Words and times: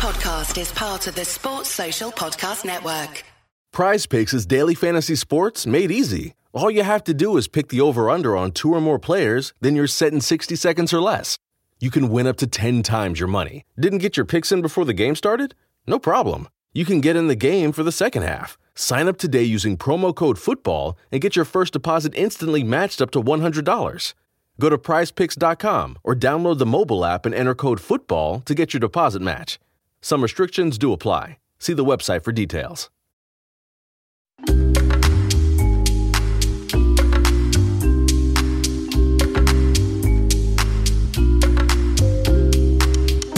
podcast 0.00 0.58
is 0.58 0.72
part 0.72 1.06
of 1.08 1.14
the 1.14 1.26
Sports 1.26 1.68
Social 1.68 2.10
Podcast 2.10 2.64
Network. 2.64 3.22
Prize 3.70 4.06
Picks 4.06 4.32
is 4.32 4.46
daily 4.46 4.74
fantasy 4.74 5.14
sports 5.14 5.66
made 5.66 5.90
easy. 5.90 6.32
All 6.54 6.70
you 6.70 6.84
have 6.84 7.04
to 7.04 7.12
do 7.12 7.36
is 7.36 7.48
pick 7.48 7.68
the 7.68 7.82
over 7.82 8.08
under 8.08 8.34
on 8.34 8.52
two 8.52 8.72
or 8.72 8.80
more 8.80 8.98
players, 8.98 9.52
then 9.60 9.76
you're 9.76 9.86
set 9.86 10.14
in 10.14 10.22
60 10.22 10.56
seconds 10.56 10.94
or 10.94 11.02
less. 11.02 11.36
You 11.80 11.90
can 11.90 12.08
win 12.08 12.26
up 12.26 12.38
to 12.38 12.46
10 12.46 12.82
times 12.82 13.20
your 13.20 13.28
money. 13.28 13.66
Didn't 13.78 13.98
get 13.98 14.16
your 14.16 14.24
picks 14.24 14.50
in 14.50 14.62
before 14.62 14.86
the 14.86 14.94
game 14.94 15.14
started? 15.14 15.54
No 15.86 15.98
problem. 15.98 16.48
You 16.72 16.86
can 16.86 17.02
get 17.02 17.14
in 17.14 17.28
the 17.28 17.36
game 17.36 17.70
for 17.70 17.82
the 17.82 17.92
second 17.92 18.22
half. 18.22 18.56
Sign 18.74 19.06
up 19.06 19.18
today 19.18 19.42
using 19.42 19.76
promo 19.76 20.16
code 20.16 20.38
FOOTBALL 20.38 20.96
and 21.12 21.20
get 21.20 21.36
your 21.36 21.44
first 21.44 21.74
deposit 21.74 22.14
instantly 22.16 22.64
matched 22.64 23.02
up 23.02 23.10
to 23.10 23.22
$100. 23.22 24.14
Go 24.58 24.70
to 24.70 24.78
prizepicks.com 24.78 25.98
or 26.02 26.14
download 26.14 26.56
the 26.56 26.64
mobile 26.64 27.04
app 27.04 27.26
and 27.26 27.34
enter 27.34 27.54
code 27.54 27.80
FOOTBALL 27.80 28.46
to 28.46 28.54
get 28.54 28.72
your 28.72 28.80
deposit 28.80 29.20
match. 29.20 29.58
Some 30.02 30.22
restrictions 30.22 30.78
do 30.78 30.94
apply. 30.94 31.36
See 31.58 31.74
the 31.74 31.84
website 31.84 32.24
for 32.24 32.32
details. 32.32 32.88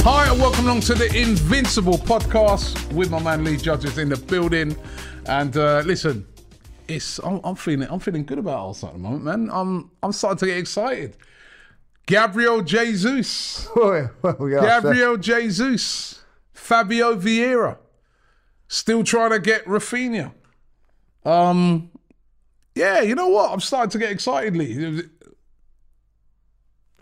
Hi, 0.04 0.28
and 0.30 0.40
welcome 0.40 0.64
along 0.66 0.80
to 0.82 0.94
the 0.94 1.06
Invincible 1.16 1.98
podcast 1.98 2.92
with 2.92 3.10
my 3.10 3.20
man 3.20 3.42
Lee 3.44 3.56
Judges 3.56 3.98
in 3.98 4.08
the 4.08 4.16
building. 4.16 4.76
And 5.26 5.56
uh, 5.56 5.82
listen, 5.84 6.26
it's 6.86 7.18
I'm, 7.20 7.40
I'm 7.42 7.54
feeling 7.56 7.88
I'm 7.90 7.98
feeling 8.00 8.24
good 8.24 8.38
about 8.38 8.66
Arsenal 8.68 8.90
at 8.90 8.96
the 8.98 9.02
moment, 9.02 9.24
man. 9.24 9.50
I'm 9.52 9.90
I'm 10.02 10.12
starting 10.12 10.38
to 10.38 10.46
get 10.46 10.58
excited. 10.58 11.16
Gabriel 12.06 12.62
Jesus, 12.62 13.68
Well, 13.76 14.10
we 14.40 14.54
are, 14.54 14.60
Gabriel 14.60 15.16
Jesus, 15.16 16.21
Fabio 16.52 17.16
Vieira, 17.16 17.78
still 18.68 19.04
trying 19.04 19.30
to 19.30 19.38
get 19.38 19.64
Rafinha. 19.64 20.32
Um, 21.24 21.90
yeah, 22.74 23.00
you 23.00 23.14
know 23.14 23.28
what? 23.28 23.52
I'm 23.52 23.60
starting 23.60 23.90
to 23.90 23.98
get 23.98 24.10
excited, 24.10 24.56
Lee. 24.56 25.02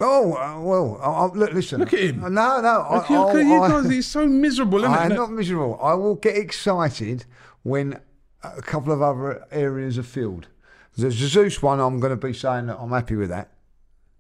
Oh 0.03 0.33
uh, 0.35 0.61
well, 0.61 0.99
I, 1.03 1.07
I, 1.11 1.27
look, 1.27 1.53
listen. 1.53 1.81
Look 1.81 1.93
at 1.93 2.01
him. 2.01 2.21
No, 2.21 2.29
no. 2.29 2.81
I, 2.89 2.97
Look, 2.97 3.11
look 3.11 3.35
at 3.37 3.45
you 3.45 3.61
guys. 3.69 3.91
He's 3.91 4.07
so 4.07 4.27
miserable, 4.27 4.79
isn't 4.79 4.91
I'm 4.91 5.13
it? 5.13 5.15
not 5.15 5.31
miserable. 5.31 5.79
I 5.83 5.93
will 5.95 6.15
get 6.15 6.37
excited 6.37 7.27
when 7.65 8.01
a 8.43 8.63
couple 8.63 8.93
of 8.95 9.03
other 9.03 9.45
areas 9.51 9.99
are 9.99 10.03
filled. 10.03 10.49
The 10.97 11.11
Jesus 11.11 11.63
one, 11.63 11.81
I'm 11.81 12.01
going 12.01 12.19
to 12.19 12.27
be 12.27 12.33
saying 12.33 12.67
that 12.69 12.79
I'm 12.79 12.91
happy 12.91 13.15
with 13.17 13.29
that. 13.29 13.53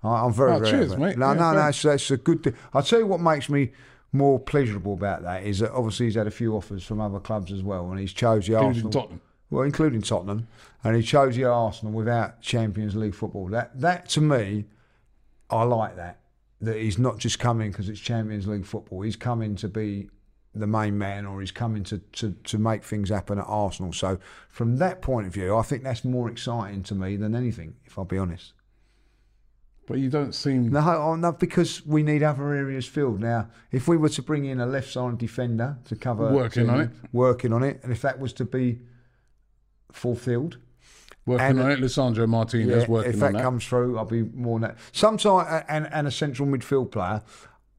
I, 0.03 0.25
I'm 0.25 0.33
very, 0.35 0.53
Oh, 0.53 0.59
very 0.59 0.71
cheers, 0.71 0.91
happy. 0.91 1.03
mate. 1.03 1.19
No, 1.19 1.29
Yeah, 1.33 1.39
no, 1.41 1.53
no. 1.55 1.69
It's, 1.69 1.85
it's 1.85 2.11
a 2.11 2.17
good 2.19 2.43
thing. 2.43 2.55
I'll 2.75 2.83
tell 2.83 2.99
you 2.99 3.07
what 3.07 3.21
makes 3.21 3.49
me 3.49 3.73
more 4.13 4.39
pleasurable 4.39 4.95
about 4.95 5.23
that 5.23 5.45
is 5.45 5.61
that 5.61 5.73
obviously 5.73 6.07
he's 6.07 6.17
had 6.17 6.27
a 6.27 6.33
few 6.33 6.57
offers 6.57 6.85
from 6.85 7.01
other 7.01 7.21
clubs 7.21 7.53
as 7.53 7.63
well, 7.63 7.91
and 7.91 8.01
he's 8.01 8.13
chose 8.13 8.47
the 8.47 8.55
Including 8.55 8.69
Arsenal. 8.69 8.93
Tottenham. 8.93 9.21
Well, 9.51 9.65
including 9.65 10.03
Tottenham, 10.03 10.47
and 10.85 10.95
he 10.95 11.03
chose 11.03 11.35
the 11.35 11.45
Arsenal 11.45 11.93
without 11.93 12.41
Champions 12.41 12.95
League 12.95 13.15
football. 13.15 13.49
That 13.49 13.81
that 13.81 14.09
to 14.11 14.21
me, 14.21 14.67
I 15.49 15.65
like 15.65 15.97
that. 15.97 16.21
That 16.61 16.77
he's 16.77 16.99
not 16.99 17.19
just 17.19 17.39
coming 17.39 17.71
because 17.71 17.89
it's 17.89 18.01
Champions 18.01 18.47
League 18.47 18.67
football. 18.67 19.01
He's 19.03 19.17
coming 19.17 19.57
to 19.57 19.69
be 19.69 20.09
the 20.55 20.67
main 20.67 20.99
man, 20.99 21.27
or 21.27 21.41
he's 21.41 21.53
coming 21.53 21.85
to, 21.85 21.99
to, 21.99 22.33
to 22.45 22.59
make 22.59 22.83
things 22.85 23.09
happen 23.09 23.39
at 23.39 23.45
Arsenal. 23.47 23.93
So 23.93 24.19
from 24.49 24.77
that 24.79 25.01
point 25.01 25.27
of 25.27 25.33
view, 25.33 25.57
I 25.57 25.63
think 25.63 25.85
that's 25.85 26.05
more 26.05 26.29
exciting 26.29 26.83
to 26.85 26.95
me 26.95 27.17
than 27.17 27.35
anything. 27.35 27.75
If 27.87 27.99
I'll 27.99 28.05
be 28.05 28.19
honest. 28.19 28.53
But 29.91 29.99
you 29.99 30.09
don't 30.09 30.33
seem. 30.33 30.71
No, 30.71 30.81
oh, 30.81 31.17
no, 31.17 31.33
because 31.33 31.85
we 31.85 32.05
need 32.05 32.23
other 32.23 32.55
areas 32.55 32.87
filled. 32.87 33.19
Now, 33.19 33.49
if 33.73 33.89
we 33.89 33.97
were 33.97 34.09
to 34.11 34.23
bring 34.23 34.45
in 34.45 34.61
a 34.61 34.67
left 34.67 34.93
side 34.93 35.19
defender 35.19 35.79
to 35.87 35.97
cover, 35.97 36.31
Working 36.31 36.71
on 36.71 36.81
it. 36.83 36.91
working 37.13 37.53
on 37.53 37.65
it, 37.65 37.81
and 37.83 37.91
if 37.91 38.01
that 38.03 38.21
was 38.21 38.33
to 38.35 38.45
be 38.45 38.83
fulfilled, 39.91 40.59
Working 41.27 41.47
And- 41.47 41.61
on 41.61 41.71
it, 41.73 41.81
Lisandro 41.81 42.29
Martinez 42.29 42.85
Yeah, 42.85 42.89
working 42.89 43.15
on 43.15 43.19
that, 43.19 43.27
If 43.27 43.33
that. 43.35 43.43
comes 43.43 43.67
through, 43.67 43.99
I'll 43.99 44.05
be 44.05 44.23
more 44.23 44.59
than 44.61 44.71
that. 44.71 44.79
Sometime 44.93 45.65
and, 45.69 45.87
and 45.93 46.07
a 46.07 46.11
central 46.11 46.49
midfield 46.49 46.91
player. 46.93 47.21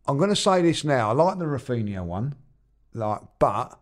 I'm 0.06 0.18
going 0.18 0.30
to 0.30 0.36
say 0.36 0.62
this 0.62 0.84
now. 0.84 1.10
I 1.10 1.14
like 1.14 1.40
the 1.40 1.46
Rafinha 1.46 2.04
one, 2.04 2.36
like, 2.94 3.22
but 3.40 3.80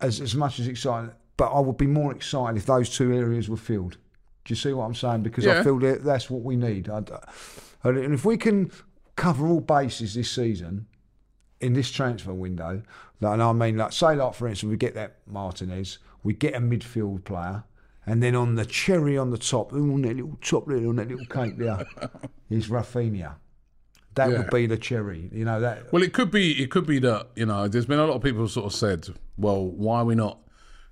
as 0.00 0.20
as 0.20 0.34
much 0.34 0.58
as 0.58 0.66
exciting, 0.68 1.10
but 1.36 1.52
I 1.52 1.60
would 1.60 1.76
be 1.76 1.86
more 1.86 2.12
excited 2.12 2.56
if 2.56 2.66
those 2.66 2.88
two 2.90 3.12
areas 3.12 3.48
were 3.48 3.56
filled. 3.56 3.98
Do 4.46 4.52
you 4.52 4.56
see 4.56 4.72
what 4.72 4.84
I'm 4.84 4.94
saying? 4.94 5.22
Because 5.24 5.44
I 5.46 5.62
feel 5.64 5.78
that 5.80 6.04
that's 6.04 6.30
what 6.30 6.42
we 6.42 6.54
need. 6.54 6.88
I, 6.88 7.02
and 7.82 8.14
if 8.14 8.24
we 8.24 8.36
can 8.36 8.70
cover 9.16 9.46
all 9.48 9.60
bases 9.60 10.14
this 10.14 10.30
season 10.30 10.86
in 11.60 11.72
this 11.72 11.90
transfer 11.90 12.32
window, 12.32 12.82
and 13.20 13.42
I 13.42 13.52
mean, 13.52 13.76
like, 13.76 13.92
say, 13.92 14.14
like 14.14 14.34
for 14.34 14.46
instance, 14.46 14.70
we 14.70 14.76
get 14.76 14.94
that 14.94 15.16
Martinez, 15.26 15.98
we 16.22 16.32
get 16.32 16.54
a 16.54 16.60
midfield 16.60 17.24
player, 17.24 17.64
and 18.06 18.22
then 18.22 18.36
on 18.36 18.54
the 18.54 18.64
cherry 18.64 19.18
on 19.18 19.30
the 19.30 19.38
top, 19.38 19.72
ooh, 19.72 19.94
on 19.94 20.02
that 20.02 20.14
little 20.14 20.38
top 20.40 20.68
there, 20.68 20.86
on 20.88 20.94
that 20.96 21.08
little 21.08 21.26
cake 21.26 21.56
there, 21.58 21.84
is 22.50 22.68
Rafinha. 22.68 23.34
That 24.14 24.30
Yeah. 24.30 24.38
would 24.38 24.50
be 24.50 24.66
the 24.66 24.78
cherry, 24.78 25.28
you 25.32 25.44
know 25.44 25.60
that. 25.60 25.92
Well, 25.92 26.04
it 26.04 26.12
could 26.12 26.30
be. 26.30 26.62
It 26.62 26.70
could 26.70 26.86
be 26.86 27.00
that 27.00 27.30
you 27.34 27.46
know. 27.46 27.66
There's 27.66 27.84
been 27.86 27.98
a 27.98 28.06
lot 28.06 28.14
of 28.14 28.22
people 28.22 28.46
sort 28.46 28.66
of 28.66 28.72
said, 28.72 29.08
"Well, 29.36 29.66
why 29.66 30.00
are 30.00 30.04
we 30.04 30.14
not 30.14 30.38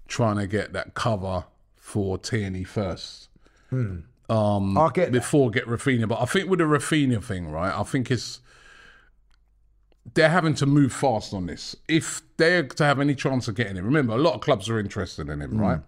trying 0.08 0.36
to 0.38 0.46
get 0.48 0.72
that 0.72 0.94
cover 0.94 1.44
for 1.76 2.18
Tierney 2.18 2.64
first 2.64 3.28
um, 4.28 4.78
I 4.78 4.90
get 4.92 5.06
that. 5.06 5.12
before 5.12 5.50
get 5.50 5.66
Rafinha?" 5.66 6.08
But 6.08 6.20
I 6.20 6.24
think 6.24 6.48
with 6.48 6.58
the 6.58 6.64
Rafinha 6.64 7.22
thing, 7.22 7.50
right? 7.50 7.72
I 7.72 7.82
think 7.82 8.10
it's 8.10 8.40
they're 10.14 10.28
having 10.28 10.54
to 10.54 10.66
move 10.66 10.92
fast 10.92 11.32
on 11.32 11.46
this. 11.46 11.74
If 11.88 12.22
they're 12.36 12.62
to 12.62 12.84
have 12.84 13.00
any 13.00 13.14
chance 13.14 13.48
of 13.48 13.54
getting 13.54 13.76
him, 13.76 13.84
remember 13.84 14.14
a 14.14 14.18
lot 14.18 14.34
of 14.34 14.40
clubs 14.40 14.68
are 14.68 14.78
interested 14.78 15.28
in 15.28 15.40
him, 15.40 15.58
right? 15.58 15.80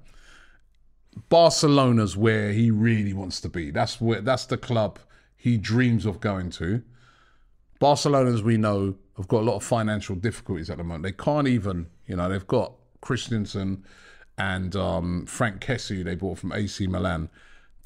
Barcelona's 1.28 2.16
where 2.16 2.52
he 2.52 2.70
really 2.70 3.12
wants 3.12 3.40
to 3.40 3.48
be. 3.48 3.70
That's 3.70 4.00
where 4.00 4.20
that's 4.20 4.46
the 4.46 4.56
club 4.56 4.98
he 5.36 5.56
dreams 5.56 6.06
of 6.06 6.20
going 6.20 6.50
to. 6.50 6.82
Barcelona, 7.78 8.32
as 8.32 8.42
we 8.42 8.56
know, 8.56 8.96
have 9.16 9.28
got 9.28 9.40
a 9.40 9.46
lot 9.46 9.56
of 9.56 9.64
financial 9.64 10.16
difficulties 10.16 10.70
at 10.70 10.78
the 10.78 10.84
moment. 10.84 11.04
They 11.04 11.12
can't 11.12 11.46
even, 11.46 11.86
you 12.06 12.16
know, 12.16 12.28
they've 12.28 12.46
got 12.46 12.72
Christensen 13.00 13.84
and 14.38 14.74
um, 14.76 15.26
Franck 15.26 15.64
Kessie, 15.64 16.04
they 16.04 16.14
bought 16.14 16.38
from 16.38 16.52
AC 16.52 16.86
Milan. 16.86 17.28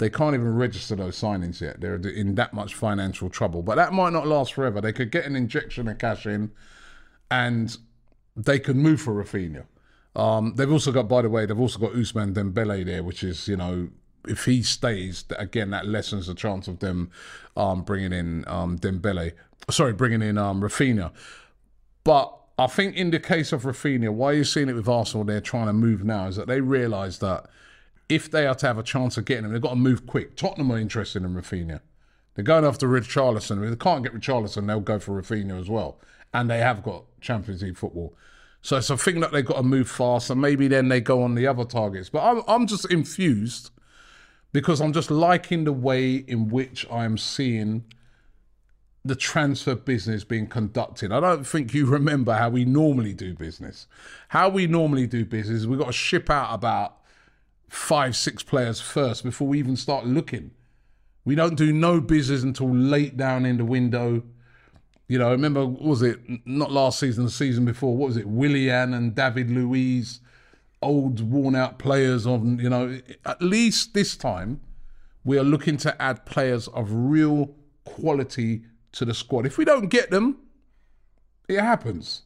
They 0.01 0.09
can't 0.09 0.33
even 0.33 0.55
register 0.55 0.95
those 0.95 1.15
signings 1.15 1.61
yet. 1.61 1.79
They're 1.79 1.93
in 1.97 2.33
that 2.33 2.55
much 2.55 2.73
financial 2.73 3.29
trouble. 3.29 3.61
But 3.61 3.75
that 3.75 3.93
might 3.93 4.11
not 4.13 4.25
last 4.25 4.55
forever. 4.55 4.81
They 4.81 4.93
could 4.93 5.11
get 5.11 5.25
an 5.25 5.35
injection 5.35 5.87
of 5.87 5.99
cash 5.99 6.25
in 6.25 6.49
and 7.29 7.77
they 8.35 8.57
can 8.57 8.79
move 8.79 8.99
for 8.99 9.13
Rafinha. 9.13 9.65
Um, 10.15 10.55
they've 10.55 10.71
also 10.71 10.91
got, 10.91 11.07
by 11.07 11.21
the 11.21 11.29
way, 11.29 11.45
they've 11.45 11.59
also 11.59 11.77
got 11.77 11.91
Ousmane 11.91 12.33
Dembele 12.33 12.83
there, 12.83 13.03
which 13.03 13.23
is, 13.23 13.47
you 13.47 13.55
know, 13.55 13.89
if 14.27 14.45
he 14.45 14.63
stays, 14.63 15.23
again, 15.37 15.69
that 15.69 15.85
lessens 15.85 16.25
the 16.25 16.33
chance 16.33 16.67
of 16.67 16.79
them 16.79 17.11
um, 17.55 17.83
bringing 17.83 18.11
in 18.11 18.43
um, 18.47 18.79
Dembele. 18.79 19.33
Sorry, 19.69 19.93
bringing 19.93 20.23
in 20.23 20.35
um, 20.39 20.61
Rafinha. 20.61 21.11
But 22.03 22.35
I 22.57 22.65
think 22.65 22.95
in 22.95 23.11
the 23.11 23.19
case 23.19 23.51
of 23.51 23.65
Rafinha, 23.65 24.09
why 24.09 24.31
you're 24.31 24.45
seeing 24.45 24.67
it 24.67 24.73
with 24.73 24.87
Arsenal, 24.87 25.25
they're 25.25 25.41
trying 25.41 25.67
to 25.67 25.73
move 25.73 26.03
now, 26.03 26.25
is 26.25 26.37
that 26.37 26.47
they 26.47 26.59
realise 26.59 27.19
that 27.19 27.45
if 28.11 28.29
they 28.29 28.45
are 28.45 28.55
to 28.55 28.67
have 28.67 28.77
a 28.77 28.83
chance 28.83 29.17
of 29.17 29.23
getting 29.23 29.45
him, 29.45 29.53
they've 29.53 29.61
got 29.61 29.69
to 29.69 29.75
move 29.77 30.05
quick. 30.05 30.35
Tottenham 30.35 30.71
are 30.71 30.77
interested 30.77 31.23
in 31.23 31.33
Rafinha. 31.33 31.79
They're 32.35 32.43
going 32.43 32.65
after 32.65 32.87
Richarlison. 32.87 33.63
If 33.63 33.69
they 33.69 33.75
can't 33.75 34.03
get 34.03 34.13
Richarlison, 34.13 34.67
they'll 34.67 34.81
go 34.81 34.99
for 34.99 35.19
Rafinha 35.21 35.59
as 35.59 35.69
well. 35.69 35.97
And 36.33 36.49
they 36.49 36.59
have 36.59 36.83
got 36.83 37.05
Champions 37.21 37.63
League 37.63 37.77
football. 37.77 38.13
So 38.61 38.77
it's 38.77 38.89
a 38.89 38.97
thing 38.97 39.21
that 39.21 39.31
they've 39.31 39.45
got 39.45 39.57
to 39.57 39.63
move 39.63 39.89
fast, 39.89 40.29
and 40.29 40.41
maybe 40.41 40.67
then 40.67 40.89
they 40.89 40.99
go 40.99 41.23
on 41.23 41.35
the 41.35 41.47
other 41.47 41.63
targets. 41.63 42.09
But 42.09 42.23
I'm, 42.23 42.43
I'm 42.47 42.67
just 42.67 42.91
infused 42.91 43.71
because 44.51 44.81
I'm 44.81 44.91
just 44.91 45.09
liking 45.09 45.63
the 45.63 45.73
way 45.73 46.15
in 46.15 46.49
which 46.49 46.85
I'm 46.91 47.17
seeing 47.17 47.85
the 49.03 49.15
transfer 49.15 49.73
business 49.73 50.23
being 50.25 50.47
conducted. 50.47 51.11
I 51.11 51.21
don't 51.21 51.47
think 51.47 51.73
you 51.73 51.85
remember 51.85 52.33
how 52.33 52.49
we 52.49 52.65
normally 52.65 53.13
do 53.13 53.33
business. 53.33 53.87
How 54.27 54.49
we 54.49 54.67
normally 54.67 55.07
do 55.07 55.25
business, 55.25 55.65
we've 55.65 55.79
got 55.79 55.87
to 55.87 55.93
ship 55.93 56.29
out 56.29 56.53
about 56.53 57.00
five, 57.71 58.17
six 58.17 58.43
players 58.43 58.81
first 58.81 59.23
before 59.23 59.47
we 59.47 59.57
even 59.57 59.77
start 59.77 60.05
looking. 60.05 60.51
We 61.23 61.35
don't 61.35 61.55
do 61.55 61.71
no 61.71 62.01
business 62.01 62.43
until 62.43 62.69
late 62.69 63.15
down 63.15 63.45
in 63.45 63.55
the 63.55 63.63
window. 63.63 64.23
You 65.07 65.17
know, 65.17 65.31
remember, 65.31 65.65
what 65.65 65.81
was 65.81 66.01
it 66.01 66.19
not 66.45 66.69
last 66.69 66.99
season, 66.99 67.23
the 67.23 67.31
season 67.31 67.63
before? 67.63 67.95
What 67.95 68.07
was 68.07 68.17
it? 68.17 68.27
Willian 68.27 68.93
and 68.93 69.15
David 69.15 69.49
Luiz, 69.49 70.19
old 70.81 71.21
worn 71.21 71.55
out 71.55 71.79
players 71.79 72.27
on, 72.27 72.59
you 72.59 72.69
know, 72.69 72.99
at 73.25 73.41
least 73.41 73.93
this 73.93 74.17
time 74.17 74.59
we 75.23 75.37
are 75.37 75.43
looking 75.43 75.77
to 75.77 76.01
add 76.01 76.25
players 76.25 76.67
of 76.67 76.89
real 76.91 77.55
quality 77.85 78.63
to 78.91 79.05
the 79.05 79.13
squad. 79.13 79.45
If 79.45 79.57
we 79.57 79.63
don't 79.63 79.87
get 79.87 80.11
them, 80.11 80.39
it 81.47 81.61
happens. 81.61 82.23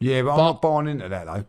Yeah, 0.00 0.22
but, 0.22 0.32
I'm 0.32 0.38
not 0.38 0.62
buying 0.62 0.88
into 0.88 1.08
that 1.08 1.26
though. 1.26 1.44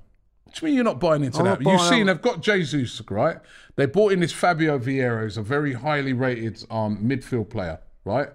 Do 0.56 0.62
you 0.62 0.66
mean 0.68 0.76
you're 0.76 0.84
not 0.86 1.00
buying 1.02 1.24
into 1.24 1.40
I'm 1.40 1.46
that? 1.46 1.62
You've 1.62 1.82
seen 1.82 2.06
they've 2.06 2.22
got 2.22 2.42
Jesus, 2.42 3.02
right? 3.10 3.38
They 3.76 3.86
bought 3.86 4.14
in 4.14 4.22
this 4.22 4.32
Fabio 4.32 4.80
Vieira, 4.80 5.22
who's 5.24 5.36
a 5.38 5.42
very 5.42 5.74
highly 5.74 6.14
rated 6.14 6.64
um, 6.72 6.98
midfield 7.04 7.50
player, 7.50 7.80
right? 8.06 8.30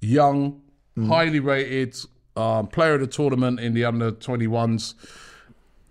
Young, 0.00 0.62
Mm. 0.96 1.06
highly 1.06 1.38
rated, 1.38 1.96
um, 2.36 2.66
player 2.66 2.94
of 2.94 3.00
the 3.00 3.06
tournament 3.06 3.60
in 3.60 3.72
the 3.72 3.84
under 3.84 4.10
21s. 4.10 4.94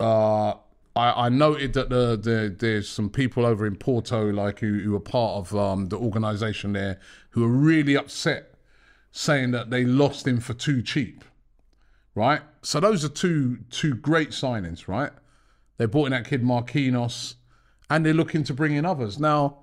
Uh, 0.01 0.49
I, 0.97 1.25
I 1.27 1.29
noted 1.29 1.71
that 1.73 1.89
the, 1.89 2.17
the, 2.17 2.53
there's 2.57 2.89
some 2.89 3.09
people 3.09 3.45
over 3.45 3.65
in 3.65 3.77
Porto, 3.77 4.29
like 4.31 4.59
who, 4.59 4.79
who 4.79 4.95
are 4.95 4.99
part 4.99 5.37
of 5.37 5.55
um, 5.55 5.85
the 5.87 5.95
organisation 5.97 6.73
there, 6.73 6.99
who 7.29 7.45
are 7.45 7.49
really 7.49 7.95
upset, 7.95 8.53
saying 9.13 9.51
that 9.51 9.69
they 9.69 9.85
lost 9.85 10.27
him 10.27 10.39
for 10.41 10.53
too 10.53 10.81
cheap. 10.81 11.23
Right, 12.15 12.41
so 12.63 12.79
those 12.79 13.05
are 13.05 13.09
two 13.09 13.59
two 13.69 13.93
great 13.93 14.31
signings. 14.31 14.87
Right, 14.87 15.11
they 15.77 15.85
brought 15.85 16.06
in 16.06 16.12
that 16.12 16.27
kid 16.27 16.44
Marquinhos, 16.44 17.35
and 17.89 18.06
they're 18.06 18.13
looking 18.13 18.44
to 18.44 18.53
bring 18.53 18.74
in 18.74 18.85
others 18.85 19.19
now. 19.19 19.59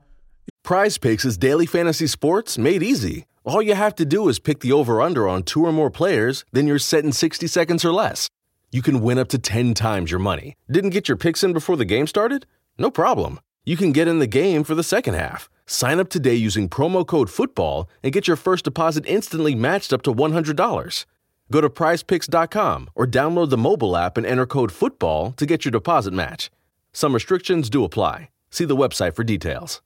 Prize 0.62 0.98
Picks 0.98 1.24
is 1.24 1.36
daily 1.36 1.66
fantasy 1.66 2.06
sports 2.06 2.56
made 2.56 2.82
easy. 2.82 3.26
All 3.44 3.60
you 3.60 3.74
have 3.74 3.94
to 3.96 4.06
do 4.06 4.28
is 4.28 4.38
pick 4.38 4.60
the 4.60 4.72
over 4.72 5.02
under 5.02 5.28
on 5.28 5.42
two 5.42 5.64
or 5.64 5.72
more 5.72 5.90
players, 5.90 6.44
then 6.52 6.66
you're 6.66 6.78
set 6.78 7.04
in 7.04 7.12
60 7.12 7.46
seconds 7.46 7.84
or 7.84 7.92
less. 7.92 8.28
You 8.72 8.80
can 8.80 9.02
win 9.02 9.18
up 9.18 9.28
to 9.28 9.38
10 9.38 9.74
times 9.74 10.10
your 10.10 10.20
money. 10.20 10.54
Didn't 10.70 10.90
get 10.90 11.06
your 11.06 11.18
picks 11.18 11.44
in 11.44 11.52
before 11.52 11.76
the 11.76 11.84
game 11.84 12.06
started? 12.06 12.46
No 12.78 12.90
problem. 12.90 13.38
You 13.64 13.76
can 13.76 13.92
get 13.92 14.08
in 14.08 14.18
the 14.18 14.26
game 14.26 14.64
for 14.64 14.74
the 14.74 14.82
second 14.82 15.14
half. 15.14 15.48
Sign 15.66 16.00
up 16.00 16.08
today 16.08 16.34
using 16.34 16.68
promo 16.68 17.06
code 17.06 17.28
FOOTBALL 17.28 17.88
and 18.02 18.12
get 18.12 18.26
your 18.26 18.36
first 18.36 18.64
deposit 18.64 19.04
instantly 19.06 19.54
matched 19.54 19.92
up 19.92 20.02
to 20.02 20.12
$100. 20.12 21.04
Go 21.50 21.60
to 21.60 21.68
prizepicks.com 21.70 22.90
or 22.94 23.06
download 23.06 23.50
the 23.50 23.58
mobile 23.58 23.96
app 23.96 24.16
and 24.16 24.26
enter 24.26 24.46
code 24.46 24.72
FOOTBALL 24.72 25.36
to 25.36 25.46
get 25.46 25.64
your 25.64 25.72
deposit 25.72 26.12
match. 26.14 26.50
Some 26.92 27.12
restrictions 27.14 27.68
do 27.70 27.84
apply. 27.84 28.30
See 28.50 28.64
the 28.64 28.76
website 28.76 29.14
for 29.14 29.24
details. 29.24 29.82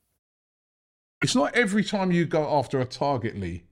It's 1.23 1.35
not 1.35 1.55
every 1.55 1.83
time 1.83 2.13
you 2.13 2.27
go 2.27 2.59
after 2.59 2.79
a 2.81 2.85
target, 2.85 3.37
Lee, 3.37 3.65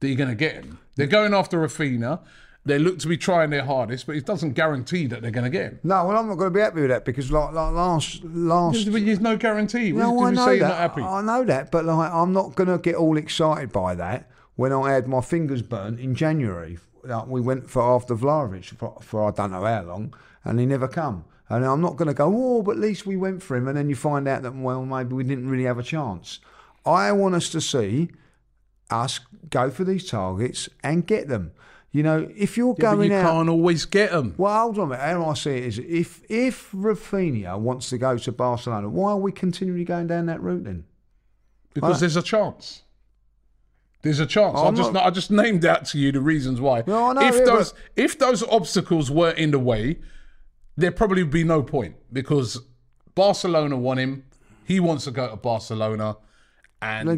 that 0.00 0.08
you're 0.08 0.16
going 0.16 0.30
to 0.30 0.34
get 0.34 0.54
him. 0.54 0.78
They're 0.94 1.06
going 1.06 1.34
after 1.34 1.58
Rafinha. 1.58 2.20
They 2.64 2.78
look 2.78 2.98
to 3.00 3.08
be 3.08 3.16
trying 3.16 3.50
their 3.50 3.64
hardest, 3.64 4.06
but 4.06 4.16
it 4.16 4.24
doesn't 4.24 4.54
guarantee 4.54 5.06
that 5.06 5.22
they're 5.22 5.30
going 5.30 5.44
to 5.44 5.50
get 5.50 5.64
him. 5.72 5.80
No, 5.84 6.06
well, 6.06 6.16
I'm 6.16 6.26
not 6.26 6.36
going 6.36 6.50
to 6.50 6.54
be 6.54 6.60
happy 6.60 6.80
with 6.80 6.90
that 6.90 7.04
because 7.04 7.30
like, 7.30 7.52
like 7.52 7.72
last 7.72 8.24
last. 8.24 8.90
There's, 8.90 9.04
there's 9.04 9.20
no 9.20 9.36
guarantee. 9.36 9.92
No, 9.92 10.16
Did 10.16 10.24
I 10.24 10.30
know 10.30 10.46
say 10.46 10.58
that. 10.60 10.68
not 10.68 10.78
happy? 10.78 11.02
I 11.02 11.20
know 11.20 11.44
that, 11.44 11.70
but 11.70 11.84
like, 11.84 12.10
I'm 12.10 12.32
not 12.32 12.56
going 12.56 12.68
to 12.68 12.78
get 12.78 12.94
all 12.96 13.16
excited 13.18 13.70
by 13.70 13.94
that 13.96 14.28
when 14.56 14.72
I 14.72 14.92
had 14.92 15.06
my 15.06 15.20
fingers 15.20 15.62
burnt 15.62 16.00
in 16.00 16.14
January. 16.14 16.78
We 17.28 17.40
went 17.40 17.68
for 17.70 17.82
after 17.82 18.14
Vlahovic 18.14 18.64
for, 18.76 18.98
for 19.00 19.28
I 19.28 19.30
don't 19.30 19.50
know 19.52 19.64
how 19.64 19.82
long, 19.82 20.14
and 20.44 20.58
he 20.60 20.66
never 20.66 20.88
come. 20.88 21.24
And 21.48 21.64
I'm 21.64 21.80
not 21.80 21.96
going 21.96 22.08
to 22.08 22.14
go, 22.14 22.32
oh, 22.34 22.62
but 22.62 22.72
at 22.72 22.78
least 22.78 23.06
we 23.06 23.16
went 23.16 23.42
for 23.42 23.56
him, 23.56 23.68
and 23.68 23.76
then 23.76 23.88
you 23.88 23.94
find 23.94 24.26
out 24.26 24.42
that 24.42 24.54
well, 24.54 24.84
maybe 24.84 25.14
we 25.14 25.22
didn't 25.24 25.48
really 25.48 25.64
have 25.64 25.78
a 25.78 25.82
chance. 25.82 26.40
I 26.84 27.12
want 27.12 27.34
us 27.36 27.48
to 27.50 27.60
see 27.60 28.10
us 28.90 29.20
go 29.50 29.70
for 29.70 29.84
these 29.84 30.08
targets 30.08 30.68
and 30.82 31.06
get 31.06 31.28
them. 31.28 31.52
You 31.92 32.02
know, 32.02 32.28
if 32.36 32.56
you're 32.56 32.74
Yeah, 32.78 32.94
going 32.94 33.10
you 33.10 33.16
out. 33.16 33.30
can't 33.30 33.48
always 33.48 33.84
get 33.86 34.10
them. 34.10 34.34
Well, 34.36 34.60
hold 34.60 34.78
on 34.78 34.84
a 34.84 34.86
minute. 34.90 35.02
How 35.02 35.24
I 35.30 35.34
see 35.34 35.50
it 35.52 35.64
is, 35.64 35.78
if 35.78 36.22
if 36.28 36.70
Rafinha 36.72 37.58
wants 37.58 37.88
to 37.90 37.98
go 37.98 38.18
to 38.18 38.32
Barcelona, 38.32 38.88
why 38.88 39.12
are 39.12 39.16
we 39.16 39.32
continually 39.32 39.84
going 39.84 40.08
down 40.08 40.26
that 40.26 40.42
route 40.42 40.64
then? 40.64 40.84
Because 41.74 42.00
there's 42.00 42.16
a 42.16 42.22
chance. 42.22 42.82
There's 44.06 44.20
a 44.20 44.26
chance. 44.26 44.58
I 44.58 44.66
I'm 44.66 44.76
just 44.76 44.92
not- 44.92 45.04
I 45.04 45.10
just 45.10 45.30
named 45.30 45.64
out 45.64 45.84
to 45.86 45.98
you 45.98 46.12
the 46.12 46.20
reasons 46.20 46.60
why. 46.60 46.82
No, 46.86 47.10
I 47.10 47.12
know, 47.12 47.20
if 47.28 47.34
yeah, 47.34 47.44
those 47.44 47.72
but- 47.72 47.80
if 47.96 48.18
those 48.18 48.42
obstacles 48.44 49.10
were 49.10 49.30
in 49.30 49.50
the 49.50 49.58
way, 49.58 49.98
there 50.76 50.92
probably 50.92 51.22
would 51.22 51.32
be 51.32 51.44
no 51.44 51.62
point 51.62 51.96
because 52.12 52.60
Barcelona 53.14 53.76
want 53.76 54.00
him. 54.00 54.24
He 54.64 54.80
wants 54.80 55.04
to 55.04 55.10
go 55.10 55.28
to 55.30 55.36
Barcelona, 55.36 56.16
and 56.82 57.08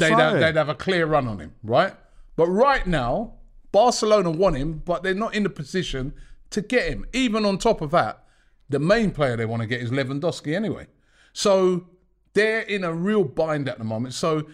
they'd, 0.00 0.10
have, 0.10 0.40
they'd 0.40 0.56
have 0.56 0.68
a 0.68 0.74
clear 0.74 1.06
run 1.06 1.26
on 1.28 1.38
him, 1.38 1.54
right? 1.62 1.94
But 2.36 2.46
right 2.48 2.86
now, 2.86 3.34
Barcelona 3.70 4.30
want 4.30 4.56
him, 4.56 4.82
but 4.84 5.02
they're 5.02 5.14
not 5.14 5.34
in 5.34 5.42
the 5.44 5.50
position 5.50 6.12
to 6.50 6.60
get 6.60 6.88
him. 6.88 7.06
Even 7.12 7.44
on 7.46 7.58
top 7.58 7.80
of 7.80 7.90
that, 7.92 8.24
the 8.68 8.78
main 8.78 9.10
player 9.10 9.36
they 9.36 9.44
want 9.46 9.62
to 9.62 9.66
get 9.66 9.80
is 9.80 9.90
Lewandowski 9.90 10.54
anyway. 10.54 10.86
So 11.32 11.86
they're 12.34 12.60
in 12.62 12.84
a 12.84 12.92
real 12.92 13.24
bind 13.24 13.68
at 13.68 13.78
the 13.78 13.84
moment. 13.84 14.14
So 14.14 14.46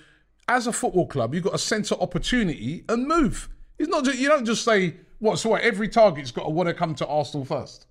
as 0.49 0.67
a 0.67 0.73
football 0.73 1.07
club, 1.07 1.35
you've 1.35 1.45
got 1.45 1.53
to 1.53 1.59
sense 1.59 1.91
of 1.93 2.01
opportunity 2.01 2.85
and 2.89 3.07
move. 3.07 3.49
It's 3.79 3.89
not 3.89 4.05
just, 4.05 4.19
you 4.19 4.29
don't 4.29 4.45
just 4.45 4.65
say, 4.65 4.97
what's 5.19 5.45
what? 5.45 5.63
Every 5.63 5.89
target's 5.89 6.31
got 6.31 6.45
to 6.45 6.51
want 6.51 6.69
to 6.69 6.75
come 6.75 6.95
to 6.97 7.07
Arsenal 7.07 7.45
first. 7.45 7.87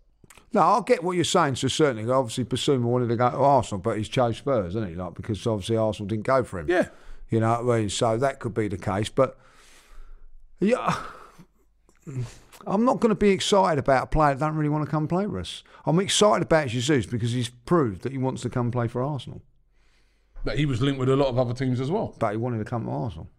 No, 0.53 0.61
I 0.61 0.81
get 0.85 1.03
what 1.03 1.13
you're 1.13 1.25
saying 1.25 1.55
to 1.55 1.67
a 1.67 1.69
certain 1.69 1.99
extent. 1.99 2.17
Obviously, 2.17 2.45
Bissouma 2.45 2.81
wanted 2.81 3.09
to 3.09 3.15
go 3.15 3.29
to 3.29 3.37
Arsenal, 3.37 3.79
but 3.79 3.97
he's 3.97 4.09
chose 4.09 4.37
Spurs, 4.37 4.75
isn't 4.75 4.89
he? 4.89 4.95
Like 4.95 5.13
because 5.13 5.45
obviously 5.45 5.77
Arsenal 5.77 6.07
didn't 6.07 6.25
go 6.25 6.43
for 6.43 6.59
him. 6.59 6.69
Yeah. 6.69 6.87
You 7.29 7.41
know 7.41 7.61
what 7.61 7.75
I 7.75 7.79
mean? 7.79 7.89
So 7.89 8.17
that 8.17 8.39
could 8.39 8.53
be 8.53 8.67
the 8.67 8.77
case. 8.77 9.09
But 9.09 9.37
yeah, 10.59 10.97
I'm 12.65 12.85
not 12.85 12.99
going 12.99 13.09
to 13.09 13.15
be 13.15 13.29
excited 13.29 13.77
about 13.77 14.05
a 14.05 14.07
player 14.07 14.33
that 14.33 14.39
don't 14.39 14.55
really 14.55 14.69
want 14.69 14.85
to 14.85 14.89
come 14.89 15.07
play 15.07 15.25
for 15.25 15.39
us. 15.39 15.63
I'm 15.85 15.99
excited 15.99 16.43
about 16.43 16.69
Jesus 16.69 17.05
because 17.05 17.33
he's 17.33 17.49
proved 17.49 18.01
that 18.03 18.13
he 18.13 18.17
wants 18.17 18.41
to 18.43 18.49
come 18.49 18.71
play 18.71 18.87
for 18.87 19.03
Arsenal. 19.03 19.41
But 20.47 20.57
he 20.57 20.65
was 20.65 20.81
linked 20.81 20.97
with 20.97 21.09
a 21.09 21.15
lot 21.17 21.27
of 21.27 21.37
other 21.37 21.53
teams 21.53 21.81
as 21.81 21.91
well. 21.91 22.15
but 22.19 22.31
he 22.31 22.37
wanted 22.37 22.59
to 22.59 22.63
come 22.63 22.85
to 22.85 22.89
Arsenal. 22.91 23.29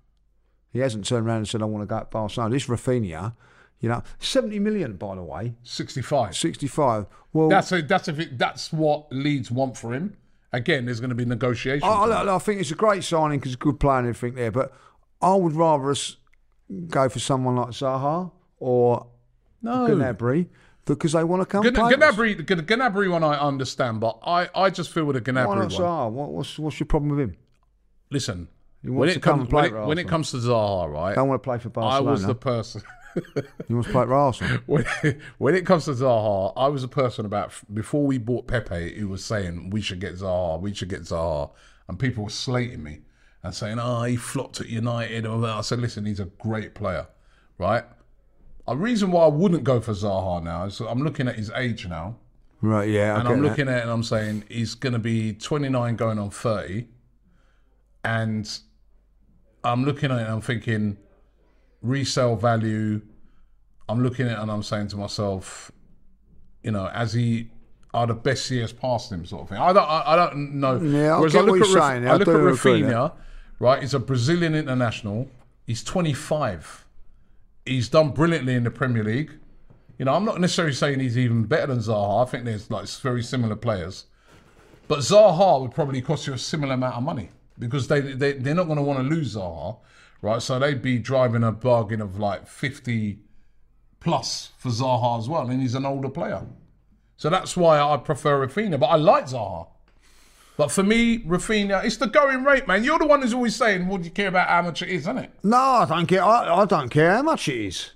He 0.75 0.81
hasn't 0.81 1.07
turned 1.07 1.27
around 1.27 1.39
and 1.39 1.49
said, 1.49 1.63
I 1.63 1.65
want 1.65 1.81
to 1.83 1.87
go 1.87 1.99
to 1.99 2.05
Barcelona. 2.05 2.53
This 2.53 2.67
Rafinha, 2.67 3.35
you 3.81 3.89
know, 3.89 4.03
70 4.19 4.59
million, 4.59 4.97
by 4.97 5.15
the 5.15 5.23
way, 5.23 5.55
65. 5.63 6.37
65. 6.37 7.07
Well, 7.33 7.49
That's 7.49 7.73
a, 7.73 7.81
that's 7.81 8.09
if 8.09 8.19
it, 8.19 8.37
that's 8.37 8.71
what 8.75 9.07
Leeds 9.11 9.51
want 9.51 9.79
for 9.79 9.95
him. 9.95 10.19
Again, 10.53 10.85
there's 10.85 11.01
going 11.01 11.09
to 11.09 11.17
be 11.17 11.25
negotiations. 11.25 11.85
I, 11.85 12.05
I. 12.05 12.37
I 12.37 12.39
think 12.39 12.61
it's 12.61 12.71
a 12.71 12.75
great 12.75 13.03
signing 13.05 13.39
because 13.39 13.57
good 13.57 13.81
player 13.81 14.01
and 14.01 14.09
everything 14.09 14.35
there, 14.37 14.51
but 14.51 14.73
I 15.23 15.35
would 15.35 15.55
rather 15.55 15.91
us 15.91 16.17
go 16.89 17.09
for 17.09 17.21
someone 17.21 17.57
like 17.57 17.71
Zaha 17.71 18.31
or 18.59 19.07
no, 19.63 19.89
Gnabry 19.89 20.49
because 20.95 21.13
they 21.13 21.25
want 21.25 21.43
to 21.43 21.47
come 21.47 21.63
Gan-. 21.63 21.75
Gnabry, 21.75 22.37
Gnabry 22.45 23.11
one 23.11 23.25
I 23.25 23.39
understand, 23.39 24.01
but 24.01 24.19
I, 24.25 24.49
I 24.55 24.71
just 24.71 24.91
feel 24.93 25.05
with 25.05 25.23
the 25.23 25.33
Why 25.33 25.43
Gnabry 25.43 25.47
not 25.47 25.59
one. 25.59 25.71
Zaha? 25.71 26.11
What, 26.11 26.31
what's, 26.31 26.59
what's 26.59 26.81
your 26.81 26.87
problem 26.87 27.11
with 27.11 27.21
him? 27.21 27.37
Listen, 28.11 28.49
He 28.83 28.91
when 28.91 29.09
it 29.09 29.23
comes 29.23 29.51
when 29.51 29.65
it, 29.67 29.87
when 29.87 29.99
it 29.99 30.09
comes 30.09 30.31
to 30.31 30.39
Zaha, 30.39 30.91
right? 30.91 31.15
Don't 31.15 31.29
want 31.29 31.43
to 31.43 31.45
play 31.45 31.59
for 31.59 31.69
Barcelona. 31.69 32.09
I 32.09 32.11
was 32.11 32.27
the 32.27 32.35
person. 32.35 32.83
He 33.67 33.75
wants 33.75 33.89
to 33.89 33.93
play 33.93 34.05
for 34.05 34.15
Arsenal. 34.15 34.59
when, 34.67 34.85
when 35.39 35.55
it 35.57 35.67
comes 35.67 35.87
to 35.87 35.93
Zaha, 35.93 36.53
I 36.57 36.69
was 36.69 36.85
a 36.85 36.89
person 36.89 37.27
about 37.27 37.53
before 37.73 38.07
we 38.07 38.17
bought 38.17 38.47
Pepe 38.47 38.95
who 38.97 39.09
was 39.09 39.25
saying 39.25 39.71
we 39.71 39.81
should 39.81 39.99
get 39.99 40.15
Zaha, 40.15 40.61
we 40.61 40.73
should 40.73 40.89
get 40.89 41.03
Zaha, 41.03 41.51
and 41.89 41.99
people 41.99 42.25
were 42.25 42.31
slating 42.31 42.83
me 42.83 43.01
and 43.43 43.55
saying, 43.55 43.79
"Oh, 43.81 44.05
he 44.05 44.17
flopped 44.17 44.61
at 44.61 44.69
United." 44.69 45.27
I 45.27 45.61
said, 45.63 45.81
"Listen, 45.81 46.07
he's 46.07 46.21
a 46.21 46.27
great 46.27 46.75
player, 46.75 47.09
right?" 47.59 47.85
A 48.69 48.77
reason 48.77 49.11
why 49.11 49.25
I 49.25 49.29
wouldn't 49.29 49.65
go 49.65 49.81
for 49.81 49.93
Zaha 49.93 50.43
now 50.43 50.65
is 50.65 50.79
I'm 50.81 51.03
looking 51.03 51.27
at 51.27 51.37
his 51.37 51.51
age 51.53 51.87
now, 51.89 52.17
Right, 52.61 52.89
yeah. 52.89 53.15
I 53.17 53.21
and 53.21 53.29
I'm 53.29 53.41
that. 53.43 53.49
looking 53.49 53.69
at 53.69 53.79
it 53.79 53.83
and 53.83 53.91
I'm 53.91 54.03
saying 54.03 54.45
he's 54.49 54.75
going 54.75 54.93
to 54.93 54.99
be 54.99 55.33
29 55.33 55.97
going 55.97 56.19
on 56.19 56.31
30, 56.31 56.87
and 58.05 58.59
I'm 59.65 59.85
looking 59.85 60.11
at 60.11 60.19
it 60.19 60.23
and 60.23 60.33
I'm 60.33 60.41
thinking 60.41 60.97
resale 61.83 62.37
value. 62.37 63.01
I'm 63.89 64.03
looking 64.03 64.27
at 64.27 64.33
it 64.33 64.39
and 64.39 64.51
I'm 64.51 64.63
saying 64.63 64.89
to 64.89 64.97
myself, 64.97 65.71
you 66.63 66.71
know, 66.71 66.89
as 66.89 67.13
he 67.15 67.51
are 67.95 68.07
the 68.07 68.15
best 68.15 68.51
years 68.51 68.73
past 68.73 69.11
him, 69.11 69.25
sort 69.25 69.43
of 69.45 69.49
thing. 69.49 69.59
I 69.59 69.73
don't, 69.73 69.89
I, 69.89 70.03
I 70.13 70.17
don't 70.17 70.55
know. 70.57 70.79
Yeah, 70.79 71.17
I 71.17 71.19
Whereas 71.19 71.37
I 71.37 71.41
look 71.41 71.57
at, 71.63 71.75
Raf- 71.75 71.85
saying. 71.93 72.09
I 72.09 72.17
look 72.17 72.29
at 72.29 72.35
Rafinha, 72.35 73.13
right? 73.61 73.81
He's 73.81 73.95
a 73.95 73.99
Brazilian 73.99 74.55
international. 74.55 75.31
He's 75.67 75.83
25. 75.85 76.85
He's 77.69 77.89
done 77.89 78.11
brilliantly 78.11 78.55
in 78.55 78.65
the 78.65 78.71
Premier 78.71 79.05
League. 79.05 79.33
You 79.99 80.05
know, 80.05 80.15
I'm 80.15 80.25
not 80.25 80.41
necessarily 80.41 80.75
saying 80.75 81.01
he's 81.01 81.19
even 81.19 81.45
better 81.45 81.67
than 81.67 81.79
Zaha. 81.79 82.27
I 82.27 82.31
think 82.31 82.45
there's 82.45 82.71
like 82.71 82.89
very 82.89 83.23
similar 83.23 83.57
players. 83.57 84.07
But 84.87 85.01
Zaha 85.01 85.61
would 85.61 85.73
probably 85.73 86.01
cost 86.01 86.27
you 86.27 86.33
a 86.33 86.39
similar 86.39 86.75
amount 86.75 86.97
of 86.97 87.03
money 87.03 87.31
because 87.59 87.89
they, 87.89 88.01
they, 88.01 88.33
they're 88.33 88.55
not 88.55 88.65
going 88.65 88.77
to 88.77 88.83
want 88.83 89.01
to 89.01 89.15
lose 89.15 89.35
Zaha, 89.35 89.79
right? 90.23 90.41
So 90.41 90.59
they'd 90.59 90.81
be 90.81 90.99
driving 90.99 91.43
a 91.43 91.53
bargain 91.53 92.01
of 92.01 92.19
like 92.19 92.47
50 92.47 93.19
plus 94.01 94.51
for 94.57 94.71
Zaha 94.71 95.19
as 95.19 95.29
well. 95.29 95.51
And 95.51 95.61
he's 95.61 95.75
an 95.75 95.85
older 95.85 96.09
player. 96.09 96.47
So 97.17 97.29
that's 97.29 97.57
why 97.57 97.81
I 97.81 97.97
prefer 97.97 98.47
Rafinha. 98.47 98.79
But 98.79 98.87
I 98.87 98.97
like 98.97 99.27
Zaha. 99.27 99.67
But 100.59 100.73
for 100.73 100.83
me, 100.83 101.21
Rafinha, 101.21 101.85
it's 101.85 101.97
the 101.99 102.09
going 102.09 102.43
rate, 102.43 102.67
man. 102.67 102.83
You're 102.83 102.99
the 102.99 103.07
one 103.07 103.23
who's 103.23 103.33
always 103.33 103.55
saying, 103.55 103.87
what 103.87 104.03
do 104.03 104.07
you 104.07 104.11
care 104.11 104.27
about 104.27 104.49
how 104.49 104.61
much 104.63 104.83
it 104.83 104.89
is, 104.89 105.03
isn't 105.03 105.17
it? 105.19 105.31
No, 105.45 105.57
I 105.57 105.87
don't 105.89 106.07
care. 106.07 106.23
I, 106.25 106.53
I 106.63 106.65
don't 106.65 106.89
care 106.91 107.13
how 107.13 107.23
much 107.23 107.49
it 107.49 107.57
is. 107.67 107.91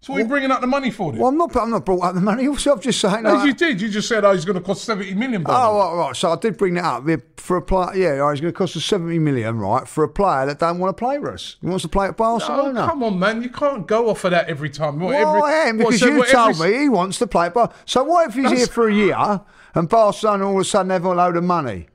So 0.00 0.14
what 0.14 0.18
are 0.18 0.22
you 0.22 0.28
bringing 0.28 0.50
up 0.50 0.60
the 0.60 0.66
money 0.66 0.90
for 0.90 1.12
then? 1.12 1.20
Well, 1.20 1.28
I'm 1.28 1.36
not. 1.36 1.54
I'm 1.56 1.70
not 1.70 1.84
brought 1.84 2.02
up 2.02 2.14
the 2.16 2.20
money. 2.20 2.48
Also, 2.48 2.72
I'm 2.72 2.80
just 2.80 3.00
saying. 3.00 3.26
As 3.26 3.34
like- 3.34 3.46
you 3.46 3.52
did, 3.54 3.80
you 3.80 3.88
just 3.90 4.08
said, 4.08 4.24
oh, 4.24 4.32
he's 4.32 4.44
going 4.44 4.58
to 4.58 4.62
cost 4.64 4.82
70 4.84 5.14
million. 5.14 5.44
Oh, 5.46 5.78
right, 5.78 6.06
right. 6.08 6.16
So 6.16 6.32
I 6.32 6.36
did 6.36 6.56
bring 6.56 6.74
that 6.74 6.84
up 6.84 7.04
for 7.36 7.58
a 7.58 7.62
player. 7.62 7.94
Yeah, 7.94 8.08
right, 8.16 8.32
it's 8.32 8.40
going 8.40 8.52
to 8.52 8.58
cost 8.58 8.76
us 8.76 8.84
seventy 8.84 9.18
million, 9.20 9.58
right, 9.58 9.86
for 9.86 10.02
a 10.02 10.08
player 10.08 10.46
that 10.46 10.58
don't 10.58 10.78
want 10.80 10.96
to 10.96 10.98
play 11.00 11.16
for 11.18 11.32
us. 11.34 11.58
He 11.60 11.66
wants 11.68 11.82
to 11.82 11.88
play 11.88 12.08
at 12.08 12.16
Barcelona. 12.16 12.86
come 12.88 13.04
on, 13.04 13.18
man. 13.20 13.40
You 13.42 13.50
can't 13.50 13.86
go 13.86 14.08
off 14.10 14.24
of 14.24 14.32
that 14.32 14.48
every 14.48 14.70
time. 14.70 14.98
What, 14.98 15.10
well, 15.10 15.36
every, 15.36 15.42
I 15.52 15.68
am 15.68 15.78
what, 15.78 15.88
because 15.90 16.00
so 16.00 16.06
you 16.06 16.16
what, 16.18 16.28
told 16.28 16.56
every- 16.56 16.72
me 16.72 16.78
he 16.84 16.88
wants 16.88 17.18
to 17.18 17.26
play 17.28 17.46
at 17.46 17.54
Bar. 17.54 17.70
So 17.84 18.02
what 18.02 18.26
if 18.30 18.34
he's 18.34 18.44
That's- 18.44 18.58
here 18.58 18.66
for 18.68 18.88
a 18.88 18.94
year 18.94 19.42
and 19.74 19.88
Barcelona 19.88 20.46
all 20.48 20.54
of 20.54 20.60
a 20.62 20.64
sudden 20.64 20.90
have 20.90 21.04
a 21.04 21.14
load 21.14 21.36
of 21.36 21.44
money? 21.44 21.86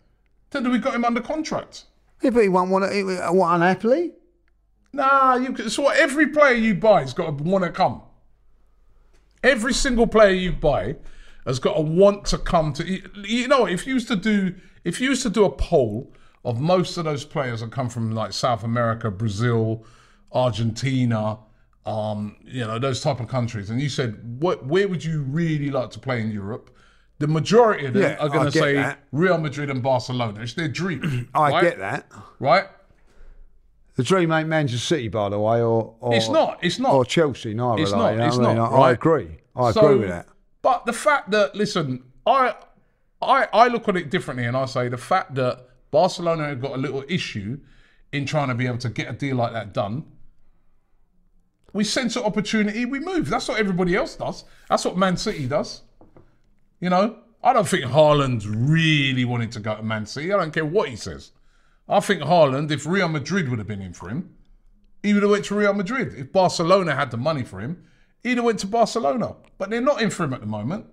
Then 0.51 0.69
we 0.71 0.77
got 0.77 0.95
him 0.95 1.05
under 1.05 1.21
contract. 1.21 1.85
Yeah, 2.21 2.29
but 2.29 2.43
he 2.43 2.49
won't 2.49 2.71
want 2.71 2.89
to. 2.91 3.03
What 3.31 3.55
unhappily? 3.55 4.13
Nah, 4.93 5.35
you. 5.35 5.69
So 5.69 5.83
what, 5.83 5.97
every 5.97 6.27
player 6.27 6.53
you 6.53 6.75
buy 6.75 7.01
has 7.01 7.13
got 7.13 7.37
to 7.37 7.43
want 7.43 7.63
to 7.63 7.71
come. 7.71 8.01
Every 9.43 9.73
single 9.73 10.07
player 10.07 10.31
you 10.31 10.53
buy 10.53 10.95
has 11.45 11.59
got 11.59 11.75
to 11.75 11.81
want 11.81 12.25
to 12.25 12.37
come 12.37 12.73
to. 12.73 12.87
You, 12.87 13.01
you 13.23 13.47
know, 13.47 13.65
if 13.65 13.85
you 13.85 13.93
used 13.93 14.07
to 14.07 14.15
do, 14.15 14.55
if 14.83 15.01
you 15.01 15.09
used 15.09 15.23
to 15.23 15.29
do 15.29 15.45
a 15.45 15.51
poll 15.51 16.13
of 16.45 16.61
most 16.61 16.97
of 16.97 17.05
those 17.05 17.25
players 17.25 17.61
that 17.61 17.71
come 17.71 17.89
from 17.89 18.11
like 18.11 18.31
South 18.31 18.63
America, 18.63 19.11
Brazil, 19.11 19.83
Argentina, 20.31 21.39
um, 21.85 22.35
you 22.43 22.65
know, 22.65 22.79
those 22.79 23.01
type 23.01 23.19
of 23.19 23.27
countries, 23.27 23.69
and 23.69 23.81
you 23.81 23.89
said, 23.89 24.39
what, 24.41 24.65
where 24.65 24.87
would 24.87 25.03
you 25.03 25.23
really 25.23 25.69
like 25.69 25.89
to 25.91 25.99
play 25.99 26.21
in 26.21 26.31
Europe? 26.31 26.75
The 27.19 27.27
majority 27.27 27.85
of 27.85 27.93
them 27.93 28.03
Yeah, 28.03 28.15
are 28.19 28.27
going 28.29 28.45
to 28.45 28.51
say 28.51 28.73
that. 28.75 28.99
Real 29.11 29.37
Madrid 29.37 29.69
and 29.69 29.81
Barcelona. 29.81 30.41
It's 30.41 30.53
their 30.53 30.67
dream. 30.67 31.29
I 31.33 31.49
right? 31.49 31.61
get 31.61 31.77
that. 31.79 32.07
Right? 32.39 32.65
The 33.95 34.03
dream 34.03 34.31
ain't 34.33 34.49
Manchester 34.49 34.85
City, 34.85 35.07
by 35.07 35.29
the 35.29 35.39
way, 35.39 35.61
or, 35.61 35.95
or 36.01 36.13
It's 36.13 36.27
not. 36.27 36.59
It's 36.61 36.79
not. 36.79 36.93
or 36.93 37.05
Chelsea. 37.05 37.53
Neither. 37.53 37.81
It's 37.83 37.91
like, 37.93 38.17
not, 38.17 38.27
it's 38.27 38.37
I, 38.37 38.41
mean? 38.41 38.57
not, 38.57 38.73
I, 38.73 38.77
I 38.77 38.91
agree. 38.91 39.37
I 39.55 39.71
So, 39.71 39.85
agree 39.85 39.99
with 39.99 40.09
that. 40.09 40.27
But 40.61 40.85
the 40.85 40.91
fact 40.93 41.31
that 41.31 41.55
listen, 41.55 42.03
I 42.25 42.55
I 43.21 43.47
I 43.53 43.67
look 43.67 43.87
at 43.87 43.95
it 43.95 44.09
differently 44.09 44.45
and 44.45 44.57
I 44.57 44.65
say 44.65 44.89
the 44.89 44.97
fact 44.97 45.35
that 45.35 45.65
Barcelona 45.91 46.47
have 46.47 46.59
got 46.61 46.71
a 46.73 46.77
little 46.77 47.05
issue 47.07 47.59
in 48.11 48.25
trying 48.25 48.49
to 48.49 48.55
be 48.55 48.65
able 48.67 48.79
to 48.79 48.89
get 48.89 49.07
a 49.09 49.13
deal 49.13 49.37
like 49.37 49.53
that 49.53 49.73
done. 49.73 50.03
We 51.71 51.83
sense 51.85 52.15
an 52.17 52.23
opportunity, 52.23 52.83
we 52.85 52.99
move. 52.99 53.29
That's 53.29 53.47
what 53.47 53.59
everybody 53.59 53.95
else 53.95 54.15
does. 54.15 54.43
That's 54.69 54.83
what 54.83 54.97
Man 54.97 55.15
City 55.17 55.45
does. 55.45 55.83
You 56.79 56.89
know, 56.89 57.17
I 57.43 57.53
don't 57.53 57.67
think 57.67 57.85
Haaland's 57.85 58.47
really 58.47 59.25
wanted 59.25 59.51
to 59.53 59.59
go 59.59 59.75
to 59.75 59.83
Man 59.83 60.05
City. 60.05 60.33
I 60.33 60.37
don't 60.37 60.53
care 60.53 60.65
what 60.65 60.89
he 60.89 60.95
says. 60.95 61.31
I 61.87 61.99
think 61.99 62.21
Haaland, 62.21 62.71
if 62.71 62.85
Real 62.85 63.07
Madrid 63.07 63.49
would 63.49 63.59
have 63.59 63.67
been 63.67 63.81
in 63.81 63.93
for 63.93 64.09
him, 64.09 64.35
he 65.03 65.13
would 65.13 65.21
have 65.21 65.31
went 65.31 65.45
to 65.45 65.55
Real 65.55 65.73
Madrid. 65.73 66.13
If 66.17 66.31
Barcelona 66.31 66.95
had 66.95 67.11
the 67.11 67.17
money 67.17 67.43
for 67.43 67.59
him, 67.59 67.85
he'd 68.23 68.37
have 68.37 68.45
went 68.45 68.59
to 68.59 68.67
Barcelona. 68.67 69.35
But 69.59 69.69
they're 69.69 69.81
not 69.81 70.01
in 70.01 70.09
for 70.09 70.23
him 70.23 70.33
at 70.33 70.41
the 70.41 70.47
moment. 70.47 70.87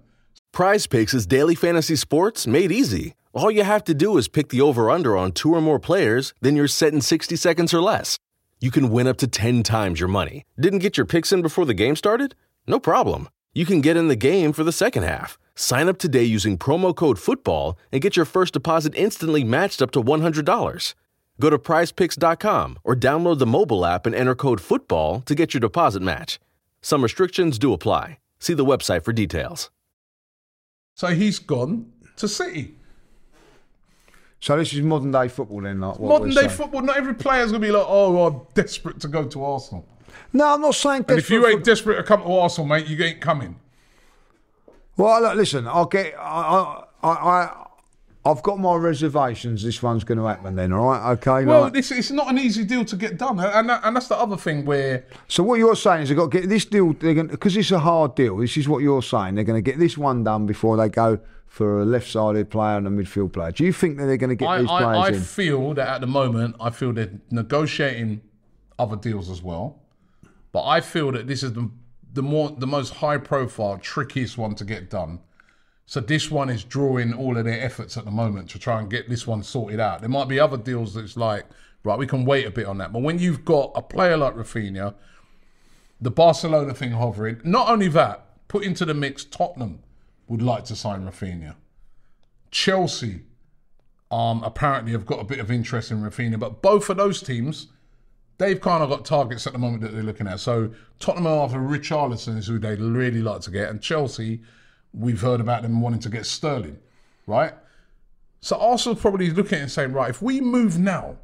Prize 0.53 0.87
Picks 0.87 1.15
is 1.15 1.27
daily 1.27 1.55
fantasy 1.55 1.97
sports 1.97 2.47
made 2.47 2.71
easy. 2.71 3.15
All 3.33 3.51
you 3.51 3.65
have 3.65 3.85
to 3.85 3.95
do 3.95 4.19
is 4.19 4.29
pick 4.29 4.51
the 4.51 4.61
over 4.61 4.91
under 4.91 5.17
on 5.17 5.33
two 5.33 5.55
or 5.55 5.62
more 5.62 5.79
players, 5.79 6.35
then 6.43 6.55
you're 6.55 6.69
set 6.69 6.93
in 6.93 7.01
60 7.01 7.35
seconds 7.37 7.73
or 7.73 7.81
less. 7.81 8.19
You 8.61 8.71
can 8.71 8.91
win 8.91 9.07
up 9.07 9.17
to 9.19 9.27
10 9.27 9.62
times 9.62 9.99
your 9.99 10.11
money. 10.11 10.45
Didn't 10.61 10.81
get 10.81 10.99
your 10.99 11.07
picks 11.07 11.33
in 11.33 11.41
before 11.41 11.65
the 11.65 11.73
game 11.73 11.97
started? 11.97 12.35
No 12.67 12.79
problem. 12.79 13.31
You 13.55 13.65
can 13.65 13.81
get 13.81 13.97
in 13.97 14.09
the 14.09 14.17
game 14.17 14.53
for 14.53 14.62
the 14.62 14.73
second 14.73 15.05
half. 15.05 15.39
Sign 15.54 15.88
up 15.88 15.99
today 15.99 16.25
using 16.25 16.56
promo 16.56 16.94
code 16.94 17.18
FOOTBALL 17.18 17.76
and 17.90 18.00
get 18.00 18.16
your 18.16 18.25
first 18.25 18.54
deposit 18.54 18.94
instantly 18.97 19.44
matched 19.44 19.82
up 19.82 19.90
to 19.92 20.02
$100. 20.02 20.94
Go 21.40 21.50
to 21.50 21.59
prizepicks.com 21.59 22.78
or 22.85 22.97
download 22.97 23.38
the 23.38 23.47
mobile 23.47 23.85
app 23.85 24.06
and 24.06 24.14
enter 24.14 24.35
code 24.35 24.61
FOOTBALL 24.61 25.25
to 25.26 25.35
get 25.35 25.52
your 25.54 25.61
deposit 25.61 26.02
match. 26.02 26.38
Some 26.80 27.02
restrictions 27.02 27.59
do 27.59 27.73
apply. 27.73 28.18
See 28.38 28.54
the 28.54 28.64
website 28.64 29.04
for 29.04 29.12
details. 29.12 29.71
So 30.94 31.09
he's 31.09 31.38
gone 31.38 31.92
to 32.16 32.28
City. 32.28 32.75
So 34.40 34.56
this 34.56 34.73
is 34.73 34.80
modern 34.80 35.12
day 35.12 35.28
football, 35.28 35.61
then, 35.61 35.80
like 35.80 35.99
what 35.99 36.09
Modern 36.09 36.30
day 36.30 36.37
saying. 36.37 36.50
football, 36.50 36.82
not 36.82 36.97
every 36.97 37.14
player's 37.14 37.52
going 37.52 37.62
to 37.62 37.68
be 37.68 37.73
like, 37.73 37.87
oh, 37.87 38.26
I'm 38.26 38.40
desperate 38.54 38.99
to 39.00 39.09
go 39.09 39.25
to 39.25 39.44
Arsenal. 39.44 39.87
No, 40.32 40.54
I'm 40.54 40.61
not 40.61 40.75
saying. 40.75 41.04
And 41.09 41.18
if 41.18 41.30
you 41.30 41.40
desperate 41.40 41.54
ain't 41.54 41.64
desperate 41.64 41.97
to 41.97 42.02
come 42.02 42.23
to 42.23 42.32
Arsenal, 42.32 42.66
mate, 42.66 42.87
you 42.88 43.02
ain't 43.04 43.21
coming. 43.21 43.56
Well, 44.96 45.22
look, 45.22 45.37
listen, 45.37 45.66
I'll 45.66 45.87
get. 45.87 46.14
I, 46.18 46.84
I, 47.02 47.08
I, 47.08 47.66
I've 48.25 48.42
got 48.42 48.61
my 48.61 48.76
reservations. 48.76 49.64
This 49.64 49.82
one's 49.82 50.04
going 50.04 50.18
to 50.18 50.26
happen. 50.26 50.54
Then, 50.54 50.72
all 50.72 50.90
right? 50.90 51.12
Okay. 51.12 51.44
Well, 51.44 51.62
like- 51.62 51.72
this 51.72 51.90
it's 51.90 52.11
not 52.11 52.28
an 52.28 52.38
easy 52.38 52.64
deal 52.64 52.84
to 52.84 52.96
get 52.96 53.18
done, 53.18 53.40
and 53.40 53.68
that, 53.68 53.80
and 53.84 53.96
that's 53.96 54.08
the 54.08 54.16
other 54.16 54.37
thing 54.37 54.64
where 54.64 55.06
so 55.28 55.42
what 55.42 55.58
you're 55.58 55.76
saying 55.76 56.02
is 56.02 56.08
they've 56.08 56.18
got 56.18 56.30
to 56.30 56.40
get 56.40 56.49
this 56.49 56.64
deal. 56.64 56.92
They're 56.92 57.14
going 57.14 57.28
because 57.28 57.56
it's 57.56 57.70
a 57.70 57.80
hard 57.80 58.14
deal. 58.14 58.37
This 58.37 58.56
is 58.56 58.68
what 58.68 58.82
you're 58.82 59.02
saying. 59.02 59.34
They're 59.34 59.44
going 59.44 59.62
to 59.62 59.70
get 59.70 59.78
this 59.78 59.99
one 59.99 60.25
done 60.25 60.46
before 60.46 60.76
they 60.76 60.88
go 60.88 61.18
for 61.46 61.82
a 61.82 61.84
left-sided 61.84 62.49
player 62.49 62.78
and 62.78 62.87
a 62.87 62.90
midfield 62.90 63.32
player. 63.32 63.50
Do 63.50 63.64
you 63.64 63.75
think 63.75 63.99
that 63.99 64.06
they're 64.06 64.16
going 64.16 64.30
to 64.30 64.37
get 64.37 64.49
I, 64.49 64.58
these 64.61 64.68
players 64.68 64.96
I, 64.96 65.00
I 65.00 65.08
in? 65.08 65.20
feel 65.20 65.75
that 65.75 65.87
at 65.88 66.00
the 66.00 66.06
moment, 66.06 66.56
I 66.58 66.70
feel 66.70 66.92
they're 66.94 67.12
negotiating 67.30 68.22
other 68.78 68.96
deals 68.96 69.28
as 69.28 69.42
well. 69.42 69.78
But 70.52 70.64
I 70.64 70.80
feel 70.80 71.12
that 71.12 71.26
this 71.26 71.42
is 71.42 71.52
the 71.54 71.70
the 72.12 72.23
more 72.23 72.50
the 72.50 72.66
most 72.66 72.95
high 72.95 73.19
profile, 73.19 73.78
trickiest 73.78 74.37
one 74.37 74.54
to 74.57 74.64
get 74.64 74.90
done. 74.90 75.21
So 75.87 76.00
this 76.00 76.31
one 76.31 76.49
is 76.49 76.64
drawing 76.64 77.12
all 77.12 77.37
of 77.37 77.45
their 77.45 77.61
efforts 77.61 77.97
at 77.97 78.04
the 78.04 78.11
moment 78.11 78.50
to 78.50 78.59
try 78.59 78.81
and 78.81 78.90
get 78.90 79.09
this 79.09 79.26
one 79.26 79.42
sorted 79.42 79.81
out. 79.81 80.00
There 80.00 80.09
might 80.09 80.28
be 80.28 80.38
other 80.38 80.57
deals 80.57 80.95
that's 80.95 81.16
like, 81.16 81.45
right, 81.85 81.99
we 81.99 82.07
can 82.07 82.25
wait 82.25 82.47
a 82.47 82.50
bit 82.50 82.66
on 82.66 82.78
that. 82.78 82.92
But 82.92 83.02
when 83.02 83.19
you've 83.19 83.45
got 83.45 83.73
a 83.75 83.83
player 83.83 84.16
like 84.16 84.35
Rafinha, 84.35 84.95
the 86.00 86.11
Barcelona 86.11 86.75
thing 86.75 86.92
hovering, 86.92 87.40
not 87.45 87.69
only 87.69 87.88
that, 87.88 88.49
put 88.49 88.64
into 88.64 88.85
the 88.85 88.95
mix, 88.95 89.25
Tottenham 89.25 89.81
would 90.28 90.42
like 90.42 90.64
to 90.66 90.76
sign 90.76 91.04
Rafinha. 91.04 91.57
Chelsea 92.50 93.23
um, 94.11 94.42
apparently 94.45 94.92
have 94.92 95.07
got 95.07 95.21
a 95.21 95.25
bit 95.25 95.40
of 95.40 95.50
interest 95.50 95.90
in 95.90 96.02
Rafinha, 96.02 96.38
but 96.38 96.62
both 96.62 96.90
of 96.90 96.99
those 96.99 97.23
teams, 97.23 97.69
they've 98.39 98.61
kind 98.61 98.83
of 98.83 98.91
got 98.91 99.05
targets 99.05 99.47
at 99.47 99.53
the 99.53 99.59
moment 99.59 99.83
that 99.83 99.93
they're 99.93 100.03
looking 100.03 100.27
at. 100.27 100.41
So 100.41 100.71
Tottenham 100.99 101.27
are 101.27 101.45
after 101.45 101.59
Richarlison 101.59 102.39
is 102.39 102.47
who 102.47 102.59
they'd 102.59 102.81
really 102.81 103.23
like 103.23 103.41
to 103.43 103.51
get, 103.51 103.69
and 103.71 103.81
Chelsea, 103.81 104.41
we've 104.93 105.21
heard 105.21 105.41
about 105.41 105.62
them 105.62 105.81
wanting 105.81 106.01
to 106.01 106.09
get 106.09 106.27
Sterling, 106.27 106.79
right? 107.27 107.55
So 108.41 108.57
Arsenal's 108.57 109.01
probably 109.01 109.31
looking 109.31 109.55
at 109.55 109.59
it 109.59 109.62
and 109.62 109.71
saying, 109.71 109.93
right, 109.93 110.11
if 110.11 110.21
we 110.21 110.41
move 110.41 110.79
now, 110.79 111.17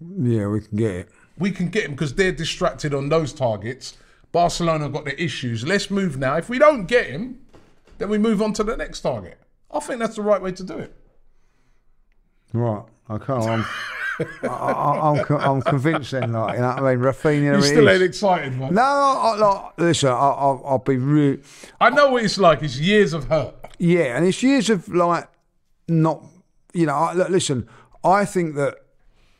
yeah, 0.00 0.46
we 0.46 0.60
can 0.60 0.76
get 0.76 0.94
it. 0.94 1.08
we 1.38 1.50
can 1.50 1.68
get 1.68 1.86
him 1.86 1.92
because 1.92 2.14
they're 2.14 2.32
distracted 2.32 2.92
on 2.92 3.08
those 3.08 3.32
targets. 3.32 3.96
Barcelona 4.30 4.90
got 4.90 5.06
their 5.06 5.14
issues. 5.14 5.66
Let's 5.66 5.90
move 5.90 6.18
now. 6.18 6.36
If 6.36 6.50
we 6.50 6.58
don't 6.58 6.84
get 6.84 7.06
him, 7.06 7.40
then 7.96 8.10
we 8.10 8.18
move 8.18 8.42
on 8.42 8.52
to 8.54 8.64
the 8.64 8.76
next 8.76 9.00
target. 9.00 9.38
I 9.70 9.80
think 9.80 9.98
that's 10.00 10.16
the 10.16 10.22
right 10.22 10.40
way 10.42 10.52
to 10.52 10.62
do 10.62 10.78
it. 10.78 10.94
Right. 12.52 12.84
Okay. 13.08 13.32
I'm. 13.32 13.64
I, 14.42 14.46
I, 14.46 15.10
I'm, 15.10 15.26
I'm 15.30 15.62
convinced 15.62 16.12
then, 16.12 16.32
like, 16.32 16.54
you 16.56 16.60
know 16.62 16.68
what 16.68 16.78
I 16.82 16.94
mean? 16.94 17.04
Rafinha, 17.04 17.56
You 17.56 17.62
still 17.62 17.88
is. 17.88 17.94
ain't 17.94 18.02
excited, 18.02 18.58
man. 18.58 18.74
No, 18.74 18.82
I, 18.82 19.36
like, 19.36 19.72
listen, 19.78 20.08
I, 20.08 20.12
I, 20.12 20.56
I'll 20.64 20.78
be 20.78 20.96
real. 20.96 21.38
I 21.80 21.90
know 21.90 22.10
what 22.12 22.24
it's 22.24 22.38
like. 22.38 22.62
It's 22.62 22.78
years 22.78 23.12
of 23.12 23.24
hurt. 23.24 23.54
Yeah, 23.78 24.16
and 24.16 24.26
it's 24.26 24.42
years 24.42 24.70
of 24.70 24.88
like 24.88 25.28
not, 25.88 26.22
you 26.72 26.86
know. 26.86 26.94
I, 26.94 27.12
look, 27.12 27.28
listen, 27.28 27.68
I 28.04 28.24
think 28.24 28.54
that 28.56 28.76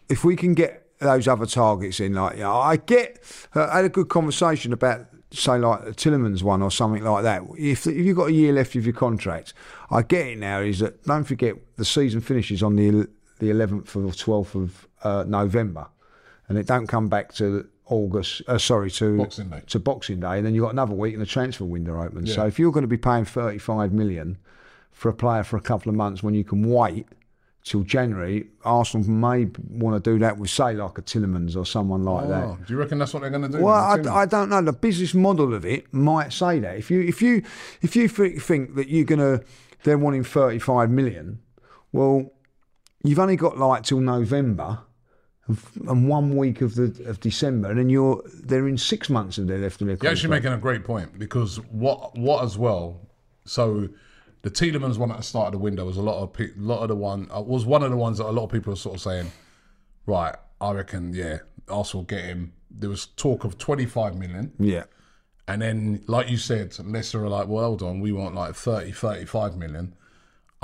if 0.09 0.25
we 0.25 0.37
can 0.37 0.55
get 0.55 0.87
those 0.99 1.27
other 1.27 1.47
targets 1.47 2.01
in, 2.01 2.15
like, 2.15 2.37
you 2.37 2.43
know, 2.43 2.57
I 2.57 2.77
get. 2.77 3.19
uh, 3.55 3.69
I 3.71 3.77
had 3.77 3.85
a 3.87 3.89
good 3.91 4.09
conversation 4.09 4.73
about, 4.73 5.07
say, 5.31 5.59
like 5.59 5.85
the 5.85 5.93
Tielemans 5.93 6.43
one 6.43 6.63
or 6.63 6.71
something 6.71 7.03
like 7.03 7.23
that. 7.25 7.43
If 7.59 7.87
if 7.87 7.97
you've 7.97 8.17
got 8.17 8.29
a 8.29 8.33
year 8.33 8.53
left 8.53 8.75
of 8.77 8.85
your 8.85 8.95
contract, 8.95 9.55
I 9.91 10.03
get 10.03 10.27
it 10.27 10.39
now. 10.39 10.61
Is 10.61 10.81
that 10.81 11.03
don't 11.05 11.25
forget 11.25 11.55
the 11.77 11.85
season 11.85 12.21
finishes 12.21 12.63
on 12.63 12.77
the 12.77 13.09
the 13.39 13.51
11th 13.51 13.97
or 13.97 14.45
12th 14.45 14.55
of 14.55 14.89
uh, 15.03 15.25
November, 15.27 15.89
and 16.49 16.59
it 16.59 16.67
don't 16.67 16.87
come 16.87 17.09
back 17.09 17.33
to. 17.35 17.69
August, 17.89 18.43
uh, 18.49 18.59
sorry, 18.59 18.91
to 18.91 19.17
Boxing 19.19 19.49
Day. 19.49 19.63
to 19.69 19.79
Boxing 19.79 20.19
Day, 20.19 20.39
and 20.39 20.45
then 20.45 20.57
you've 20.57 20.65
got 20.65 20.73
another 20.73 20.93
week 20.93 21.13
and 21.13 21.23
the 21.23 21.27
transfer 21.27 21.65
window 21.65 22.03
opens. 22.03 22.35
So 22.35 22.45
if 22.45 22.59
you're 22.59 22.73
going 22.73 22.83
to 22.83 22.89
be 22.89 22.97
paying 22.97 23.25
35 23.25 23.93
million 23.93 24.39
for 24.91 25.09
a 25.09 25.15
player 25.15 25.45
for 25.45 25.57
a 25.57 25.61
couple 25.61 25.91
of 25.91 25.95
months 25.95 26.21
when 26.21 26.35
you 26.35 26.43
can 26.43 26.69
wait 26.69 27.07
till 27.67 27.83
January, 27.83 28.47
Arsenal 28.65 29.09
may 29.09 29.49
want 29.69 30.03
to 30.03 30.11
do 30.11 30.19
that 30.21 30.39
with, 30.39 30.49
say, 30.51 30.75
like 30.75 30.99
a 30.99 31.03
Tielemans 31.03 31.57
or 31.57 31.67
someone 31.67 32.05
like 32.05 32.29
that. 32.29 32.45
Oh, 32.45 32.59
do 32.65 32.73
you 32.73 32.79
reckon 32.79 32.99
that's 32.99 33.13
what 33.13 33.21
they're 33.21 33.31
going 33.31 33.43
to 33.43 33.59
do? 33.59 33.63
Well, 33.63 33.75
I. 33.75 34.23
I 34.23 34.27
don't 34.27 34.49
know. 34.49 34.63
The 34.63 34.73
business 34.73 35.15
model 35.15 35.53
of 35.53 35.65
it 35.65 35.93
might 35.93 36.33
say 36.33 36.61
that. 36.61 36.77
If 36.77 36.91
you 36.91 37.01
if 37.03 37.21
you 37.21 37.43
if 37.83 37.95
you 37.97 38.09
think 38.09 38.77
that 38.77 38.89
you're 38.89 39.05
gonna 39.05 39.41
they're 39.83 39.99
wanting 39.99 40.25
35 40.25 40.91
million, 40.91 41.41
well, 41.93 42.33
you've 43.05 43.19
only 43.19 43.37
got 43.37 43.59
like 43.59 43.83
till 43.85 44.01
November. 44.01 44.81
and- 45.49 46.09
one 46.09 46.37
week 46.37 46.61
of 46.61 46.75
the 46.75 47.05
of 47.09 47.21
December, 47.21 47.71
and 47.71 47.79
then 47.79 47.89
you're 47.89 48.21
they're 48.43 48.67
in 48.67 48.77
six 48.77 49.09
months 49.09 49.39
of 49.39 49.47
their 49.47 49.59
left 49.59 49.81
of 49.81 49.87
their 49.87 49.97
You're 50.03 50.11
actually 50.11 50.31
making 50.31 50.53
a 50.53 50.59
great 50.59 50.83
point 50.85 51.19
because 51.21 51.59
what 51.71 52.19
what 52.19 52.43
as 52.45 52.59
well. 52.59 53.01
So 53.45 53.89
the 54.43 54.51
Tielemans 54.51 54.99
one 54.99 55.13
at 55.13 55.19
the 55.19 55.23
start 55.23 55.47
of 55.47 55.53
the 55.53 55.59
window 55.59 55.85
was 55.85 55.99
a 55.99 56.03
lot 56.03 56.21
of 56.21 56.33
pe- 56.33 56.51
lot 56.57 56.83
of 56.83 56.89
the 56.89 56.97
one 56.97 57.29
uh, 57.33 57.41
was 57.41 57.65
one 57.65 57.85
of 57.85 57.91
the 57.93 57.97
ones 57.97 58.19
that 58.19 58.27
a 58.27 58.31
lot 58.33 58.45
of 58.45 58.51
people 58.51 58.73
were 58.73 58.77
sort 58.77 58.97
of 58.97 59.01
saying, 59.03 59.31
right, 60.07 60.35
I 60.61 60.73
reckon, 60.73 61.15
yeah, 61.15 61.39
Arsenal 61.69 62.03
get 62.05 62.25
him. 62.25 62.53
There 62.69 62.91
was 62.91 63.07
talk 63.07 63.45
of 63.45 63.57
25 63.57 64.17
million. 64.17 64.53
Yeah. 64.59 64.85
And 65.47 65.63
then, 65.63 66.03
like 66.09 66.29
you 66.29 66.39
said, 66.39 66.77
Leicester 66.85 67.25
are 67.25 67.29
like, 67.29 67.47
well, 67.47 67.65
hold 67.65 67.83
on, 67.83 68.01
we 68.01 68.11
want 68.11 68.35
like 68.35 68.57
30, 68.57 68.91
35 68.91 69.57
million. 69.57 69.95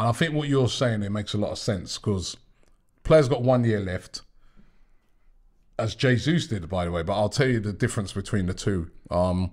And 0.02 0.08
I 0.08 0.12
think 0.12 0.34
what 0.34 0.48
you're 0.48 0.68
saying, 0.68 1.04
it 1.04 1.12
makes 1.12 1.32
a 1.32 1.38
lot 1.38 1.52
of 1.52 1.58
sense 1.58 1.96
because 1.96 2.36
players 3.04 3.28
got 3.28 3.44
one 3.44 3.62
year 3.62 3.78
left, 3.78 4.22
as 5.78 5.94
Jesus 5.94 6.48
did, 6.48 6.68
by 6.68 6.84
the 6.84 6.90
way. 6.90 7.04
But 7.04 7.12
I'll 7.12 7.28
tell 7.28 7.46
you 7.46 7.60
the 7.60 7.72
difference 7.72 8.12
between 8.12 8.46
the 8.46 8.52
two. 8.52 8.90
Um, 9.12 9.52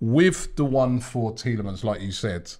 with 0.00 0.56
the 0.56 0.64
one 0.64 0.98
for 0.98 1.32
Tielemans, 1.34 1.84
like 1.84 2.00
you 2.00 2.10
said, 2.10 2.54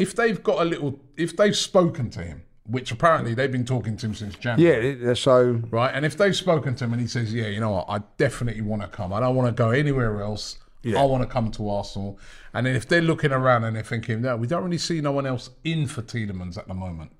if 0.00 0.16
they've 0.16 0.42
got 0.42 0.60
a 0.60 0.64
little, 0.64 0.98
if 1.16 1.36
they've 1.36 1.56
spoken 1.56 2.10
to 2.10 2.22
him, 2.24 2.42
which 2.66 2.90
apparently 2.90 3.34
they've 3.34 3.52
been 3.52 3.64
talking 3.64 3.96
to 3.98 4.06
him 4.06 4.14
since 4.16 4.34
January 4.34 5.00
Yeah, 5.00 5.14
so 5.14 5.62
right? 5.70 5.94
And 5.94 6.04
if 6.04 6.18
they've 6.18 6.34
spoken 6.34 6.74
to 6.74 6.84
him 6.86 6.94
and 6.94 7.00
he 7.00 7.06
says, 7.06 7.32
"Yeah, 7.32 7.46
you 7.46 7.60
know 7.60 7.70
what, 7.70 7.86
I 7.88 8.00
definitely 8.16 8.62
want 8.62 8.82
to 8.82 8.88
come. 8.88 9.12
I 9.12 9.20
don't 9.20 9.36
want 9.36 9.56
to 9.56 9.62
go 9.62 9.70
anywhere 9.70 10.20
else. 10.20 10.58
Yeah. 10.84 11.00
I 11.00 11.04
want 11.04 11.22
to 11.22 11.28
come 11.28 11.50
to 11.52 11.68
Arsenal. 11.68 12.18
And 12.52 12.66
then 12.66 12.76
if 12.76 12.86
they're 12.88 13.00
looking 13.02 13.32
around 13.32 13.64
and 13.64 13.74
they're 13.74 13.82
thinking, 13.82 14.22
no, 14.22 14.36
we 14.36 14.46
don't 14.46 14.62
really 14.64 14.78
see 14.78 15.00
no 15.00 15.12
one 15.12 15.26
else 15.26 15.50
in 15.64 15.86
for 15.86 16.02
Tielemans 16.02 16.56
at 16.58 16.68
the 16.68 16.74
moment, 16.74 17.12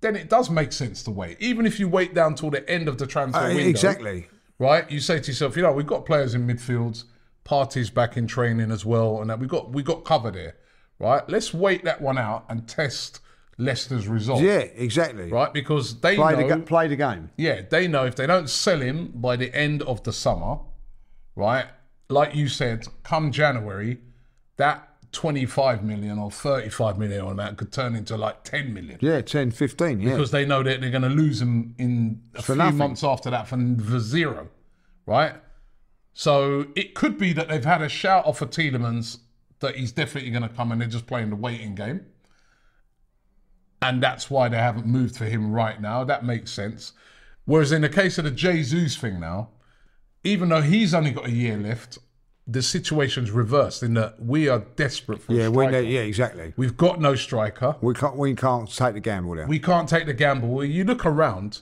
then 0.00 0.16
it 0.16 0.28
does 0.30 0.48
make 0.50 0.72
sense 0.72 1.02
to 1.04 1.10
wait. 1.10 1.36
Even 1.40 1.66
if 1.66 1.78
you 1.80 1.88
wait 1.88 2.14
down 2.14 2.34
till 2.34 2.50
the 2.50 2.68
end 2.70 2.88
of 2.88 2.98
the 2.98 3.06
transfer 3.06 3.40
Uh, 3.40 3.48
window. 3.48 3.68
exactly. 3.68 4.28
Right? 4.58 4.90
You 4.90 5.00
say 5.00 5.20
to 5.20 5.26
yourself, 5.30 5.56
you 5.56 5.62
know, 5.62 5.72
we've 5.72 5.86
got 5.86 6.04
players 6.06 6.34
in 6.34 6.46
midfields, 6.46 7.04
Partey's 7.44 7.90
back 7.90 8.16
in 8.16 8.26
training 8.26 8.70
as 8.70 8.84
well, 8.84 9.20
and 9.20 9.30
that 9.30 9.38
we 9.38 9.46
got 9.46 9.72
we 9.72 9.82
got 9.82 10.04
covered 10.04 10.34
here. 10.34 10.56
Right? 10.98 11.26
Let's 11.28 11.54
wait 11.54 11.84
that 11.84 12.00
one 12.02 12.18
out 12.18 12.44
and 12.50 12.68
test 12.68 13.20
Leicester's 13.56 14.06
result. 14.06 14.42
Yeah, 14.42 14.58
exactly. 14.58 15.30
Right? 15.30 15.52
Because 15.52 15.98
they 16.00 16.16
Play 16.16 16.36
know 16.36 16.48
the 16.48 16.62
play 16.64 16.88
the 16.88 16.96
game. 16.96 17.30
yeah, 17.36 17.62
they 17.68 17.88
know 17.88 18.04
if 18.04 18.16
they 18.16 18.26
don't 18.26 18.48
sell 18.50 18.80
him 18.80 19.12
by 19.14 19.36
the 19.36 19.54
end 19.54 19.82
of 19.82 20.02
the 20.04 20.12
summer, 20.12 20.58
right? 21.34 21.66
Like 22.10 22.34
you 22.34 22.48
said, 22.48 22.86
come 23.02 23.32
January, 23.32 23.98
that 24.56 24.86
25 25.12 25.82
million 25.82 26.18
or 26.18 26.30
35 26.30 26.98
million 26.98 27.26
amount 27.26 27.56
could 27.58 27.72
turn 27.72 27.94
into 27.96 28.16
like 28.16 28.44
10 28.44 28.72
million. 28.72 28.98
Yeah, 29.00 29.20
10, 29.20 29.50
15, 29.50 30.00
yeah. 30.00 30.10
Because 30.10 30.30
they 30.30 30.44
know 30.44 30.62
that 30.62 30.80
they're 30.80 30.90
going 30.90 31.02
to 31.02 31.08
lose 31.08 31.40
him 31.40 31.74
in 31.78 32.20
a 32.34 32.42
For 32.42 32.52
few 32.52 32.56
nothing. 32.56 32.76
months 32.78 33.02
after 33.04 33.30
that 33.30 33.48
for, 33.48 33.56
for 33.56 33.98
zero, 33.98 34.48
right? 35.06 35.34
So 36.12 36.66
it 36.76 36.94
could 36.94 37.18
be 37.18 37.32
that 37.32 37.48
they've 37.48 37.64
had 37.64 37.82
a 37.82 37.88
shout 37.88 38.26
off 38.26 38.42
of 38.42 38.50
Tielemans 38.50 39.18
that 39.60 39.76
he's 39.76 39.92
definitely 39.92 40.30
going 40.30 40.42
to 40.42 40.48
come 40.48 40.72
and 40.72 40.80
they're 40.80 40.88
just 40.88 41.06
playing 41.06 41.30
the 41.30 41.36
waiting 41.36 41.74
game. 41.74 42.06
And 43.82 44.02
that's 44.02 44.30
why 44.30 44.48
they 44.48 44.58
haven't 44.58 44.86
moved 44.86 45.16
for 45.16 45.24
him 45.24 45.52
right 45.52 45.80
now. 45.80 46.04
That 46.04 46.24
makes 46.24 46.50
sense. 46.50 46.92
Whereas 47.46 47.72
in 47.72 47.82
the 47.82 47.88
case 47.88 48.18
of 48.18 48.24
the 48.24 48.30
Jesus 48.30 48.96
thing 48.96 49.18
now, 49.20 49.50
even 50.24 50.48
though 50.48 50.62
he's 50.62 50.94
only 50.94 51.10
got 51.10 51.26
a 51.26 51.30
year 51.30 51.56
left, 51.56 51.98
the 52.46 52.62
situation's 52.62 53.30
reversed 53.30 53.82
in 53.82 53.94
that 53.94 54.20
we 54.22 54.48
are 54.48 54.60
desperate 54.76 55.22
for 55.22 55.32
yeah, 55.32 55.48
we 55.48 55.66
need, 55.66 55.88
yeah, 55.88 56.00
exactly. 56.00 56.52
We've 56.56 56.76
got 56.76 57.00
no 57.00 57.14
striker. 57.14 57.76
We 57.80 57.94
can't 57.94 58.16
we 58.16 58.34
can't 58.34 58.68
take 58.68 58.94
the 58.94 59.00
gamble 59.00 59.36
there. 59.36 59.46
We 59.46 59.58
can't 59.58 59.88
take 59.88 60.06
the 60.06 60.14
gamble. 60.14 60.48
Well, 60.48 60.64
You 60.64 60.84
look 60.84 61.06
around. 61.06 61.60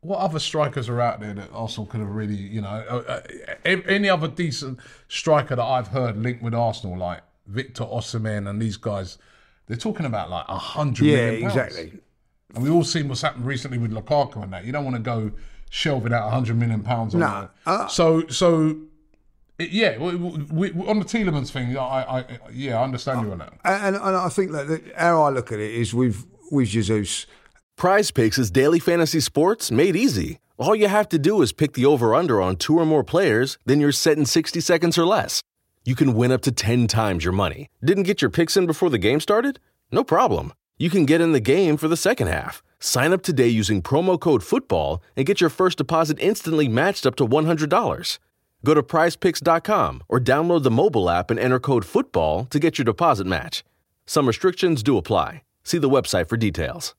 What 0.00 0.20
other 0.20 0.38
strikers 0.38 0.88
are 0.88 1.00
out 1.00 1.18
there 1.18 1.34
that 1.34 1.50
Arsenal 1.52 1.86
could 1.86 1.98
have 1.98 2.10
really, 2.10 2.36
you 2.36 2.60
know, 2.60 2.68
uh, 2.68 3.20
uh, 3.66 3.68
any 3.88 4.08
other 4.08 4.28
decent 4.28 4.78
striker 5.08 5.56
that 5.56 5.62
I've 5.64 5.88
heard 5.88 6.16
linked 6.16 6.40
with 6.40 6.54
Arsenal, 6.54 6.96
like 6.96 7.22
Victor 7.48 7.82
Osimhen 7.82 8.48
and 8.48 8.62
these 8.62 8.76
guys, 8.76 9.18
they're 9.66 9.76
talking 9.76 10.06
about 10.06 10.30
like 10.30 10.46
a 10.48 10.56
hundred 10.56 11.04
yeah, 11.04 11.30
exactly. 11.30 11.98
And 12.54 12.62
we've 12.62 12.72
all 12.72 12.84
seen 12.84 13.08
what's 13.08 13.22
happened 13.22 13.44
recently 13.44 13.76
with 13.76 13.92
Lukaku 13.92 14.42
and 14.42 14.52
that. 14.52 14.64
You 14.64 14.72
don't 14.72 14.84
want 14.84 14.96
to 14.96 15.02
go 15.02 15.32
shelving 15.70 16.12
out 16.12 16.26
a 16.28 16.30
hundred 16.30 16.56
million 16.58 16.82
pounds 16.82 17.14
on 17.14 17.20
No, 17.20 17.26
that. 17.26 17.50
uh, 17.66 17.86
so, 17.88 18.26
so 18.28 18.76
it, 19.58 19.70
yeah, 19.70 19.98
we, 19.98 20.14
we, 20.16 20.70
we- 20.70 20.86
on 20.86 20.98
the 20.98 21.04
Tielemans 21.04 21.50
thing, 21.50 21.76
I, 21.76 21.80
I, 22.20 22.24
yeah, 22.52 22.78
I 22.78 22.84
understand 22.84 23.22
you 23.26 23.32
on 23.32 23.38
that. 23.38 23.52
And, 23.64 23.96
and 23.96 24.16
I 24.16 24.28
think 24.28 24.52
that 24.52 24.68
the- 24.68 24.82
how 24.96 25.22
I 25.22 25.30
look 25.30 25.52
at 25.52 25.58
it 25.58 25.74
is 25.74 25.92
with 25.94 26.26
with 26.50 26.68
Jesus. 26.68 27.26
Prize 27.76 28.10
Picks 28.10 28.38
is 28.38 28.50
daily 28.50 28.78
fantasy 28.80 29.20
sports 29.20 29.70
made 29.70 29.94
easy. 29.94 30.38
All 30.56 30.74
you 30.74 30.88
have 30.88 31.08
to 31.10 31.18
do 31.18 31.42
is 31.42 31.52
pick 31.52 31.74
the 31.74 31.84
over 31.86 32.14
under 32.14 32.40
on 32.42 32.56
two 32.56 32.76
or 32.78 32.84
more 32.86 33.04
players, 33.04 33.58
then 33.66 33.80
you're 33.80 33.92
set 33.92 34.18
in 34.18 34.26
60 34.26 34.58
seconds 34.60 34.98
or 34.98 35.04
less. 35.06 35.42
You 35.84 35.94
can 35.94 36.14
win 36.14 36.32
up 36.32 36.40
to 36.42 36.50
10 36.52 36.88
times 36.88 37.22
your 37.24 37.32
money. 37.32 37.68
Didn't 37.84 38.02
get 38.02 38.20
your 38.20 38.30
picks 38.30 38.56
in 38.56 38.66
before 38.66 38.90
the 38.90 38.98
game 38.98 39.20
started? 39.20 39.60
No 39.92 40.02
problem. 40.02 40.52
You 40.78 40.90
can 40.90 41.04
get 41.06 41.20
in 41.20 41.30
the 41.32 41.38
game 41.40 41.76
for 41.76 41.86
the 41.86 41.96
second 41.96 42.26
half. 42.26 42.62
Sign 42.80 43.12
up 43.12 43.22
today 43.22 43.48
using 43.48 43.82
promo 43.82 44.18
code 44.20 44.42
FOOTBALL 44.42 45.02
and 45.16 45.26
get 45.26 45.40
your 45.40 45.50
first 45.50 45.78
deposit 45.78 46.18
instantly 46.20 46.68
matched 46.68 47.06
up 47.06 47.16
to 47.16 47.26
$100. 47.26 48.18
Go 48.64 48.74
to 48.74 48.82
prizepicks.com 48.82 50.02
or 50.08 50.20
download 50.20 50.62
the 50.62 50.70
mobile 50.70 51.10
app 51.10 51.30
and 51.30 51.40
enter 51.40 51.58
code 51.58 51.84
FOOTBALL 51.84 52.48
to 52.50 52.58
get 52.58 52.78
your 52.78 52.84
deposit 52.84 53.26
match. 53.26 53.64
Some 54.06 54.26
restrictions 54.26 54.82
do 54.82 54.96
apply. 54.96 55.42
See 55.64 55.78
the 55.78 55.90
website 55.90 56.28
for 56.28 56.36
details. 56.36 56.94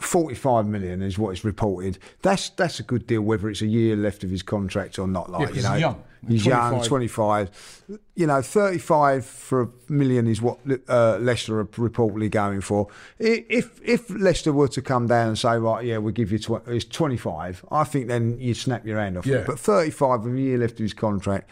45 0.00 0.66
million 0.66 1.02
is 1.02 1.18
what 1.18 1.30
is 1.32 1.44
reported. 1.44 1.98
That's 2.22 2.48
that's 2.50 2.80
a 2.80 2.82
good 2.82 3.06
deal, 3.06 3.20
whether 3.20 3.50
it's 3.50 3.60
a 3.60 3.66
year 3.66 3.94
left 3.96 4.24
of 4.24 4.30
his 4.30 4.42
contract 4.42 4.98
or 4.98 5.06
not. 5.06 5.30
Like 5.30 5.48
'cause 5.48 5.56
you 5.56 5.62
know, 5.62 5.72
he's 5.72 5.80
young. 5.82 6.02
He's 6.28 6.46
young, 6.46 6.82
25. 6.84 6.86
25. 6.88 8.00
You 8.14 8.26
know, 8.26 8.42
35 8.42 9.24
for 9.24 9.62
a 9.62 9.68
million 9.88 10.26
is 10.26 10.40
what 10.42 10.58
uh, 10.88 11.16
Leicester 11.18 11.58
are 11.60 11.64
reportedly 11.64 12.30
going 12.30 12.60
for. 12.60 12.88
If 13.18 13.80
if 13.82 14.10
Leicester 14.10 14.52
were 14.52 14.68
to 14.68 14.82
come 14.82 15.06
down 15.06 15.28
and 15.28 15.38
say, 15.38 15.56
right, 15.58 15.84
yeah, 15.84 15.98
we'll 15.98 16.12
give 16.12 16.30
you 16.32 16.38
tw- 16.38 16.66
it's 16.66 16.84
25, 16.84 17.64
I 17.70 17.84
think 17.84 18.08
then 18.08 18.38
you'd 18.38 18.56
snap 18.56 18.86
your 18.86 18.98
hand 18.98 19.18
off. 19.18 19.26
Yeah. 19.26 19.44
But 19.46 19.58
35 19.58 20.24
with 20.24 20.34
a 20.34 20.40
year 20.40 20.58
left 20.58 20.72
of 20.74 20.78
his 20.80 20.94
contract 20.94 21.48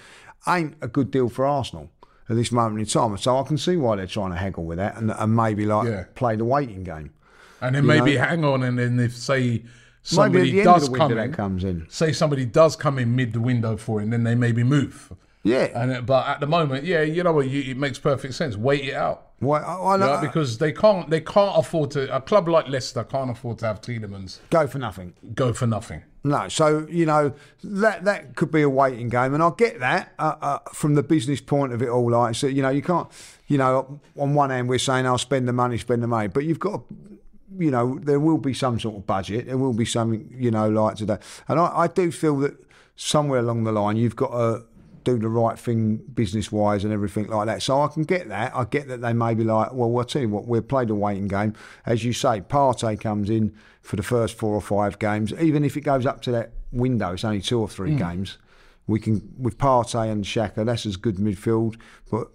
ain't 0.47 0.77
a 0.81 0.89
good 0.89 1.11
deal 1.11 1.29
for 1.29 1.47
Arsenal. 1.47 1.91
At 2.31 2.37
this 2.37 2.53
moment 2.53 2.79
in 2.81 2.85
time, 2.85 3.17
so 3.17 3.39
I 3.39 3.43
can 3.43 3.57
see 3.57 3.79
why 3.79 3.97
they're 3.97 4.07
trying 4.07 4.33
to 4.33 4.37
haggle 4.37 4.65
with 4.65 4.77
that 4.77 4.99
and, 4.99 5.11
and 5.11 5.35
maybe 5.35 5.65
like 5.65 5.89
Yeah. 5.89 6.05
play 6.15 6.37
the 6.37 6.45
waiting 6.45 6.85
game. 6.85 7.15
And 7.63 7.75
then 7.75 7.87
maybe 7.87 8.17
know? 8.17 8.23
hang 8.23 8.45
on, 8.45 8.63
and 8.63 8.79
then 8.79 9.01
if 9.01 9.17
say 9.17 9.63
somebody 10.17 10.51
the 10.51 10.61
end 10.61 10.69
of 10.69 10.75
does 10.75 10.91
the 10.91 10.97
come 10.97 11.19
in, 11.19 11.33
comes 11.33 11.65
in. 11.65 11.87
say 11.89 12.13
somebody 12.13 12.45
does 12.45 12.77
come 12.77 12.99
in 12.99 13.15
mid 13.15 13.33
the 13.33 13.41
window 13.41 13.77
for 13.77 14.01
him, 14.01 14.11
then 14.11 14.25
they 14.25 14.35
maybe 14.35 14.63
move. 14.65 15.13
Yeah. 15.45 15.69
And 15.75 15.93
it, 15.93 16.07
but 16.07 16.27
at 16.27 16.41
the 16.41 16.47
moment, 16.47 16.85
yeah, 16.85 17.03
you 17.03 17.23
know 17.23 17.33
what, 17.33 17.49
you, 17.49 17.71
it 17.71 17.77
makes 17.77 17.99
perfect 17.99 18.35
sense. 18.35 18.57
Wait 18.57 18.85
it 18.85 18.95
out. 18.95 19.29
Well, 19.41 19.65
I, 19.65 19.75
I 19.75 19.95
You 19.95 20.01
know, 20.01 20.15
know, 20.15 20.21
because 20.21 20.59
they 20.59 20.73
can't 20.73 21.11
they 21.11 21.21
can't 21.21 21.57
afford 21.57 21.93
to 21.93 22.15
a 22.15 22.21
club 22.21 22.49
like 22.49 22.69
Leicester 22.69 23.05
can't 23.05 23.31
afford 23.31 23.59
to 23.61 23.67
have 23.67 23.81
Tielemans 23.81 24.41
go 24.51 24.67
for 24.67 24.79
nothing. 24.79 25.15
go 25.35 25.53
for 25.53 25.67
nothing. 25.67 26.03
No, 26.25 26.49
so 26.49 26.87
you 26.91 27.07
know 27.07 27.33
that 27.63 28.05
that 28.05 28.35
could 28.35 28.51
be 28.51 28.63
a 28.63 28.69
waiting 28.69 29.09
game, 29.09 29.35
and 29.35 29.43
I 29.43 29.51
get 29.57 29.79
that 29.79 30.13
uh, 30.19 30.35
uh, 30.41 30.59
from 30.73 30.97
the 30.97 31.05
business 31.05 31.41
point 31.41 31.73
of 31.73 31.81
it 31.81 31.89
all. 31.89 32.11
Like, 32.11 32.35
so 32.35 32.49
you 32.49 32.61
know, 32.61 32.71
you 32.71 32.83
can't, 32.83 33.09
you 33.47 33.59
know, 33.59 34.01
on 34.17 34.35
one 34.35 34.51
hand 34.51 34.69
we're 34.69 34.81
saying 34.81 35.07
I'll 35.07 35.19
spend 35.19 35.47
the 35.47 35.53
money, 35.53 35.79
spend 35.79 36.03
the 36.03 36.09
money, 36.09 36.27
but 36.27 36.45
you've 36.45 36.59
got, 36.59 36.89
to, 36.89 36.95
you 37.57 37.71
know, 37.71 37.99
there 38.03 38.21
will 38.21 38.39
be 38.39 38.55
some 38.55 38.79
sort 38.79 38.97
of 38.97 39.07
budget. 39.07 39.47
There 39.47 39.59
will 39.59 39.73
be 39.73 39.85
something, 39.85 40.29
you 40.37 40.51
know, 40.51 40.69
like 40.69 40.97
today, 40.97 41.19
and 41.49 41.59
I, 41.59 41.71
I 41.75 41.87
do 41.87 42.11
feel 42.11 42.37
that 42.41 42.57
somewhere 42.97 43.41
along 43.41 43.65
the 43.65 43.73
line 43.73 43.97
you've 43.97 44.17
got 44.17 44.31
to 44.31 44.65
do 45.05 45.19
the 45.19 45.29
right 45.29 45.59
thing 45.59 45.97
business 45.97 46.53
wise 46.53 46.85
and 46.85 46.93
everything 46.93 47.29
like 47.29 47.47
that. 47.47 47.63
So 47.63 47.81
I 47.81 47.89
can 47.89 48.03
get 48.03 48.29
that. 48.29 48.55
I 48.55 48.65
get 48.65 48.89
that 48.89 49.01
they 49.01 49.13
may 49.13 49.35
be 49.35 49.45
like, 49.45 49.73
well, 49.73 49.97
I'll 49.97 50.05
tell 50.05 50.23
you 50.23 50.29
what, 50.29 50.47
we've 50.47 50.67
played 50.67 50.91
a 50.91 50.95
waiting 50.95 51.29
game. 51.29 51.55
As 51.87 52.05
you 52.05 52.13
say, 52.13 52.41
Partey 52.41 53.01
comes 53.01 53.31
in 53.31 53.55
for 53.81 53.97
the 53.97 54.03
first 54.03 54.37
four 54.37 54.55
or 54.55 54.61
five 54.61 54.99
games. 54.99 55.33
Even 55.35 55.65
if 55.65 55.77
it 55.77 55.83
goes 55.83 56.05
up 56.05 56.21
to 56.23 56.33
that 56.33 56.53
window, 56.73 57.13
it's 57.13 57.25
only 57.25 57.41
two 57.41 57.61
or 57.61 57.69
three 57.69 57.93
hmm. 57.93 57.99
games. 57.99 58.39
We 58.87 59.01
can, 59.01 59.35
with 59.39 59.59
Partey 59.59 60.11
and 60.11 60.25
Xhaka, 60.25 60.65
that's 60.65 60.85
as 60.85 60.97
good 60.97 61.17
midfield. 61.17 61.77
But, 62.11 62.29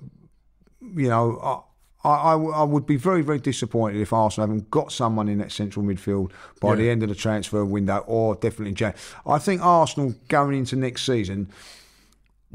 you 0.82 1.10
know, 1.10 1.66
I, 2.04 2.10
I, 2.10 2.34
I 2.36 2.64
would 2.64 2.86
be 2.86 2.98
very, 2.98 3.22
very 3.22 3.40
disappointed 3.40 4.02
if 4.02 4.12
Arsenal 4.12 4.48
haven't 4.48 4.70
got 4.70 4.92
someone 4.92 5.30
in 5.30 5.38
that 5.38 5.52
central 5.52 5.86
midfield 5.86 6.32
by 6.60 6.72
Yeah. 6.72 6.76
the 6.76 6.90
end 6.90 7.04
of 7.04 7.10
the 7.10 7.16
transfer 7.16 7.64
window 7.64 8.00
or 8.08 8.36
definitely 8.36 8.70
in 8.70 8.76
Jan. 8.76 8.94
I 9.26 9.40
think 9.40 9.62
Arsenal 9.62 10.14
going 10.28 10.58
into 10.58 10.76
next 10.76 11.06
season, 11.06 11.50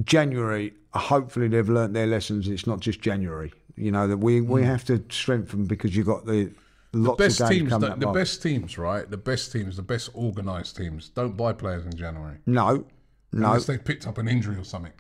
January, 0.05 0.75
hopefully 0.95 1.49
they've 1.49 1.69
learnt 1.69 1.95
their 1.95 2.07
lessons. 2.07 2.49
It's 2.49 2.67
not 2.67 2.81
just 2.81 3.01
January. 3.01 3.53
You 3.77 3.93
know, 3.93 4.07
that 4.09 4.19
we, 4.19 4.41
we 4.41 4.63
mm. 4.63 4.65
have 4.65 4.85
to 4.87 5.03
strengthen 5.09 5.67
because 5.67 5.97
you've 5.97 6.07
got 6.07 6.27
the 6.27 6.51
lots 6.93 7.19
Best 7.19 7.41
of 7.41 7.49
teams, 7.49 7.71
the, 7.71 7.95
the 7.97 8.07
best 8.09 8.43
teams, 8.43 8.77
right? 8.77 9.09
The 9.09 9.17
best 9.17 9.53
teams, 9.53 9.77
the 9.77 9.83
best 9.83 10.15
organised 10.15 10.77
teams 10.77 11.11
don't 11.11 11.37
buy 11.37 11.53
players 11.53 11.87
in 11.87 11.95
January 11.95 12.39
No, 12.47 12.87
no. 13.33 13.47
unless 13.49 13.67
they 13.67 13.79
picked 13.79 14.07
up 14.07 14.19
an 14.19 14.27
injury 14.27 14.57
or 14.57 14.65
something, 14.65 14.93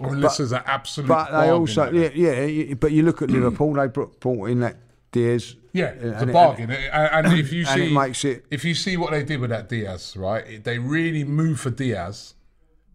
Oh, 0.00 0.06
or 0.06 0.14
unless 0.14 0.38
there's 0.38 0.52
an 0.52 0.62
absolute. 0.66 1.06
But 1.08 1.30
they 1.30 1.50
also, 1.50 1.90
yeah, 1.92 2.08
yeah. 2.14 2.74
But 2.74 2.92
you 2.92 3.02
look 3.04 3.22
at 3.22 3.30
Liverpool; 3.30 3.74
they 3.74 3.86
brought, 3.86 4.18
brought 4.20 4.46
in 4.50 4.60
that 4.60 4.76
Diaz. 5.12 5.56
Yeah, 5.72 5.86
uh, 5.86 5.88
it's 5.90 6.02
and 6.02 6.14
a 6.14 6.28
it- 6.28 6.32
bargain, 6.32 6.70
and, 6.70 7.26
and 7.26 7.38
if 7.38 7.52
you 7.52 7.60
and 7.68 7.68
see, 7.68 7.86
it 7.86 7.92
makes 7.92 8.24
it- 8.24 8.44
if 8.50 8.64
you 8.64 8.74
see 8.74 8.96
what 8.96 9.10
they 9.12 9.22
did 9.22 9.40
with 9.40 9.50
that 9.50 9.68
Diaz, 9.68 10.16
right? 10.16 10.62
They 10.64 10.78
really 10.78 11.24
moved 11.24 11.60
for 11.60 11.70
Diaz. 11.70 12.34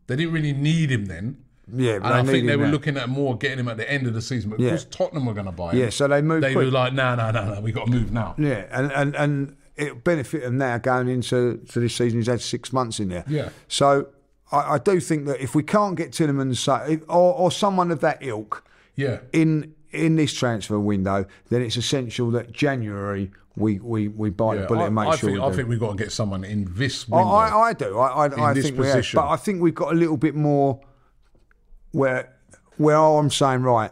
They 0.07 0.15
didn't 0.15 0.33
really 0.33 0.53
need 0.53 0.91
him 0.91 1.05
then. 1.05 1.37
Yeah, 1.71 1.95
and 1.95 2.05
I 2.07 2.23
think 2.23 2.47
they 2.47 2.55
were 2.55 2.65
now. 2.65 2.71
looking 2.71 2.97
at 2.97 3.09
more 3.09 3.37
getting 3.37 3.59
him 3.59 3.67
at 3.67 3.77
the 3.77 3.89
end 3.89 4.07
of 4.07 4.13
the 4.15 4.21
season. 4.23 4.49
But 4.49 4.59
Yeah. 4.59 4.69
because 4.71 4.85
Tottenham 4.85 5.25
were 5.27 5.35
going 5.35 5.45
to 5.45 5.51
buy 5.51 5.71
him, 5.73 5.79
Yeah, 5.79 5.89
so 5.91 6.07
they 6.07 6.19
moved 6.21 6.43
They 6.43 6.53
quick. 6.53 6.65
were 6.65 6.71
like, 6.71 6.93
no, 6.93 7.13
no, 7.15 7.29
no, 7.29 7.53
no, 7.53 7.61
we 7.61 7.71
got 7.71 7.85
to 7.85 7.91
move 7.91 8.11
now. 8.11 8.33
Yeah, 8.39 8.65
and 8.71 8.91
and 8.91 9.15
and 9.15 9.55
it 9.77 10.03
benefit 10.03 10.41
them 10.41 10.57
now 10.57 10.79
going 10.79 11.07
into 11.09 11.57
to 11.69 11.79
this 11.79 11.95
season. 11.95 12.19
He's 12.19 12.27
had 12.27 12.41
six 12.41 12.73
months 12.73 12.99
in 12.99 13.09
there. 13.09 13.23
Yeah. 13.27 13.49
So 13.67 14.07
I, 14.51 14.73
I 14.73 14.77
do 14.77 14.99
think 14.99 15.25
that 15.27 15.41
if 15.41 15.55
we 15.55 15.63
can't 15.63 15.95
get 15.95 16.11
Tillerman 16.11 16.51
if- 16.89 17.01
or 17.07 17.33
or 17.33 17.51
someone 17.51 17.91
of 17.91 17.99
that 18.01 18.17
ilk 18.21 18.63
Yeah, 18.95 19.19
in 19.33 19.73
in 19.91 20.15
this 20.15 20.33
transfer 20.33 20.79
window, 20.79 21.25
then 21.49 21.61
it's 21.61 21.77
essential 21.77 22.31
that 22.31 22.51
January 22.51 23.31
we 23.55 23.79
we, 23.79 24.07
we 24.07 24.29
bite 24.29 24.55
yeah. 24.55 24.61
the 24.61 24.67
bullet 24.67 24.83
I, 24.83 24.85
and 24.87 24.95
make 24.95 25.07
I 25.07 25.15
sure 25.15 25.29
think 25.29 25.41
we 25.41 25.47
I 25.47 25.51
think 25.51 25.69
we've 25.69 25.79
got 25.79 25.97
to 25.97 26.03
get 26.03 26.11
someone 26.11 26.43
in 26.43 26.67
this 26.75 27.07
window. 27.07 27.27
I, 27.27 27.69
I 27.69 27.73
do. 27.73 27.97
I, 27.97 28.27
I, 28.27 28.51
I 28.51 28.53
think 28.53 28.77
we 28.77 28.87
have, 28.87 29.05
but 29.13 29.27
I 29.27 29.35
think 29.35 29.61
we've 29.61 29.75
got 29.75 29.91
a 29.91 29.95
little 29.95 30.17
bit 30.17 30.35
more 30.35 30.79
where 31.91 32.33
where 32.77 32.97
I'm 32.97 33.29
saying 33.29 33.61
right. 33.63 33.91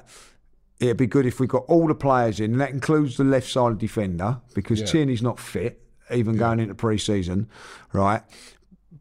It'd 0.79 0.97
be 0.97 1.07
good 1.07 1.25
if 1.25 1.39
we 1.39 1.47
got 1.47 1.63
all 1.67 1.87
the 1.87 1.95
players 1.95 2.39
in, 2.39 2.51
and 2.51 2.61
that 2.61 2.69
includes 2.69 3.17
the 3.17 3.23
left 3.23 3.49
side 3.49 3.79
defender 3.79 4.37
because 4.53 4.79
Yeah. 4.79 4.85
Tierney's 4.85 5.23
not 5.23 5.39
fit, 5.39 5.81
even 6.11 6.37
going 6.37 6.59
into 6.59 6.75
pre-season, 6.75 7.49
right? 7.93 8.21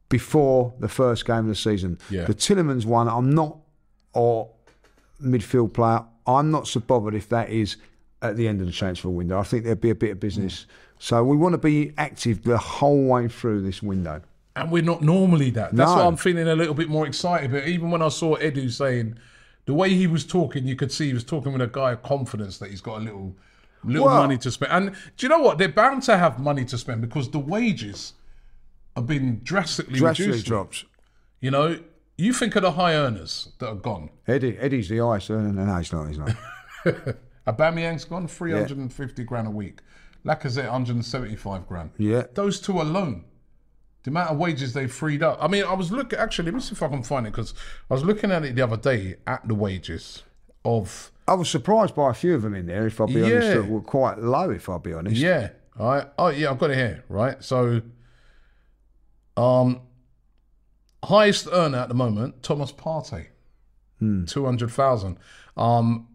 Before 0.09 0.73
the 0.79 0.89
first 0.89 1.27
game 1.27 1.39
of 1.39 1.47
the 1.49 1.55
season, 1.57 1.99
Yeah. 2.11 2.25
the 2.27 2.35
Tielemans 2.35 2.85
one, 2.85 3.09
I'm 3.09 3.31
not 3.31 3.59
or 4.13 4.51
midfield 5.23 5.73
player. 5.73 6.01
I'm 6.27 6.51
not 6.51 6.69
so 6.69 6.81
bothered 6.81 7.15
if 7.15 7.29
that 7.31 7.51
is 7.51 7.77
at 8.23 8.37
the 8.37 8.47
end 8.49 8.61
of 8.61 8.67
the 8.67 8.73
transfer 8.73 9.09
window. 9.09 9.39
I 9.39 9.43
think 9.43 9.65
there'll 9.65 9.79
be 9.79 9.91
a 9.91 9.95
bit 9.97 10.11
of 10.13 10.21
business. 10.21 10.67
So 10.99 11.23
we 11.25 11.37
want 11.37 11.53
to 11.55 11.59
be 11.59 11.93
active 11.99 12.43
the 12.45 12.57
whole 12.59 13.05
way 13.07 13.29
through 13.29 13.63
this 13.63 13.83
window. 13.83 14.23
And 14.55 14.71
we're 14.71 14.83
not 14.83 15.03
normally 15.03 15.51
that. 15.51 15.75
That's 15.75 15.91
No. 15.91 15.97
why 15.97 16.07
I'm 16.07 16.17
feeling 16.17 16.49
a 16.49 16.57
little 16.57 16.73
bit 16.75 16.89
more 16.89 17.07
excited. 17.07 17.51
But 17.51 17.67
even 17.69 17.91
when 17.91 18.01
I 18.01 18.09
saw 18.09 18.37
Edu 18.37 18.71
saying 18.71 19.17
the 19.67 19.75
way 19.75 19.91
he 19.93 20.07
was 20.07 20.25
talking, 20.25 20.67
you 20.67 20.77
could 20.77 20.91
see 20.93 21.09
he 21.09 21.13
was 21.15 21.25
talking 21.25 21.53
with 21.53 21.61
a 21.63 21.67
guy 21.67 21.93
of 21.93 22.03
confidence 22.03 22.59
that 22.59 22.71
he's 22.71 22.81
got 22.81 22.99
a 22.99 23.05
little 23.05 23.35
little 23.85 24.07
Well- 24.07 24.23
money 24.23 24.39
to 24.39 24.51
spend. 24.51 24.73
And 24.73 24.97
do 25.17 25.27
you 25.27 25.29
know 25.29 25.39
what? 25.41 25.59
They're 25.59 25.69
bound 25.69 26.03
to 26.05 26.17
have 26.17 26.41
money 26.41 26.65
to 26.65 26.79
spend 26.79 27.03
because 27.03 27.29
the 27.31 27.39
wages 27.39 28.15
have 28.97 29.07
been 29.07 29.41
drastically, 29.45 29.99
Drastically 29.99 30.33
reduced. 30.33 30.47
drops. 30.47 30.85
You 31.41 31.51
know, 31.53 31.79
you 32.19 32.33
think 32.33 32.57
of 32.57 32.63
the 32.63 32.73
high 32.73 32.95
earners 32.95 33.53
that 33.59 33.69
are 33.69 33.75
gone. 33.75 34.11
Eddie, 34.27 34.57
Eddie's 34.59 34.89
the 34.89 34.99
highest 34.99 35.31
earner. 35.31 35.53
No, 35.53 35.77
he's 35.79 35.93
not. 35.93 36.07
He's 36.09 36.19
not. 36.19 36.35
Aubameyang's 37.47 38.05
gone 38.05 38.27
350 38.27 39.25
grand 39.25 39.47
a 39.47 39.51
week. 39.51 39.81
Lacazette 40.25 40.65
175 40.65 41.69
grand. 41.69 41.91
Yeah. 41.99 42.25
Those 42.35 42.61
two 42.61 42.81
alone. 42.81 43.25
The 44.03 44.11
amount 44.11 44.31
of 44.31 44.39
wages 44.39 44.73
they 44.73 44.87
freed 44.89 45.23
up. 45.23 45.39
I 45.41 45.47
mean, 45.49 45.65
I 45.65 45.75
was 45.75 45.93
looking 45.93 46.19
actually, 46.19 46.47
let 46.47 46.55
me 46.55 46.61
see 46.61 46.73
if 46.73 46.83
I 46.83 46.89
can 46.89 47.03
find 47.03 47.27
it 47.27 47.31
because 47.31 47.55
I 47.91 47.95
was 47.95 48.05
looking 48.05 48.31
at 48.33 48.45
it 48.45 48.55
the 48.57 48.63
other 48.63 48.77
day 48.77 49.17
at 49.27 49.47
the 49.47 49.55
wages 49.55 50.23
of 50.65 51.13
I 51.29 51.35
was 51.35 51.51
surprised 51.51 51.95
by 51.95 52.11
a 52.11 52.15
few 52.15 52.35
of 52.35 52.43
them 52.43 52.55
in 52.55 52.67
there. 52.67 52.87
If 52.87 53.01
I'll 53.01 53.07
be 53.09 53.23
honest, 53.23 53.49
Yeah. 53.49 53.55
that 53.55 53.69
were 53.69 53.81
quite 53.81 54.19
low. 54.19 54.51
If 54.51 54.69
I'll 54.69 54.79
be 54.79 54.93
honest. 54.93 55.17
Yeah. 55.17 55.51
All 55.79 55.91
right. 55.91 56.07
Oh 56.19 56.29
yeah, 56.29 56.51
I've 56.51 56.59
got 56.59 56.71
it 56.71 56.77
here. 56.77 57.05
Right. 57.09 57.43
So 57.43 57.83
um 59.37 59.81
highest 61.05 61.49
earner 61.53 61.79
at 61.79 61.89
the 61.89 61.95
moment, 61.95 62.43
Thomas 62.43 62.73
Partey. 62.73 63.27
Two 64.27 64.45
hundred 64.45 64.71
thousand. 64.71 65.19
Um 65.57 66.09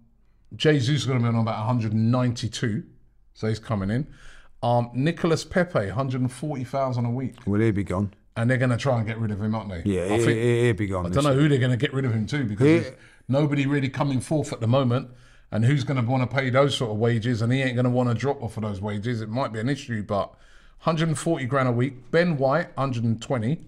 Jesus 0.55 0.95
is 0.97 1.05
gonna 1.05 1.19
be 1.19 1.25
on 1.25 1.35
about 1.35 1.57
192. 1.65 2.83
So 3.33 3.47
he's 3.47 3.59
coming 3.59 3.89
in. 3.89 4.07
Um 4.61 4.91
Nicholas 4.93 5.43
Pepe, 5.43 5.87
140,000 5.87 7.05
a 7.05 7.09
week. 7.09 7.35
Will 7.47 7.61
he 7.61 7.71
be 7.71 7.83
gone? 7.83 8.13
And 8.35 8.49
they're 8.49 8.57
gonna 8.57 8.77
try 8.77 8.97
and 8.97 9.07
get 9.07 9.17
rid 9.17 9.31
of 9.31 9.41
him, 9.41 9.55
aren't 9.55 9.69
they? 9.69 9.81
Yeah, 9.91 10.13
I 10.13 10.17
he, 10.17 10.25
think 10.25 10.39
he, 10.39 10.67
will 10.67 10.73
be 10.73 10.87
gone. 10.87 11.05
I 11.05 11.09
don't 11.09 11.23
know 11.23 11.33
who 11.33 11.47
they're 11.49 11.57
going 11.59 11.71
to 11.71 11.77
get 11.77 11.93
rid 11.93 12.05
of 12.05 12.13
him 12.13 12.25
to 12.27 12.43
because 12.43 12.85
He- 12.85 12.93
nobody 13.27 13.65
really 13.65 13.89
coming 13.89 14.21
forth 14.21 14.53
at 14.53 14.59
the 14.61 14.67
moment. 14.67 15.09
And 15.53 15.65
who's 15.65 15.83
going 15.83 16.01
to 16.01 16.09
want 16.09 16.29
to 16.29 16.33
pay 16.33 16.49
those 16.49 16.77
sort 16.77 16.91
of 16.91 16.97
wages? 16.97 17.41
And 17.41 17.51
he 17.51 17.61
ain't 17.61 17.75
going 17.75 17.83
to 17.83 17.89
want 17.89 18.07
to 18.07 18.15
drop 18.15 18.41
off 18.41 18.55
of 18.55 18.63
those 18.63 18.79
wages. 18.79 19.19
It 19.19 19.27
might 19.27 19.51
be 19.51 19.59
an 19.59 19.67
issue, 19.67 20.01
but 20.01 20.33
140 20.83 21.45
grand 21.45 21.69
a 21.69 21.71
week. 21.71 22.09
Ben 22.09 22.37
White, 22.37 22.75
120. 22.75 23.59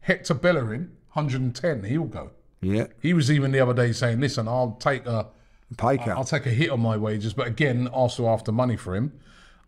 Hector 0.00 0.34
Bellerin, 0.34 0.90
110. 1.12 1.84
He'll 1.84 2.04
go. 2.04 2.30
Yeah, 2.60 2.86
He 3.00 3.12
was 3.12 3.30
even 3.30 3.52
the 3.52 3.60
other 3.60 3.74
day 3.74 3.92
saying, 3.92 4.18
"Listen, 4.18 4.48
I'll 4.48 4.76
take 4.80 5.06
a, 5.06 5.28
pay 5.76 5.98
cut. 5.98 6.08
I'll 6.08 6.24
take 6.24 6.46
a 6.46 6.50
hit 6.50 6.70
on 6.70 6.80
my 6.80 6.96
wages." 6.96 7.32
But 7.32 7.46
again, 7.46 7.86
also 7.86 8.28
after 8.28 8.50
money 8.50 8.76
for 8.76 8.96
him. 8.96 9.12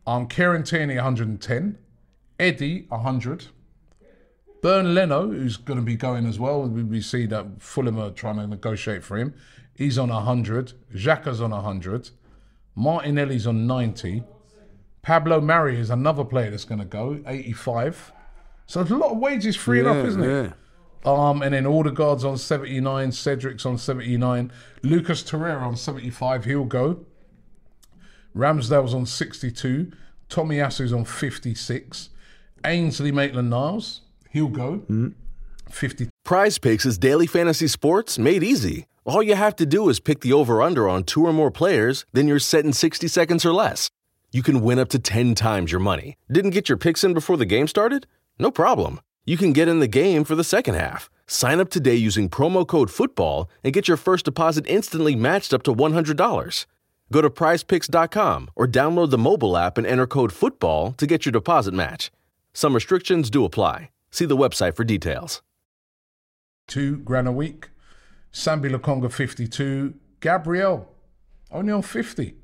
Um, 0.07 0.27
Kieran 0.27 0.65
Tierney, 0.65 0.97
110. 0.97 1.79
Eddie, 2.41 2.87
100. 2.89 3.47
Bernd 4.63 4.95
Leno, 4.95 5.29
who's 5.29 5.57
going 5.57 5.79
to 5.79 5.85
be 5.85 5.97
going 5.97 6.27
as 6.27 6.41
well. 6.41 6.63
We, 6.63 6.83
we 6.83 7.01
see 7.01 7.27
that 7.27 7.63
Fulham 7.63 7.99
are 7.99 8.11
trying 8.11 8.37
to 8.37 8.47
negotiate 8.47 9.05
for 9.05 9.17
him. 9.17 9.35
He's 9.75 9.99
on 9.99 10.09
100. 10.09 10.73
Xhaka's 10.93 11.41
on 11.41 11.51
100. 11.51 12.11
Martinelli's 12.75 13.47
on 13.47 13.67
90. 13.67 14.25
Pablo 15.03 15.41
Mari 15.41 15.79
is 15.79 15.91
another 15.91 16.25
player 16.25 16.51
that's 16.51 16.65
going 16.65 16.81
to 16.81 16.85
go, 16.85 17.21
85. 17.27 18.13
So 18.67 18.81
there's 18.81 18.91
a 18.91 18.97
lot 18.97 19.13
of 19.13 19.19
wages 19.19 19.57
freeing 19.57 19.87
yeah, 19.87 19.93
up, 19.93 20.07
isn't 20.07 20.23
it? 20.23 20.53
Um, 21.05 21.43
and 21.43 21.55
then 21.55 21.67
Odegaard's 21.67 22.25
on 22.25 22.37
79, 22.37 23.13
Cedric's 23.13 23.65
on 23.65 23.79
79, 23.79 24.53
Lucas 24.83 25.23
Torreira 25.23 25.63
on 25.63 25.77
75, 25.77 26.45
he'll 26.45 26.65
go. 26.65 27.05
Ramsdale's 28.37 28.95
on 28.95 29.07
62, 29.07 29.93
Tomiyasu's 30.29 30.93
on 30.93 31.05
56, 31.05 32.11
Ainsley 32.65 33.13
Maitland 33.13 33.51
Niles, 33.51 34.03
he'll 34.31 34.49
go. 34.49 34.83
50. 35.71 36.09
Prize 36.25 36.59
Picks 36.59 36.85
is 36.85 36.99
daily 36.99 37.27
fantasy 37.27 37.69
sports 37.69 38.19
made 38.19 38.43
easy. 38.43 38.87
All 39.05 39.23
you 39.23 39.35
have 39.35 39.57
to 39.57 39.65
do 39.65 39.89
is 39.89 40.01
pick 40.01 40.21
the 40.21 40.35
over 40.35 40.61
under 40.61 40.89
on 40.89 41.05
two 41.05 41.25
or 41.25 41.33
more 41.33 41.51
players, 41.51 42.05
then 42.13 42.29
you're 42.29 42.39
set 42.39 42.65
in 42.65 42.75
60 42.75 43.09
seconds 43.09 43.47
or 43.47 43.55
less. 43.55 43.89
You 44.31 44.43
can 44.43 44.61
win 44.61 44.79
up 44.79 44.89
to 44.91 44.99
10 44.99 45.35
times 45.35 45.73
your 45.73 45.81
money. 45.81 46.17
Didn't 46.31 46.51
get 46.51 46.69
your 46.69 46.77
picks 46.79 47.03
in 47.03 47.15
before 47.15 47.37
the 47.37 47.47
game 47.47 47.67
started? 47.67 48.07
No 48.39 48.51
problem. 48.51 49.01
You 49.25 49.37
can 49.39 49.53
get 49.53 49.69
in 49.69 49.81
the 49.81 49.89
game 49.89 50.25
for 50.25 50.35
the 50.35 50.45
second 50.45 50.75
half. 50.75 51.09
Sign 51.27 51.61
up 51.61 51.71
today 51.71 51.95
using 51.95 52.29
promo 52.29 52.67
code 52.67 52.91
FOOTBALL 52.91 53.49
and 53.65 53.73
get 53.73 53.89
your 53.89 53.97
first 53.97 54.25
deposit 54.27 54.67
instantly 54.67 55.15
matched 55.17 55.55
up 55.55 55.63
to 55.65 55.75
$100. 55.75 56.67
Go 57.11 57.23
to 57.23 57.31
prizepicks.com 57.31 58.51
or 58.55 58.67
download 58.67 59.11
the 59.11 59.19
mobile 59.19 59.57
app 59.57 59.79
and 59.79 59.87
enter 59.87 60.07
code 60.07 60.33
FOOTBALL 60.33 60.97
to 60.99 61.07
get 61.07 61.25
your 61.25 61.33
deposit 61.33 61.73
match. 61.73 62.11
Some 62.53 62.75
restrictions 62.75 63.31
do 63.31 63.45
apply. 63.45 63.91
See 64.11 64.27
the 64.27 64.37
website 64.37 64.77
for 64.77 64.85
details. 64.85 65.43
two 66.67 66.99
grand 66.99 67.27
a 67.29 67.33
week. 67.33 67.71
Sambi 68.33 68.71
Lokonga 68.71 69.11
52. 69.11 69.95
Gabriel 70.21 70.93
only 71.51 71.73
on 71.73 71.81
50. 71.83 72.35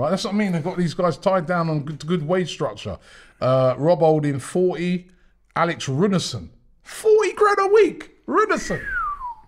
Right, 0.00 0.08
that's 0.08 0.24
what 0.24 0.32
I 0.32 0.36
mean. 0.38 0.52
They've 0.52 0.64
got 0.64 0.78
these 0.78 0.94
guys 0.94 1.18
tied 1.18 1.44
down 1.44 1.68
on 1.68 1.84
good, 1.84 2.06
good 2.06 2.26
wage 2.26 2.50
structure. 2.50 2.96
Uh, 3.38 3.74
Rob 3.76 3.98
Holding 3.98 4.38
40. 4.38 5.08
Alex 5.54 5.88
Runarsson 5.88 6.48
40 6.82 7.32
grand 7.34 7.58
a 7.60 7.66
week. 7.66 8.26
Runarsson. 8.26 8.82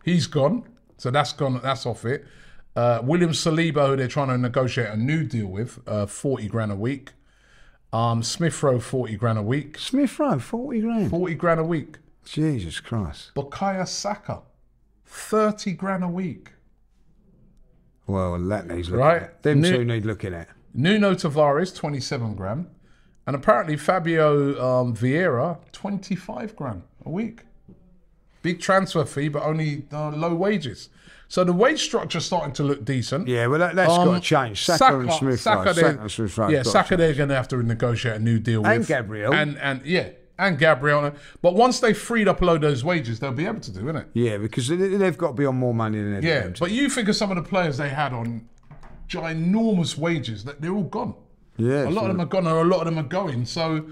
He's 0.04 0.26
gone. 0.26 0.64
So 0.98 1.10
that's 1.10 1.32
gone. 1.32 1.58
That's 1.62 1.86
off 1.86 2.04
it. 2.04 2.26
Uh, 2.76 3.00
William 3.02 3.30
Saliba, 3.30 3.86
who 3.86 3.96
they're 3.96 4.08
trying 4.08 4.28
to 4.28 4.36
negotiate 4.36 4.90
a 4.90 4.96
new 4.96 5.24
deal 5.24 5.46
with, 5.46 5.78
uh, 5.86 6.04
40 6.04 6.48
grand 6.48 6.70
a 6.70 6.76
week. 6.76 7.12
Um, 7.90 8.22
Smith 8.22 8.62
Rowe, 8.62 8.78
40 8.78 9.16
grand 9.16 9.38
a 9.38 9.42
week. 9.42 9.78
Smith 9.78 10.18
Rowe, 10.18 10.38
forty 10.38 10.82
grand. 10.82 11.08
40 11.08 11.34
grand 11.34 11.60
a 11.60 11.64
week. 11.64 11.96
Jesus 12.26 12.78
Christ. 12.78 13.32
Bukayo 13.34 13.88
Saka, 13.88 14.42
30 15.06 15.72
grand 15.72 16.04
a 16.04 16.08
week. 16.08 16.51
Well, 18.06 18.38
that 18.38 18.66
needs 18.66 18.88
looking 18.90 19.04
Right. 19.04 19.22
at. 19.22 19.42
Them 19.42 19.60
New- 19.60 19.72
two 19.72 19.84
need 19.84 20.04
looking 20.04 20.34
at. 20.34 20.48
Nuno 20.74 21.14
Tavares, 21.14 21.74
27 21.74 22.34
grand. 22.34 22.66
And 23.26 23.36
apparently 23.36 23.76
Fabio 23.76 24.60
um, 24.60 24.96
Vieira, 24.96 25.58
25 25.72 26.56
grand 26.56 26.82
a 27.04 27.10
week. 27.10 27.42
Big 28.42 28.60
transfer 28.60 29.04
fee, 29.04 29.28
but 29.28 29.42
only 29.44 29.84
uh, 29.92 30.10
low 30.10 30.34
wages. 30.34 30.88
So 31.28 31.44
the 31.44 31.52
wage 31.52 31.80
structure's 31.82 32.24
starting 32.26 32.52
to 32.54 32.62
look 32.64 32.84
decent. 32.84 33.28
Yeah, 33.28 33.46
well, 33.46 33.60
that, 33.60 33.74
that's 33.76 33.88
got 33.88 34.04
to 34.04 34.10
Um, 34.12 34.20
change. 34.20 34.64
Saka, 34.64 34.98
and 34.98 35.12
Smith 35.12 35.40
Saka, 35.40 35.58
Rowe. 35.68 35.72
they're- 35.72 35.84
Saka 35.92 36.00
and 36.00 36.10
Smith 36.10 36.38
Rowe. 36.38 36.48
Yeah, 36.48 36.56
got 36.58 36.64
to 36.64 36.70
Saka, 36.70 36.88
change. 36.88 36.98
they're 36.98 37.14
going 37.14 37.28
to 37.28 37.34
have 37.36 37.48
to 37.48 37.62
negotiate 37.62 38.16
a 38.16 38.18
new 38.18 38.38
deal 38.40 38.66
And 38.66 38.80
with. 38.80 38.88
Gabriel. 38.88 39.32
And, 39.32 39.56
and 39.58 39.86
yeah, 39.86 40.08
and 40.38 40.58
Gabriel. 40.58 41.12
But 41.40 41.54
once 41.54 41.80
they've 41.80 41.96
freed 41.96 42.28
up 42.28 42.42
a 42.42 42.44
load 42.44 42.64
of 42.64 42.70
those 42.70 42.84
wages, 42.84 43.20
they'll 43.20 43.32
be 43.32 43.46
able 43.46 43.60
to 43.60 43.70
do, 43.70 43.88
it? 43.90 44.06
Yeah, 44.14 44.38
because 44.38 44.68
they- 44.68 44.76
they've 44.76 45.16
got 45.18 45.28
to 45.28 45.34
be 45.34 45.46
on 45.46 45.56
more 45.56 45.74
money 45.74 46.00
than 46.00 46.22
Yeah, 46.22 46.30
everyone. 46.30 46.56
but 46.60 46.70
you 46.72 46.88
think 46.88 47.08
of 47.08 47.16
some 47.16 47.30
of 47.30 47.36
the 47.36 47.42
players 47.42 47.76
they 47.76 47.90
had 47.90 48.12
on 48.12 48.48
ginormous 49.08 49.96
wages, 49.96 50.44
that 50.44 50.60
they're 50.60 50.72
all 50.72 50.84
gone. 50.84 51.14
Yeah, 51.56 51.84
a 51.84 51.90
lot 51.90 51.94
so- 51.94 52.00
of 52.02 52.08
them 52.08 52.20
are 52.20 52.24
gone, 52.26 52.46
or 52.46 52.60
a 52.62 52.64
lot 52.64 52.80
of 52.80 52.86
them 52.86 52.98
are 52.98 53.08
going. 53.08 53.44
So 53.44 53.84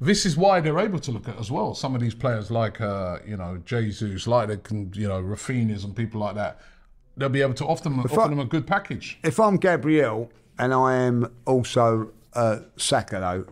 this 0.00 0.26
is 0.26 0.36
why 0.36 0.60
they're 0.60 0.78
able 0.78 0.98
to 0.98 1.10
look 1.12 1.28
at 1.28 1.38
as 1.38 1.50
well. 1.50 1.72
Some 1.74 1.94
of 1.94 2.00
these 2.00 2.14
players, 2.14 2.50
like 2.50 2.80
uh, 2.80 3.18
you 3.26 3.36
know 3.36 3.58
Jesus, 3.64 4.26
like 4.26 4.48
they 4.48 4.56
can, 4.56 4.90
you 4.94 5.08
know 5.08 5.22
Rafinha's 5.22 5.84
and 5.84 5.94
people 5.94 6.20
like 6.20 6.34
that, 6.34 6.60
they'll 7.16 7.28
be 7.28 7.42
able 7.42 7.54
to 7.54 7.64
offer 7.64 7.84
them, 7.84 8.00
offer 8.00 8.20
I- 8.22 8.28
them 8.28 8.40
a 8.40 8.44
good 8.44 8.66
package. 8.66 9.18
if 9.22 9.38
I'm 9.38 9.56
Gabriel 9.56 10.30
and 10.58 10.74
I 10.74 10.94
am 10.96 11.30
also 11.46 12.10
uh, 12.34 12.58
Saka, 12.76 13.46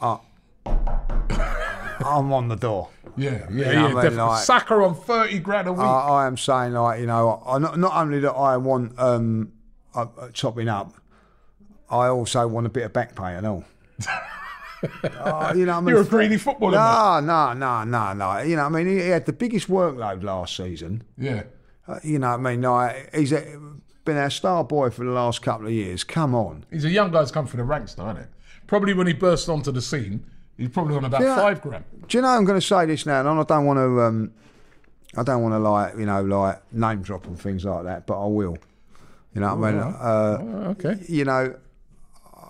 though, 0.00 0.18
I, 0.66 1.09
I'm 2.04 2.32
on 2.32 2.48
the 2.48 2.56
door. 2.56 2.88
Yeah, 3.16 3.46
yeah, 3.52 3.70
You 3.70 3.76
know 3.76 3.88
yeah. 3.88 3.94
Definitely. 3.94 4.16
Like- 4.16 4.44
Saka 4.44 4.74
on 4.74 4.94
thirty 4.94 5.38
grand 5.38 5.68
a 5.68 5.72
week. 5.72 5.82
I, 5.82 5.84
I 6.08 6.26
am 6.26 6.36
saying, 6.36 6.72
like, 6.72 7.00
you 7.00 7.06
know, 7.06 7.42
I, 7.46 7.58
not, 7.58 7.78
not 7.78 7.94
only 7.94 8.20
that 8.20 8.32
I 8.32 8.56
want 8.56 8.98
um, 8.98 9.52
uh, 9.94 10.06
uh, 10.18 10.28
chopping 10.30 10.68
up, 10.68 10.94
I 11.90 12.06
also 12.08 12.46
want 12.46 12.66
a 12.66 12.70
bit 12.70 12.84
of 12.84 12.92
back 12.92 13.14
pay 13.14 13.34
and 13.34 13.46
all. 13.46 13.64
Uh, 14.82 15.52
you 15.54 15.66
know, 15.66 15.74
I 15.74 15.80
mean, 15.80 15.88
You're 15.94 16.00
a 16.00 16.06
greedy 16.06 16.38
footballer. 16.38 16.72
No, 16.72 17.20
no, 17.20 17.52
no, 17.52 17.84
no, 17.84 18.12
no. 18.14 18.38
You 18.38 18.56
know, 18.56 18.64
I 18.64 18.68
mean, 18.70 18.86
he, 18.86 18.94
he 18.94 19.08
had 19.08 19.26
the 19.26 19.32
biggest 19.34 19.68
workload 19.68 20.22
last 20.22 20.56
season. 20.56 21.02
Yeah, 21.18 21.42
Uh, 21.86 21.98
you 22.02 22.18
know, 22.18 22.30
what 22.30 22.40
I 22.40 22.42
mean, 22.50 22.62
like, 22.62 23.14
he's 23.14 23.32
a, 23.32 23.60
been 24.04 24.16
our 24.16 24.30
star 24.30 24.64
boy 24.64 24.90
for 24.90 25.04
the 25.04 25.10
last 25.10 25.42
couple 25.42 25.66
of 25.66 25.72
years. 25.72 26.02
Come 26.04 26.34
on. 26.34 26.64
he's 26.70 26.84
a 26.84 26.90
young 26.90 27.10
guy 27.10 27.20
guy's 27.20 27.30
come 27.30 27.46
through 27.46 27.58
the 27.58 27.64
ranks, 27.64 27.94
though, 27.94 28.08
isn't 28.08 28.22
it? 28.22 28.28
Probably 28.66 28.94
when 28.94 29.06
he 29.06 29.12
burst 29.12 29.48
onto 29.48 29.70
the 29.70 29.82
scene, 29.82 30.24
he's 30.60 30.68
probably 30.68 30.96
on 30.96 31.04
about 31.04 31.20
Yeah. 31.22 31.36
five 31.36 31.60
grand. 31.62 31.84
Do 32.08 32.18
you 32.18 32.22
know 32.22 32.28
I'm 32.28 32.44
going 32.44 32.60
to 32.60 32.66
say 32.66 32.86
this 32.86 33.06
now, 33.06 33.20
and 33.20 33.28
I 33.28 33.42
don't 33.42 33.64
want 33.66 33.78
to, 33.78 34.00
um, 34.02 34.32
I 35.16 35.22
don't 35.22 35.42
want 35.42 35.54
to 35.54 35.58
like, 35.58 35.96
you 35.98 36.06
know, 36.06 36.22
like 36.22 36.72
name 36.72 37.02
drop 37.02 37.26
and 37.26 37.38
things 37.40 37.64
like 37.64 37.84
that, 37.84 38.06
but 38.06 38.22
I 38.22 38.26
will. 38.26 38.56
You 39.34 39.40
know 39.40 39.54
what 39.54 39.68
I 39.68 39.72
mean? 39.72 39.80
Uh, 39.80 40.74
okay. 40.78 40.96
you 41.08 41.24
know, 41.24 41.54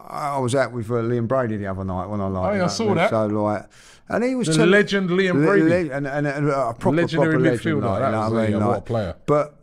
I 0.09 0.39
was 0.39 0.55
out 0.55 0.73
with 0.73 0.91
uh, 0.91 0.95
Liam 0.95 1.29
Brady 1.29 1.57
the 1.57 1.67
other 1.69 1.85
night 1.85 2.07
when 2.07 2.21
I 2.21 2.27
like. 2.27 2.53
Oh, 2.53 2.57
yeah, 2.57 2.65
I 2.65 2.69
saw 2.69 2.95
that. 2.95 3.11
So 3.11 3.27
like, 3.27 3.67
and 4.09 4.25
he 4.25 4.35
was 4.35 4.49
The 4.49 4.55
telling- 4.55 4.71
legend 4.73 5.11
Liam 5.11 5.45
Brady. 5.45 5.89
le- 5.89 5.95
and, 5.97 6.07
and, 6.07 6.27
and 6.27 6.49
a 6.49 6.75
proper 6.75 6.97
Legendary 6.97 7.35
proper 7.35 7.57
midfielder, 7.57 7.83
like, 7.83 8.01
that 8.01 8.07
you 8.07 8.13
know 8.13 8.21
was 8.23 8.33
what 8.33 8.39
I 8.41 8.43
a- 8.45 8.49
mean? 8.51 8.59
yeah, 8.61 8.67
what 8.67 8.73
like, 8.73 8.79
a 8.79 8.83
player. 8.83 9.15
But 9.27 9.57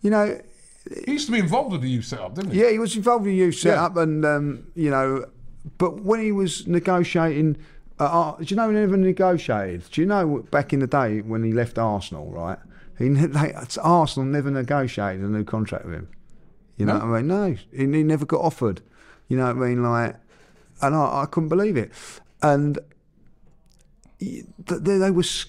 you 0.00 0.10
know, 0.10 0.40
He 1.04 1.12
used 1.12 1.26
to 1.26 1.32
be 1.32 1.38
involved 1.38 1.70
with 1.72 1.82
the 1.82 1.88
youth 1.90 2.06
setup, 2.06 2.34
didn't 2.34 2.50
he? 2.50 2.60
yeah, 2.62 2.70
he 2.70 2.78
was 2.80 2.96
involved 2.96 3.24
with 3.24 3.30
the 3.32 3.36
youth 3.36 3.54
setup, 3.54 3.96
and 3.96 4.24
um, 4.24 4.64
you 4.74 4.90
know, 4.90 5.24
but 5.78 6.00
when 6.00 6.20
he 6.20 6.32
was 6.32 6.66
negotiating, 6.66 7.56
uh, 8.00 8.04
uh, 8.04 8.36
do 8.36 8.44
you 8.46 8.56
know 8.56 8.68
he 8.68 8.74
never 8.74 8.96
negotiated? 8.96 9.84
Do 9.90 10.00
you 10.00 10.06
know 10.06 10.44
back 10.50 10.72
in 10.72 10.80
the 10.80 10.86
day 10.86 11.20
when 11.20 11.42
he 11.44 11.52
left 11.52 11.78
Arsenal, 11.78 12.30
right? 12.30 12.58
He 12.98 13.08
they, 13.08 13.54
Arsenal 13.82 14.26
never 14.26 14.50
negotiated 14.50 15.22
a 15.24 15.28
new 15.28 15.44
contract 15.44 15.84
with 15.84 15.94
him. 15.94 16.08
You 16.76 16.86
know 16.86 16.98
No? 16.98 17.06
what 17.06 17.14
I 17.16 17.22
mean? 17.22 17.26
No, 17.28 17.56
he, 17.72 17.78
he 17.96 18.02
never 18.02 18.24
got 18.26 18.40
offered. 18.40 18.80
You 19.28 19.36
know 19.36 19.46
what 19.46 19.56
I 19.56 19.68
mean? 19.68 19.82
Like, 19.82 20.16
and 20.80 20.94
I, 20.94 21.22
I 21.22 21.26
couldn't 21.26 21.48
believe 21.48 21.76
it. 21.76 21.92
And 22.42 22.78
they, 24.66 24.98
they 24.98 25.10
was, 25.10 25.46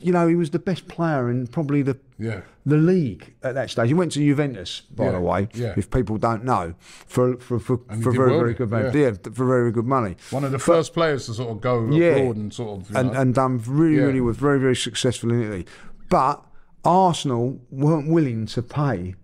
you 0.00 0.12
know, 0.12 0.26
he 0.28 0.34
was 0.34 0.50
the 0.50 0.58
best 0.58 0.88
player 0.88 1.30
in 1.30 1.46
probably 1.46 1.82
the 1.82 1.96
Yeah. 2.18 2.40
the 2.66 2.76
league 2.76 3.34
at 3.42 3.54
that 3.54 3.70
stage. 3.70 3.88
He 3.88 3.94
went 3.94 4.12
to 4.12 4.18
Juventus, 4.20 4.82
by 4.94 5.04
Yeah, 5.06 5.12
the 5.12 5.20
way. 5.20 5.48
yeah. 5.54 5.74
If 5.76 5.90
people 5.90 6.16
don't 6.18 6.44
know, 6.44 6.74
for 7.06 7.36
for 7.38 7.58
for, 7.58 7.78
for 8.02 8.12
very 8.12 8.30
very 8.38 8.54
good 8.54 8.70
money. 8.70 8.90
yeah. 9.00 9.12
For 9.32 9.46
very 9.46 9.72
good 9.72 9.86
money. 9.86 10.16
One 10.30 10.44
of 10.44 10.52
the 10.52 10.58
first 10.58 10.92
players 10.94 11.26
to 11.26 11.34
sort 11.34 11.50
of 11.50 11.60
go 11.60 11.78
abroad 11.84 12.36
and 12.36 12.52
sort 12.52 12.80
of. 12.80 12.96
And 12.96 13.12
know, 13.12 13.20
and 13.20 13.34
done 13.34 13.62
really 13.66 14.00
really 14.02 14.20
was 14.20 14.36
very 14.36 14.58
very 14.60 14.76
successful 14.76 15.30
in 15.32 15.42
Italy. 15.42 15.66
But 16.08 16.44
Arsenal 16.84 17.60
weren't 17.70 18.08
willing 18.08 18.46
to 18.46 18.62
pay 18.62 19.14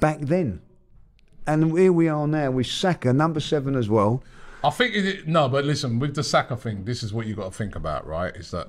back 0.00 0.20
then. 0.20 0.60
And 1.46 1.78
here 1.78 1.92
we 1.92 2.08
are 2.08 2.26
now 2.26 2.50
with 2.50 2.66
Saka, 2.66 3.12
number 3.12 3.38
seven 3.40 3.76
as 3.76 3.88
well. 3.88 4.22
I 4.66 4.70
think 4.70 4.94
it, 4.94 5.26
no, 5.28 5.48
but 5.48 5.64
listen, 5.64 5.98
with 5.98 6.14
the 6.14 6.22
Saka 6.22 6.56
thing, 6.56 6.84
this 6.84 7.02
is 7.02 7.12
what 7.12 7.26
you 7.26 7.34
got 7.34 7.52
to 7.52 7.56
think 7.56 7.76
about, 7.76 8.06
right? 8.06 8.34
Is 8.36 8.50
that 8.50 8.68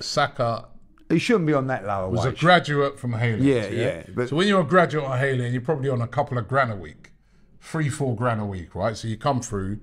Saka 0.00 0.66
He 1.08 1.18
shouldn't 1.18 1.46
be 1.46 1.52
on 1.54 1.66
that 1.68 1.84
lower 1.86 2.08
was 2.08 2.24
a 2.24 2.32
graduate 2.32 2.98
from 2.98 3.12
Hale 3.12 3.34
End. 3.34 3.44
Yeah, 3.44 3.66
yeah, 3.68 4.02
but- 4.14 4.28
so 4.30 4.36
when 4.36 4.48
you're 4.48 4.60
a 4.60 4.64
graduate 4.64 5.04
at 5.04 5.18
Hale 5.18 5.34
End 5.34 5.42
and 5.42 5.52
you're 5.52 5.62
probably 5.62 5.88
on 5.90 6.00
a 6.00 6.08
couple 6.08 6.36
of 6.38 6.48
grand 6.48 6.72
a 6.72 6.76
week, 6.76 7.12
three, 7.60 7.88
four 7.88 8.14
grand 8.16 8.40
a 8.40 8.44
week, 8.46 8.74
right? 8.74 8.96
So 8.96 9.08
you 9.08 9.16
come 9.16 9.40
through, 9.40 9.78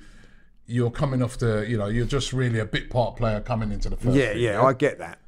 you're 0.65 0.91
coming 0.91 1.21
off 1.23 1.37
the, 1.37 1.65
you 1.67 1.77
know, 1.77 1.87
you're 1.87 2.05
just 2.05 2.33
really 2.33 2.59
a 2.59 2.65
bit 2.65 2.89
part 2.89 3.15
player 3.17 3.39
coming 3.41 3.71
into 3.71 3.89
the 3.89 3.95
first. 3.97 4.15
yeah, 4.15 4.33
team, 4.33 4.41
yeah, 4.41 4.51
yeah, 4.53 4.61
I 4.63 4.73
get 4.73 4.99
that. 4.99 5.19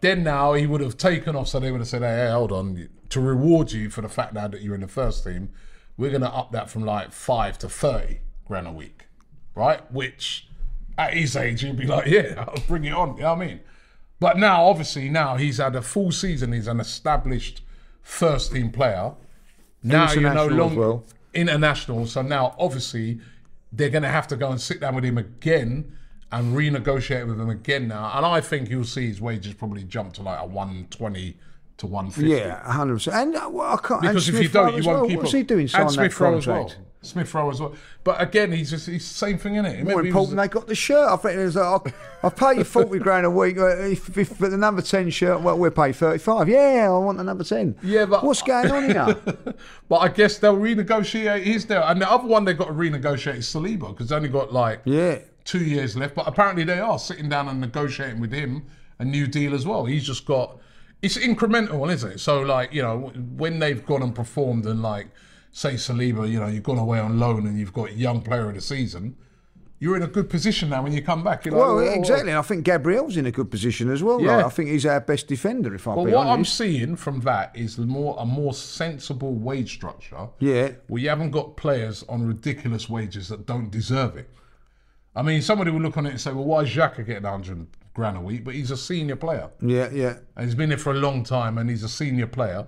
Then 0.00 0.22
now 0.22 0.52
he 0.54 0.66
would 0.66 0.80
have 0.80 0.96
taken 0.96 1.34
off, 1.34 1.48
so 1.48 1.58
they 1.58 1.72
would 1.72 1.80
have 1.80 1.88
said, 1.88 2.02
hey, 2.02 2.26
hey, 2.26 2.30
hold 2.30 2.52
on, 2.52 2.88
to 3.08 3.20
reward 3.20 3.72
you 3.72 3.90
for 3.90 4.00
the 4.02 4.08
fact 4.08 4.32
now 4.34 4.46
that 4.48 4.62
you're 4.62 4.74
in 4.76 4.80
the 4.82 4.88
first 4.88 5.24
team, 5.24 5.50
we're 5.96 6.10
going 6.10 6.22
to 6.22 6.30
up 6.32 6.52
that 6.52 6.70
from 6.70 6.84
like 6.84 7.10
five 7.10 7.58
to 7.58 7.68
30 7.68 8.18
grand 8.44 8.68
a 8.68 8.72
week, 8.72 9.06
right? 9.58 9.90
Which 9.92 10.48
at 10.96 11.14
his 11.14 11.36
age, 11.36 11.62
he'd 11.62 11.76
be 11.76 11.86
like, 11.86 12.06
yeah, 12.10 12.44
I'll 12.46 12.62
bring 12.66 12.84
it 12.84 12.92
on, 12.92 13.16
you 13.16 13.22
know 13.22 13.34
what 13.34 13.42
I 13.42 13.46
mean? 13.46 13.60
But 14.20 14.38
now, 14.38 14.64
obviously, 14.64 15.08
now 15.08 15.36
he's 15.36 15.58
had 15.58 15.76
a 15.76 15.82
full 15.82 16.12
season, 16.12 16.52
he's 16.52 16.66
an 16.66 16.80
established 16.80 17.62
first 18.02 18.52
team 18.52 18.70
player. 18.70 19.12
Now 19.82 20.10
you're 20.12 20.22
no 20.22 20.30
International 20.30 20.56
longer 20.56 20.80
well. 20.80 21.04
international, 21.34 22.06
so 22.06 22.22
now 22.22 22.56
obviously 22.58 23.20
they're 23.72 23.90
going 23.90 24.02
to 24.02 24.08
have 24.08 24.26
to 24.28 24.36
go 24.36 24.50
and 24.50 24.60
sit 24.60 24.80
down 24.80 24.94
with 24.94 25.04
him 25.04 25.18
again 25.18 25.96
and 26.32 26.56
renegotiate 26.56 27.26
with 27.26 27.40
him 27.40 27.50
again 27.50 27.88
now. 27.88 28.10
And 28.14 28.26
I 28.26 28.40
think 28.40 28.70
you'll 28.70 28.84
see 28.84 29.06
his 29.06 29.20
wages 29.20 29.54
probably 29.54 29.84
jump 29.84 30.14
to 30.14 30.22
like 30.22 30.40
a 30.40 30.46
120 30.46 31.36
to 31.78 31.86
150. 31.86 32.28
Yeah, 32.28 32.70
hundred 32.70 32.94
percent. 32.94 33.16
And 33.16 33.36
uh, 33.36 33.48
well, 33.50 33.74
I 33.74 33.86
can't. 33.86 34.02
Because 34.02 34.28
if 34.28 34.42
you 34.42 34.48
don't, 34.48 34.76
you 34.76 34.82
won't 34.82 35.00
well. 35.00 35.08
keep 35.08 35.18
What's 35.18 35.32
he 35.32 35.42
doing? 35.44 35.68
Signing 35.68 35.94
that 35.96 36.20
Rowe 36.20 36.36
as 36.36 36.46
well. 36.46 36.72
Smith 37.00 37.32
Rowe 37.32 37.48
as 37.50 37.60
well. 37.60 37.74
But 38.02 38.20
again, 38.20 38.50
he's 38.52 38.70
just 38.70 38.86
he's 38.88 39.06
the 39.08 39.14
same 39.14 39.38
thing 39.38 39.54
in 39.54 39.64
it. 39.64 39.84
More 39.84 40.04
important, 40.04 40.36
they 40.36 40.48
got 40.48 40.66
the 40.66 40.74
shirt. 40.74 41.08
I 41.08 41.16
think 41.16 41.38
it 41.38 41.44
was 41.44 41.54
like, 41.56 41.64
I'll, 41.64 41.86
I'll 42.24 42.30
pay 42.30 42.58
you 42.58 42.64
forty 42.64 42.98
grand 42.98 43.24
a 43.24 43.30
week. 43.30 43.56
uh, 43.58 43.66
If, 43.78 44.16
if 44.18 44.38
but 44.38 44.50
the 44.50 44.56
number 44.56 44.82
ten 44.82 45.08
shirt, 45.10 45.40
well, 45.40 45.56
we'll 45.56 45.70
pay 45.70 45.92
thirty 45.92 46.18
five. 46.18 46.48
Yeah, 46.48 46.88
I 46.90 46.98
want 46.98 47.18
the 47.18 47.24
number 47.24 47.44
ten. 47.44 47.76
Yeah, 47.82 48.04
but- 48.06 48.24
what's 48.24 48.42
going 48.42 48.70
on 48.70 48.90
here? 48.90 49.16
But 49.88 49.96
I 49.98 50.08
guess 50.08 50.38
they'll 50.38 50.56
renegotiate 50.56 51.42
his 51.44 51.64
deal. 51.64 51.82
And 51.82 52.00
the 52.02 52.10
other 52.10 52.26
one 52.28 52.44
they've 52.44 52.58
got 52.58 52.66
to 52.66 52.74
renegotiate 52.74 53.36
is 53.36 53.46
Saliba 53.46 53.88
because 53.88 54.08
they 54.10 54.16
only 54.16 54.28
got 54.28 54.52
like 54.52 54.80
yeah, 54.84 55.20
two 55.44 55.64
years 55.64 55.96
left. 55.96 56.14
But 56.14 56.26
apparently 56.28 56.64
they 56.64 56.78
are 56.78 56.98
sitting 56.98 57.28
down 57.28 57.48
and 57.48 57.60
negotiating 57.60 58.20
with 58.20 58.32
him 58.32 58.66
a 58.98 59.04
new 59.04 59.26
deal 59.26 59.54
as 59.54 59.64
well. 59.66 59.84
He's 59.86 60.04
just 60.04 60.26
got 60.26 60.58
it's 61.00 61.16
incremental, 61.16 61.90
isn't 61.90 62.12
it? 62.12 62.18
So 62.20 62.40
like 62.42 62.72
you 62.74 62.82
know 62.82 63.12
when 63.36 63.60
they've 63.60 63.84
gone 63.86 64.02
and 64.02 64.14
performed 64.14 64.66
and 64.66 64.82
like 64.82 65.06
say 65.52 65.74
Saliba, 65.74 66.30
you 66.30 66.40
know 66.40 66.46
you've 66.46 66.62
gone 66.62 66.78
away 66.78 66.98
on 66.98 67.18
loan 67.18 67.46
and 67.46 67.58
you've 67.58 67.72
got 67.72 67.96
young 67.96 68.22
player 68.22 68.48
of 68.48 68.54
the 68.54 68.60
season. 68.60 69.16
You're 69.80 69.94
in 69.94 70.02
a 70.02 70.08
good 70.08 70.28
position 70.28 70.70
now 70.70 70.82
when 70.82 70.92
you 70.92 71.02
come 71.02 71.22
back. 71.22 71.46
Like, 71.46 71.54
well, 71.54 71.78
oh, 71.78 71.78
exactly. 71.78 72.30
And 72.30 72.38
I 72.38 72.42
think 72.42 72.64
Gabriel's 72.64 73.16
in 73.16 73.26
a 73.26 73.30
good 73.30 73.48
position 73.48 73.88
as 73.90 74.02
well. 74.02 74.20
Yeah. 74.20 74.38
Like, 74.38 74.46
I 74.46 74.48
think 74.48 74.70
he's 74.70 74.84
our 74.84 75.00
best 75.00 75.28
defender. 75.28 75.72
If 75.72 75.86
I'm 75.86 76.04
being 76.04 76.16
what 76.16 76.26
I'm 76.26 76.44
seeing 76.44 76.96
from 76.96 77.20
that 77.20 77.54
is 77.54 77.78
more 77.78 78.16
a 78.18 78.26
more 78.26 78.54
sensible 78.54 79.34
wage 79.34 79.74
structure. 79.74 80.30
Yeah. 80.40 80.72
Where 80.88 81.00
you 81.00 81.08
haven't 81.08 81.30
got 81.30 81.56
players 81.56 82.04
on 82.08 82.26
ridiculous 82.26 82.88
wages 82.88 83.28
that 83.28 83.46
don't 83.46 83.70
deserve 83.70 84.16
it. 84.16 84.28
I 85.14 85.22
mean, 85.22 85.42
somebody 85.42 85.70
will 85.70 85.80
look 85.80 85.96
on 85.96 86.06
it 86.06 86.10
and 86.10 86.20
say, 86.20 86.32
well, 86.32 86.44
why 86.44 86.62
is 86.62 86.70
Xhaka 86.70 87.06
getting 87.06 87.22
100 87.22 87.68
grand 87.94 88.16
a 88.16 88.20
week? 88.20 88.44
But 88.44 88.54
he's 88.54 88.72
a 88.72 88.76
senior 88.76 89.16
player. 89.16 89.48
Yeah, 89.60 89.90
yeah. 89.92 90.16
And 90.34 90.46
he's 90.46 90.56
been 90.56 90.70
there 90.70 90.78
for 90.78 90.90
a 90.90 90.98
long 90.98 91.22
time 91.22 91.56
and 91.56 91.70
he's 91.70 91.84
a 91.84 91.88
senior 91.88 92.26
player. 92.26 92.66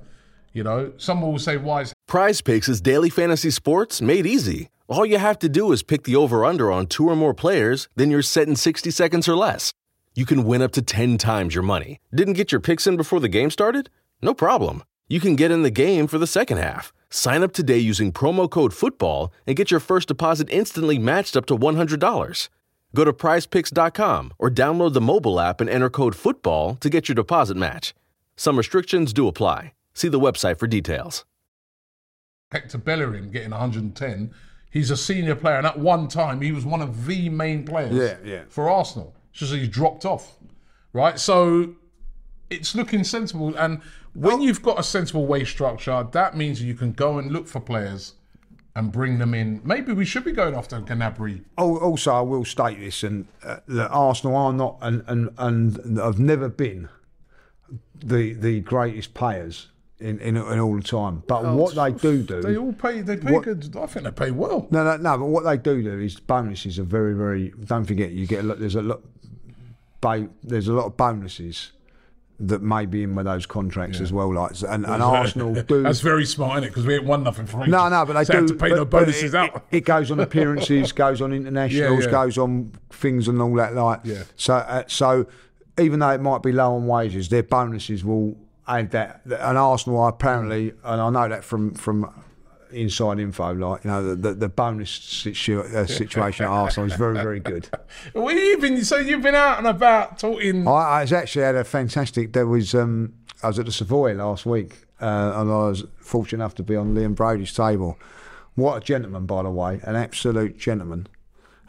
You 0.52 0.64
know, 0.64 0.92
someone 0.96 1.30
will 1.30 1.38
say, 1.38 1.56
why 1.56 1.82
is 1.82 1.92
Prize 2.08 2.40
Picks 2.40 2.68
is 2.68 2.80
daily 2.80 3.08
fantasy 3.08 3.50
sports 3.50 4.02
made 4.02 4.26
easy. 4.26 4.68
All 4.88 5.06
you 5.06 5.18
have 5.18 5.38
to 5.40 5.48
do 5.48 5.70
is 5.70 5.84
pick 5.84 6.02
the 6.02 6.16
over 6.16 6.44
under 6.44 6.72
on 6.72 6.88
two 6.88 7.08
or 7.08 7.14
more 7.14 7.34
players, 7.34 7.88
then 7.94 8.10
you're 8.10 8.22
set 8.22 8.48
in 8.48 8.56
60 8.56 8.90
seconds 8.90 9.28
or 9.28 9.36
less. 9.36 9.72
You 10.16 10.26
can 10.26 10.42
win 10.42 10.62
up 10.62 10.72
to 10.72 10.82
10 10.82 11.18
times 11.18 11.54
your 11.54 11.62
money. 11.62 12.00
Didn't 12.12 12.34
get 12.34 12.50
your 12.50 12.60
picks 12.60 12.88
in 12.88 12.96
before 12.96 13.20
the 13.20 13.28
game 13.28 13.50
started? 13.50 13.90
No 14.20 14.34
problem. 14.34 14.82
You 15.08 15.20
can 15.20 15.36
get 15.36 15.52
in 15.52 15.62
the 15.62 15.70
game 15.70 16.08
for 16.08 16.18
the 16.18 16.26
second 16.26 16.58
half. 16.58 16.92
Sign 17.10 17.44
up 17.44 17.52
today 17.52 17.78
using 17.78 18.12
promo 18.12 18.50
code 18.50 18.72
FOOTBALL 18.72 19.32
and 19.46 19.56
get 19.56 19.70
your 19.70 19.80
first 19.80 20.08
deposit 20.08 20.48
instantly 20.50 20.98
matched 20.98 21.36
up 21.36 21.46
to 21.46 21.56
$100. 21.56 22.48
Go 22.92 23.04
to 23.04 23.12
prizepicks.com 23.12 24.32
or 24.38 24.50
download 24.50 24.94
the 24.94 25.00
mobile 25.00 25.38
app 25.38 25.60
and 25.60 25.70
enter 25.70 25.90
code 25.90 26.16
FOOTBALL 26.16 26.80
to 26.80 26.90
get 26.90 27.08
your 27.08 27.14
deposit 27.14 27.56
match. 27.56 27.94
Some 28.36 28.56
restrictions 28.58 29.12
do 29.12 29.28
apply. 29.28 29.74
See 29.94 30.08
the 30.08 30.20
website 30.20 30.58
for 30.58 30.66
details. 30.66 31.24
Hector 32.52 32.78
Bellerin 32.78 33.30
getting 33.30 33.50
110? 33.50 34.32
He's 34.70 34.90
a 34.90 34.96
senior 34.96 35.34
player. 35.34 35.56
And 35.56 35.66
at 35.66 35.78
one 35.78 36.08
time, 36.08 36.40
he 36.40 36.52
was 36.52 36.64
one 36.64 36.80
of 36.82 37.06
the 37.06 37.28
main 37.28 37.64
players 37.64 37.92
Yeah, 37.94 38.16
yeah. 38.24 38.42
for 38.48 38.68
Arsenal. 38.70 39.14
It's 39.30 39.40
just 39.40 39.52
that 39.52 39.58
he's 39.58 39.68
dropped 39.68 40.04
off. 40.04 40.36
Right? 40.92 41.18
So 41.18 41.74
it's 42.50 42.74
looking 42.74 43.04
sensible. 43.04 43.54
And 43.56 43.80
when 44.14 44.40
you've 44.40 44.62
got 44.62 44.78
a 44.78 44.82
sensible 44.82 45.26
wage 45.26 45.50
structure, 45.50 46.06
that 46.12 46.36
means 46.36 46.62
you 46.62 46.74
can 46.74 46.92
go 46.92 47.18
and 47.18 47.30
look 47.30 47.46
for 47.46 47.60
players 47.60 48.14
and 48.76 48.90
bring 48.92 49.18
them 49.18 49.34
in. 49.34 49.60
Maybe 49.64 49.92
we 49.92 50.04
should 50.04 50.24
be 50.24 50.32
going 50.32 50.54
after 50.54 50.80
Gnabry. 50.80 51.44
Al- 51.58 51.76
Also, 51.78 52.12
I 52.12 52.20
will 52.20 52.44
state 52.44 52.78
this, 52.78 53.02
and 53.02 53.26
uh, 53.44 53.58
that 53.66 53.88
Arsenal 53.90 54.36
are 54.36 54.52
not, 54.52 54.78
and 54.80 55.02
and 55.08 55.30
and 55.38 55.98
have 55.98 56.20
never 56.20 56.48
been 56.48 56.88
the 57.94 58.32
the 58.32 58.60
greatest 58.60 59.12
payers 59.12 59.68
in 60.00 60.18
in, 60.20 60.36
in 60.36 60.58
all 60.60 60.74
the 60.76 60.82
time. 60.82 61.22
But 61.26 61.44
what 61.54 61.74
they 61.74 61.92
do 61.92 62.22
do, 62.22 62.40
They 62.42 62.56
all 62.56 62.72
pay. 62.72 63.00
They 63.02 63.16
pay 63.16 63.32
What- 63.32 63.44
good. 63.44 63.76
I 63.76 63.86
think 63.86 64.04
they 64.04 64.10
pay 64.12 64.30
well. 64.30 64.66
No, 64.70 64.82
no, 64.84 64.96
no. 64.96 65.18
But 65.18 65.26
what 65.26 65.44
they 65.44 65.56
do 65.56 65.82
do 65.82 65.98
is 66.00 66.18
bonuses 66.18 66.78
are 66.78 66.84
very, 66.84 67.14
very. 67.14 67.52
Don't 67.64 67.84
forget, 67.84 68.10
you 68.12 68.26
get 68.26 68.44
a 68.44 68.46
lot. 68.48 68.58
There's 68.60 68.74
a 68.76 68.82
lot. 68.82 69.00
There's 70.42 70.68
a 70.68 70.72
lot 70.72 70.86
of 70.86 70.96
bonuses 70.96 71.72
that 72.42 72.62
may 72.62 72.86
be 72.86 73.02
in 73.02 73.14
with 73.14 73.26
those 73.26 73.44
contracts 73.44 74.00
as 74.00 74.14
well. 74.14 74.32
Like, 74.32 74.52
and, 74.62 74.86
and 74.86 75.02
Arsenal 75.02 75.52
do. 75.62 75.82
That's 75.82 76.00
very 76.00 76.24
smart, 76.24 76.52
isn't 76.60 76.64
it? 76.64 76.68
Because 76.68 76.86
we 76.86 76.94
ain't 76.94 77.04
won 77.04 77.22
nothing 77.22 77.44
for 77.44 77.58
ages. 77.60 77.70
no, 77.70 77.86
no, 77.90 78.06
but 78.06 78.14
they 78.14 78.24
So 78.24 78.32
do 78.32 78.38
have 78.38 78.46
to 78.48 78.54
pay 78.54 78.70
but- 78.70 78.76
no 78.76 78.84
bonuses 78.86 79.34
it, 79.34 79.36
out. 79.36 79.56
It, 79.70 79.76
it 79.78 79.80
goes 79.84 80.10
on 80.10 80.20
appearances, 80.20 80.92
goes 81.06 81.20
on 81.20 81.34
internationals, 81.34 82.06
yeah. 82.06 82.10
goes 82.10 82.38
on 82.38 82.72
things 82.88 83.28
and 83.28 83.42
all 83.42 83.54
that. 83.56 83.74
Like, 83.74 84.00
Yeah. 84.04 84.22
So, 84.36 84.54
uh, 84.54 84.84
so 84.86 85.26
even 85.78 86.00
though 86.00 86.10
it 86.10 86.22
might 86.22 86.42
be 86.42 86.52
low 86.52 86.74
on 86.76 86.86
wages, 86.86 87.28
their 87.28 87.42
bonuses 87.42 88.06
will 88.06 88.38
add 88.78 88.90
that. 88.92 89.22
And 89.24 89.58
Arsenal 89.58 90.00
are 90.00 90.10
apparently, 90.10 90.72
and 90.84 91.00
I 91.00 91.10
know 91.10 91.28
that 91.28 91.44
from 91.44 91.74
from 91.74 92.12
inside 92.72 93.18
info, 93.18 93.52
like 93.52 93.84
you 93.84 93.90
know, 93.90 94.02
the 94.02 94.14
the, 94.14 94.34
the 94.34 94.48
bonus 94.48 94.90
situ- 94.90 95.60
uh, 95.60 95.86
situation 95.86 96.46
at 96.46 96.50
Arsenal 96.50 96.90
is 96.90 96.96
very 96.96 97.14
very 97.14 97.40
good. 97.40 97.68
Well, 98.14 98.34
you've 98.34 98.60
been 98.60 98.84
so 98.84 98.96
you've 98.96 99.22
been 99.22 99.34
out 99.34 99.58
and 99.58 99.66
about 99.66 100.18
talking. 100.18 100.66
I, 100.66 100.70
I 100.70 101.00
was 101.02 101.12
actually 101.12 101.44
had 101.44 101.54
a 101.56 101.64
fantastic. 101.64 102.32
There 102.32 102.46
was 102.46 102.74
um, 102.74 103.14
I 103.42 103.48
was 103.48 103.58
at 103.58 103.66
the 103.66 103.72
Savoy 103.72 104.14
last 104.14 104.46
week, 104.46 104.86
uh, 105.00 105.32
and 105.36 105.50
I 105.50 105.68
was 105.68 105.84
fortunate 105.98 106.42
enough 106.42 106.54
to 106.56 106.62
be 106.62 106.76
on 106.76 106.94
Liam 106.94 107.14
Brady's 107.14 107.52
table. 107.52 107.98
What 108.54 108.76
a 108.76 108.80
gentleman, 108.80 109.26
by 109.26 109.42
the 109.42 109.50
way, 109.50 109.80
an 109.84 109.96
absolute 109.96 110.58
gentleman. 110.58 111.06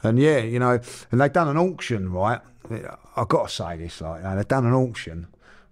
And 0.03 0.17
yeah, 0.19 0.39
you 0.39 0.59
know, 0.59 0.79
and 1.11 1.21
they've 1.21 1.31
done 1.31 1.47
an 1.47 1.57
auction, 1.57 2.11
right? 2.11 2.41
I've 3.15 3.27
got 3.27 3.49
to 3.49 3.53
say 3.53 3.77
this, 3.77 4.01
like, 4.01 4.21
you 4.21 4.23
know, 4.23 4.35
they've 4.35 4.47
done 4.47 4.65
an 4.65 4.73
auction, 4.73 5.27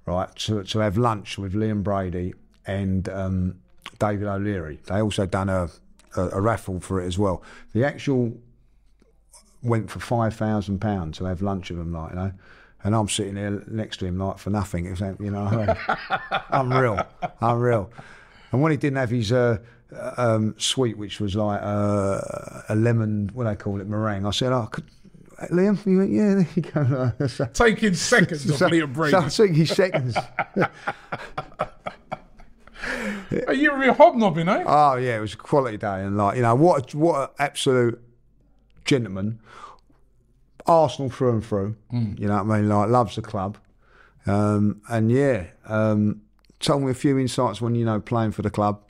right, 0.09 0.33
to, 0.35 0.63
to 0.63 0.79
have 0.79 0.97
lunch 0.97 1.37
with 1.37 1.53
Liam 1.53 1.83
Brady 1.83 2.33
and 2.65 3.07
um, 3.09 3.59
David 3.99 4.27
O'Leary. 4.27 4.79
They 4.85 5.01
also 5.01 5.25
done 5.25 5.49
a, 5.49 5.69
a, 6.15 6.21
a 6.29 6.41
raffle 6.41 6.79
for 6.79 7.01
it 7.01 7.07
as 7.07 7.17
well. 7.17 7.43
The 7.73 7.85
actual 7.85 8.33
went 9.61 9.89
for 9.91 9.99
five 9.99 10.35
thousand 10.35 10.79
pounds 10.79 11.17
to 11.17 11.25
have 11.25 11.41
lunch 11.41 11.69
with 11.69 11.79
him, 11.79 11.93
like 11.93 12.11
you 12.11 12.15
know. 12.15 12.31
And 12.81 12.95
I'm 12.95 13.09
sitting 13.09 13.35
there 13.35 13.61
next 13.67 13.97
to 13.97 14.05
him, 14.05 14.17
like 14.17 14.37
for 14.37 14.51
nothing. 14.51 14.85
It 14.85 14.91
was, 14.91 15.01
you 15.19 15.31
know, 15.31 15.75
unreal, 16.49 17.05
unreal. 17.41 17.91
And 18.53 18.61
when 18.61 18.71
he 18.71 18.77
didn't 18.77 18.95
have 18.97 19.09
his 19.09 19.33
uh, 19.33 19.57
um, 20.15 20.55
sweet, 20.57 20.97
which 20.97 21.19
was 21.19 21.35
like 21.35 21.59
uh, 21.61 22.21
a 22.69 22.75
lemon, 22.75 23.31
what 23.33 23.43
do 23.43 23.49
they 23.49 23.55
call 23.57 23.81
it, 23.81 23.87
meringue, 23.87 24.25
I 24.25 24.31
said, 24.31 24.53
"Oh, 24.53 24.67
could, 24.71 24.85
Liam," 25.51 25.81
he 25.83 25.95
went, 25.95 26.11
"Yeah, 26.11 26.35
there 26.35 26.47
you 26.55 26.61
go." 26.61 27.11
So- 27.27 27.45
Taking 27.53 27.93
seconds 27.93 28.49
of 28.49 28.57
Liam 28.69 28.93
Brady. 28.93 29.29
So 29.29 29.47
he's 29.47 29.73
seconds. 29.75 30.15
Are 33.47 33.53
you 33.53 33.75
real 33.75 33.93
hobnobbing, 33.93 34.47
eh? 34.47 34.63
Oh 34.65 34.95
yeah, 34.95 35.17
it 35.17 35.21
was 35.21 35.33
a 35.33 35.37
quality 35.37 35.77
day, 35.77 36.03
and 36.03 36.17
like 36.17 36.35
you 36.37 36.41
know 36.41 36.55
what, 36.55 36.93
a, 36.93 36.97
what 36.97 37.21
an 37.21 37.35
absolute 37.39 38.01
gentleman. 38.85 39.39
Arsenal 40.65 41.09
through 41.09 41.31
and 41.33 41.45
through. 41.45 41.75
You 41.91 42.27
know 42.27 42.43
what 42.43 42.55
I 42.55 42.59
mean? 42.59 42.69
Like 42.69 42.89
loves 42.89 43.15
the 43.15 43.21
club, 43.21 43.57
um, 44.25 44.81
and 44.89 45.11
yeah, 45.11 45.47
um, 45.65 46.21
told 46.59 46.83
me 46.83 46.91
a 46.91 46.95
few 46.95 47.17
insights 47.17 47.59
when 47.61 47.75
you 47.75 47.85
know 47.85 47.99
playing 47.99 48.31
for 48.31 48.41
the 48.41 48.49
club. 48.49 48.81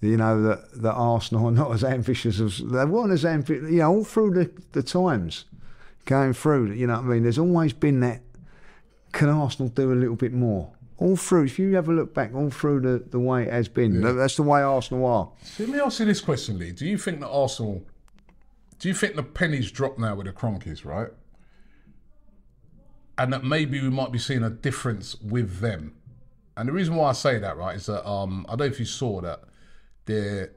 You 0.00 0.16
know 0.16 0.42
that 0.42 0.82
that 0.82 0.92
Arsenal 0.92 1.46
are 1.48 1.52
not 1.52 1.72
as 1.72 1.82
ambitious 1.82 2.38
as 2.40 2.58
they 2.58 2.84
weren't 2.84 3.12
as 3.12 3.24
ambitious. 3.24 3.70
You 3.70 3.78
know, 3.78 3.90
all 3.94 4.04
through 4.04 4.30
the, 4.34 4.50
the 4.72 4.82
times 4.82 5.44
going 6.06 6.32
through. 6.32 6.72
You 6.72 6.86
know 6.86 6.94
what 6.94 7.04
I 7.04 7.08
mean? 7.08 7.22
There's 7.22 7.38
always 7.38 7.72
been 7.72 8.00
that. 8.00 8.22
Can 9.12 9.28
Arsenal 9.28 9.68
do 9.68 9.92
a 9.92 9.94
little 9.94 10.16
bit 10.16 10.32
more? 10.32 10.72
All 10.98 11.16
through, 11.16 11.44
if 11.44 11.58
you 11.58 11.76
ever 11.76 11.92
look 11.92 12.14
back, 12.14 12.34
all 12.34 12.48
through 12.48 12.80
the, 12.80 13.04
the 13.10 13.20
way 13.20 13.42
it 13.42 13.52
has 13.52 13.68
been, 13.68 14.00
that's 14.00 14.36
the 14.36 14.42
way 14.42 14.62
Arsenal 14.62 15.04
are. 15.06 15.30
Let 15.58 15.68
me 15.68 15.78
ask 15.78 16.00
you 16.00 16.06
this 16.06 16.22
question, 16.22 16.58
Lee. 16.58 16.72
Do 16.72 16.86
you 16.86 16.96
think 16.96 17.20
that 17.20 17.28
Arsenal, 17.28 17.84
do 18.78 18.88
you 18.88 18.94
think 18.94 19.14
the 19.14 19.22
pennies 19.22 19.70
drop 19.70 19.98
now 19.98 20.14
with 20.14 20.26
the 20.26 20.32
Kroenkes, 20.32 20.84
right? 20.84 21.08
And 23.18 23.32
that 23.32 23.44
maybe 23.44 23.80
we 23.80 23.90
might 23.90 24.12
be 24.12 24.18
seeing 24.18 24.42
a 24.42 24.50
difference 24.50 25.20
with 25.20 25.60
them. 25.60 25.94
And 26.56 26.68
the 26.68 26.72
reason 26.72 26.94
why 26.94 27.10
I 27.10 27.12
say 27.12 27.38
that, 27.38 27.56
right, 27.58 27.76
is 27.76 27.86
that 27.86 28.08
um, 28.08 28.46
I 28.48 28.52
don't 28.52 28.60
know 28.60 28.64
if 28.66 28.78
you 28.78 28.86
saw 28.86 29.20
that 29.20 29.40
their 30.06 30.52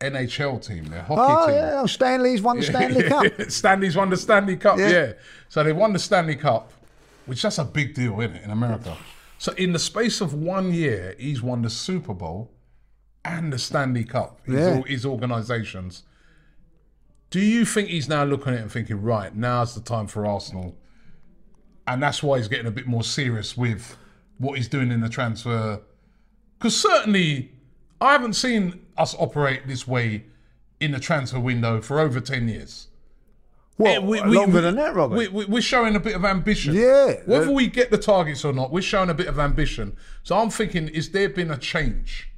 NHL 0.00 0.64
team, 0.66 0.84
their 0.86 1.02
hockey 1.02 1.20
Oh 1.22 1.46
team, 1.46 1.54
yeah, 1.56 1.86
Stanley's 1.86 2.42
won 2.42 2.58
the 2.58 2.62
Stanley 2.66 3.02
Cup. 3.04 3.26
Stanley's 3.50 3.96
won 3.96 4.10
the 4.10 4.16
Stanley 4.16 4.56
Cup, 4.56 4.78
Yeah. 4.78 4.88
yeah. 4.88 5.12
So 5.48 5.62
they 5.62 5.72
won 5.72 5.92
the 5.92 5.98
Stanley 5.98 6.36
Cup, 6.36 6.72
which 7.26 7.42
that's 7.42 7.58
a 7.58 7.64
big 7.64 7.94
deal, 7.94 8.18
isn't 8.20 8.36
it, 8.36 8.44
in 8.44 8.50
America? 8.50 8.96
So 9.38 9.52
in 9.52 9.72
the 9.72 9.78
space 9.78 10.20
of 10.20 10.34
one 10.34 10.72
year, 10.72 11.14
he's 11.18 11.42
won 11.42 11.62
the 11.62 11.70
Super 11.70 12.14
Bowl 12.14 12.50
and 13.24 13.52
the 13.52 13.58
Stanley 13.58 14.04
Cup. 14.04 14.40
His, 14.44 14.54
Yeah. 14.54 14.82
his 14.86 15.04
organisations. 15.06 16.02
Do 17.30 17.40
you 17.40 17.64
think 17.64 17.88
he's 17.90 18.08
now 18.08 18.24
looking 18.24 18.54
at 18.54 18.58
it 18.58 18.62
and 18.62 18.72
thinking, 18.72 19.00
right, 19.02 19.34
now's 19.34 19.74
the 19.74 19.80
time 19.80 20.06
for 20.08 20.26
Arsenal? 20.26 20.76
And 21.86 22.02
that's 22.02 22.22
why 22.22 22.38
he's 22.38 22.48
getting 22.48 22.66
a 22.66 22.70
bit 22.72 22.86
more 22.86 23.02
serious 23.04 23.56
with 23.56 23.96
what 24.38 24.56
he's 24.56 24.68
doing 24.68 24.90
in 24.90 25.00
the 25.00 25.08
transfer. 25.08 25.80
Because 26.58 26.78
certainly, 26.80 27.52
I 28.00 28.12
haven't 28.12 28.34
seen 28.34 28.86
us 28.96 29.14
operate 29.18 29.66
this 29.66 29.86
way 29.86 30.24
in 30.80 30.92
the 30.92 31.00
transfer 31.00 31.38
window 31.40 31.80
for 31.80 32.00
over 32.00 32.20
10 32.20 32.48
years. 32.48 32.88
Well, 33.76 33.94
Eh, 33.94 33.98
we- 33.98 34.20
we- 34.22 34.36
longer 34.36 34.56
we- 34.56 34.60
than 34.60 34.74
that, 34.76 34.94
Robert. 34.94 35.32
We, 35.32 35.44
we're 35.46 35.62
showing 35.62 35.96
a 35.96 36.00
bit 36.00 36.14
of 36.14 36.24
ambition. 36.24 36.74
Yeah. 36.74 37.14
Whether 37.24 37.48
Uh, 37.48 37.52
we 37.52 37.66
get 37.66 37.90
the 37.90 37.98
targets 37.98 38.44
or 38.44 38.52
not, 38.52 38.70
we're 38.70 38.82
showing 38.82 39.08
a 39.10 39.14
bit 39.14 39.26
of 39.26 39.38
ambition. 39.38 39.96
So 40.22 40.38
I'm 40.38 40.50
thinking, 40.50 40.88
is 40.88 41.10
there 41.10 41.28
been 41.28 41.50
a 41.50 41.56
change 41.56 42.30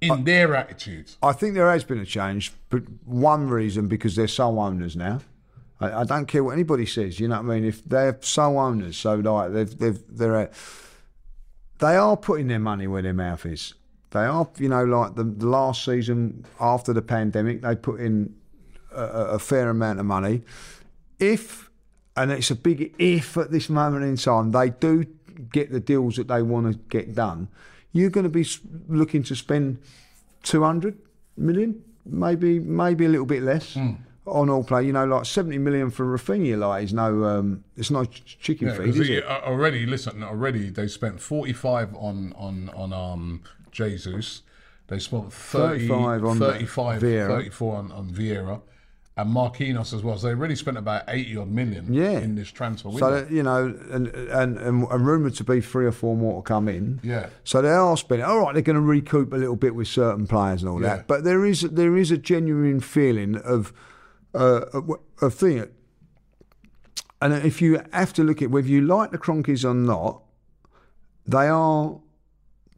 in 0.00 0.24
their 0.24 0.54
attitude? 0.54 1.10
I 1.22 1.32
think 1.32 1.54
there 1.54 1.70
has 1.70 1.82
been 1.84 1.98
a 1.98 2.04
change, 2.06 2.52
but 2.70 2.82
one 3.04 3.48
reason 3.48 3.88
because 3.88 4.14
they're 4.16 4.28
sole 4.28 4.60
owners 4.60 4.94
now. 4.96 5.20
I, 5.80 6.00
I 6.00 6.04
don't 6.04 6.26
care 6.26 6.44
what 6.44 6.52
anybody 6.52 6.86
says. 6.86 7.18
You 7.18 7.26
know 7.28 7.42
what 7.42 7.50
I 7.52 7.54
mean? 7.60 7.64
If 7.64 7.84
they're 7.84 8.16
sole 8.20 8.58
owners, 8.58 8.96
so 8.96 9.16
like 9.16 9.52
they've 9.52 9.76
they've 9.78 10.02
they're 10.08 10.36
at, 10.36 10.52
they 11.80 11.96
are 11.96 12.16
putting 12.16 12.46
their 12.46 12.60
money 12.60 12.86
where 12.86 13.02
their 13.02 13.12
mouth 13.12 13.44
is. 13.44 13.74
They 14.14 14.20
are, 14.26 14.48
you 14.58 14.68
know, 14.68 14.84
like 14.84 15.16
the, 15.16 15.24
the 15.24 15.46
last 15.48 15.84
season 15.84 16.44
after 16.60 16.92
the 16.92 17.02
pandemic, 17.02 17.62
they 17.62 17.74
put 17.74 18.00
in 18.00 18.32
a, 18.92 19.02
a 19.02 19.24
a 19.34 19.38
fair 19.40 19.68
amount 19.70 19.98
of 19.98 20.06
money. 20.06 20.42
If 21.18 21.68
and 22.16 22.30
it's 22.30 22.50
a 22.52 22.54
big 22.54 22.94
if 23.00 23.36
at 23.36 23.50
this 23.50 23.68
moment 23.68 24.04
in 24.04 24.16
time, 24.16 24.52
they 24.52 24.70
do 24.70 25.04
get 25.52 25.72
the 25.72 25.80
deals 25.80 26.14
that 26.14 26.28
they 26.28 26.42
want 26.42 26.72
to 26.72 26.78
get 26.88 27.12
done. 27.16 27.48
You're 27.90 28.10
going 28.10 28.22
to 28.22 28.30
be 28.30 28.46
looking 28.88 29.24
to 29.24 29.34
spend 29.34 29.78
200 30.44 30.96
million, 31.36 31.82
maybe 32.06 32.60
maybe 32.60 33.06
a 33.06 33.08
little 33.08 33.26
bit 33.26 33.42
less 33.42 33.74
Hmm. 33.74 33.94
on 34.26 34.48
all 34.48 34.62
play. 34.62 34.86
You 34.86 34.92
know, 34.92 35.06
like 35.06 35.24
70 35.26 35.58
million 35.58 35.90
for 35.90 36.06
Raphinha, 36.06 36.56
like 36.56 36.84
is 36.84 36.92
no, 36.92 37.24
um, 37.24 37.64
it's 37.76 37.90
no 37.90 38.04
ch- 38.04 38.38
chicken 38.40 38.68
Yeah, 38.68 38.74
feed, 38.76 38.86
'cause 38.86 39.00
is 39.00 39.08
it- 39.10 39.18
it? 39.18 39.24
uh, 39.26 39.40
already, 39.44 39.86
listen, 39.86 40.22
already 40.22 40.70
they 40.70 40.86
spent 40.86 41.20
45 41.20 41.96
on 41.96 42.32
on 42.36 42.70
on 42.76 42.92
um 42.92 43.40
Jesus. 43.74 44.42
They 44.86 44.98
spent 44.98 45.32
30, 45.32 45.88
35 45.88 46.24
on 46.24 46.38
35, 46.38 47.02
Vieira. 47.02 47.26
34 47.28 47.76
on, 47.76 47.92
on 47.92 48.10
Vieira. 48.10 48.60
And 49.16 49.30
Marquinhos 49.30 49.94
as 49.94 50.02
well. 50.02 50.18
So 50.18 50.26
they 50.26 50.32
already 50.34 50.56
spent 50.56 50.76
about 50.76 51.04
80 51.06 51.36
odd 51.36 51.48
million 51.48 51.92
Yeah. 51.94 52.18
in 52.18 52.34
this 52.34 52.50
transfer 52.50 52.88
window. 52.88 53.24
So 53.24 53.30
you 53.32 53.44
know, 53.44 53.66
and 53.92 54.08
and 54.08 54.58
and, 54.58 54.82
and 54.88 55.06
rumoured 55.06 55.34
to 55.36 55.44
be 55.44 55.60
three 55.60 55.86
or 55.86 55.92
four 55.92 56.16
more 56.16 56.42
to 56.42 56.46
come 56.46 56.68
in. 56.68 56.98
Yeah. 57.04 57.28
So 57.44 57.62
they 57.62 57.70
are 57.70 57.96
spending. 57.96 58.26
All 58.26 58.40
right, 58.40 58.52
they're 58.54 58.62
going 58.62 58.74
to 58.74 58.82
recoup 58.82 59.32
a 59.32 59.36
little 59.36 59.54
bit 59.56 59.76
with 59.76 59.86
certain 59.86 60.26
players 60.26 60.62
and 60.62 60.70
all 60.70 60.82
Yeah. 60.82 60.96
that. 60.96 61.06
But 61.06 61.22
there 61.22 61.44
is 61.46 61.60
there 61.62 61.96
is 61.96 62.10
a 62.10 62.18
genuine 62.18 62.80
feeling 62.80 63.36
of 63.36 63.72
uh, 64.34 64.62
of, 64.72 64.90
of 65.22 65.32
thing. 65.34 65.64
And 67.22 67.32
if 67.32 67.62
you 67.62 67.80
have 67.92 68.12
to 68.14 68.24
look 68.24 68.42
at 68.42 68.50
whether 68.50 68.66
you 68.68 68.80
like 68.82 69.12
the 69.12 69.18
Kroenkes 69.18 69.64
or 69.64 69.74
not, 69.74 70.22
they 71.24 71.46
are 71.48 72.00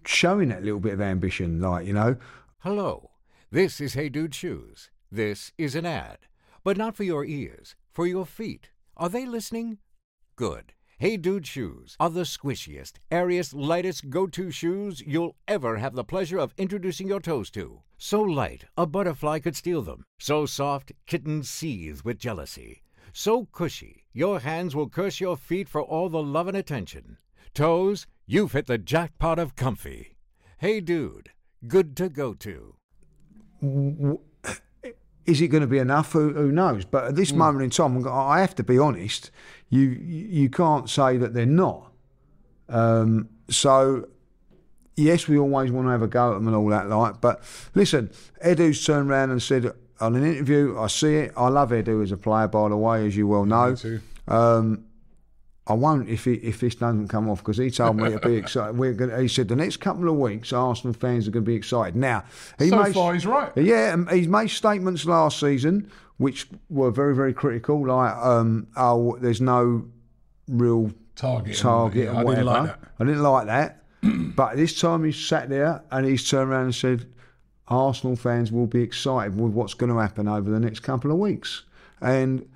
showing 0.08 0.48
that 0.48 0.64
little 0.64 0.80
bit 0.80 0.94
of 0.94 1.00
ambition. 1.00 1.60
Like 1.60 1.86
you 1.86 1.92
know, 1.92 2.16
Hello, 2.60 3.10
this 3.50 3.80
is 3.80 3.94
Hey 3.94 4.08
Dude 4.08 4.34
Shoes. 4.34 4.90
This 5.10 5.52
is 5.56 5.74
an 5.74 5.86
ad, 5.86 6.18
but 6.64 6.76
not 6.76 6.96
for 6.96 7.04
your 7.04 7.24
ears, 7.24 7.76
for 7.92 8.06
your 8.06 8.26
feet. 8.26 8.70
Are 8.96 9.08
they 9.08 9.26
listening? 9.26 9.78
Good. 10.36 10.72
Hey 10.98 11.18
Dude 11.18 11.46
Shoes 11.46 11.94
are 12.00 12.08
the 12.08 12.22
squishiest, 12.22 12.94
airiest, 13.10 13.52
lightest 13.52 14.08
go 14.08 14.26
to 14.28 14.50
shoes 14.50 15.02
you'll 15.06 15.36
ever 15.46 15.76
have 15.76 15.94
the 15.94 16.04
pleasure 16.04 16.38
of 16.38 16.54
introducing 16.56 17.06
your 17.06 17.20
toes 17.20 17.50
to. 17.50 17.82
So 17.98 18.22
light, 18.22 18.64
a 18.76 18.86
butterfly 18.86 19.40
could 19.40 19.56
steal 19.56 19.82
them. 19.82 20.04
So 20.18 20.46
soft, 20.46 20.92
kittens 21.06 21.50
seethe 21.50 22.00
with 22.02 22.18
jealousy. 22.18 22.82
So 23.12 23.46
cushy, 23.52 24.04
your 24.12 24.40
hands 24.40 24.74
will 24.74 24.88
curse 24.88 25.20
your 25.20 25.36
feet 25.36 25.68
for 25.68 25.82
all 25.82 26.08
the 26.08 26.22
love 26.22 26.48
and 26.48 26.56
attention. 26.56 27.18
Toes, 27.54 28.06
you've 28.26 28.52
hit 28.52 28.66
the 28.66 28.78
jackpot 28.78 29.38
of 29.38 29.56
comfy. 29.56 30.16
Hey 30.58 30.80
Dude, 30.80 31.30
good 31.66 31.96
to 31.96 32.08
go 32.08 32.34
to. 32.34 32.74
is 35.26 35.40
it 35.40 35.48
going 35.48 35.60
to 35.62 35.66
be 35.66 35.78
enough? 35.78 36.12
Who, 36.12 36.32
who 36.32 36.52
knows? 36.52 36.84
But 36.84 37.04
at 37.04 37.16
this 37.16 37.32
moment 37.32 37.64
in 37.64 37.70
time, 37.70 38.06
I 38.06 38.40
have 38.40 38.54
to 38.56 38.62
be 38.62 38.78
honest. 38.78 39.30
You 39.68 39.80
you 39.82 40.48
can't 40.50 40.88
say 40.88 41.16
that 41.16 41.34
they're 41.34 41.46
not. 41.46 41.92
Um, 42.68 43.28
so 43.48 44.08
yes, 44.96 45.28
we 45.28 45.38
always 45.38 45.70
want 45.70 45.86
to 45.86 45.90
have 45.90 46.02
a 46.02 46.08
go 46.08 46.32
at 46.32 46.34
them 46.34 46.46
and 46.46 46.56
all 46.56 46.68
that, 46.68 46.88
like. 46.88 47.20
But 47.20 47.42
listen, 47.74 48.10
Edu's 48.44 48.84
turned 48.84 49.10
around 49.10 49.30
and 49.30 49.42
said 49.42 49.72
on 50.00 50.14
an 50.14 50.24
interview, 50.24 50.78
"I 50.78 50.86
see 50.88 51.16
it. 51.16 51.32
I 51.36 51.48
love 51.48 51.70
Edu 51.70 52.02
as 52.02 52.12
a 52.12 52.16
player, 52.16 52.48
by 52.48 52.68
the 52.68 52.76
way, 52.76 53.06
as 53.06 53.16
you 53.16 53.26
well 53.26 53.44
know. 53.44 53.74
too. 53.74 54.00
Um, 54.28 54.85
I 55.68 55.74
won't 55.74 56.08
if 56.08 56.26
if 56.26 56.60
this 56.60 56.74
doesn't 56.76 57.08
come 57.08 57.28
off 57.28 57.38
because 57.38 57.56
he 57.56 57.70
told 57.70 57.96
me 57.96 58.10
to 58.10 58.18
be 58.20 58.34
excited. 58.42 58.78
We're 58.78 58.92
gonna, 58.94 59.20
he 59.20 59.28
said 59.28 59.48
the 59.48 59.56
next 59.56 59.78
couple 59.78 60.08
of 60.08 60.14
weeks, 60.16 60.52
Arsenal 60.52 60.94
fans 60.94 61.26
are 61.26 61.32
going 61.32 61.44
to 61.44 61.50
be 61.50 61.56
excited. 61.56 61.96
Now, 61.96 62.24
he 62.58 62.68
So 62.68 62.82
may- 62.82 62.92
far, 62.92 63.14
he's 63.14 63.26
right. 63.26 63.50
Yeah, 63.56 63.96
he's 64.12 64.28
made 64.28 64.48
statements 64.48 65.04
last 65.06 65.40
season 65.40 65.90
which 66.18 66.48
were 66.70 66.90
very 66.90 67.14
very 67.14 67.34
critical, 67.34 67.86
like 67.86 68.14
um, 68.16 68.68
oh, 68.76 69.16
there's 69.20 69.40
no 69.40 69.84
real 70.48 70.90
Target. 71.14 71.56
target 71.56 72.04
Yeah, 72.04 72.10
and 72.20 72.28
I 72.28 72.34
didn't 72.34 72.46
like 72.46 72.64
that. 72.66 72.78
I 73.00 73.04
didn't 73.04 73.22
like 73.22 73.46
that. 73.46 73.82
but 74.36 74.56
this 74.56 74.80
time 74.80 75.04
he 75.04 75.12
sat 75.12 75.48
there 75.48 75.82
and 75.90 76.06
he's 76.06 76.28
turned 76.28 76.50
around 76.50 76.64
and 76.64 76.74
said, 76.74 77.06
Arsenal 77.68 78.16
fans 78.16 78.52
will 78.52 78.66
be 78.66 78.82
excited 78.82 79.38
with 79.40 79.52
what's 79.52 79.74
going 79.74 79.90
to 79.92 79.98
happen 79.98 80.28
over 80.28 80.48
the 80.50 80.60
next 80.60 80.80
couple 80.80 81.10
of 81.10 81.18
weeks. 81.18 81.64
And 82.00 82.48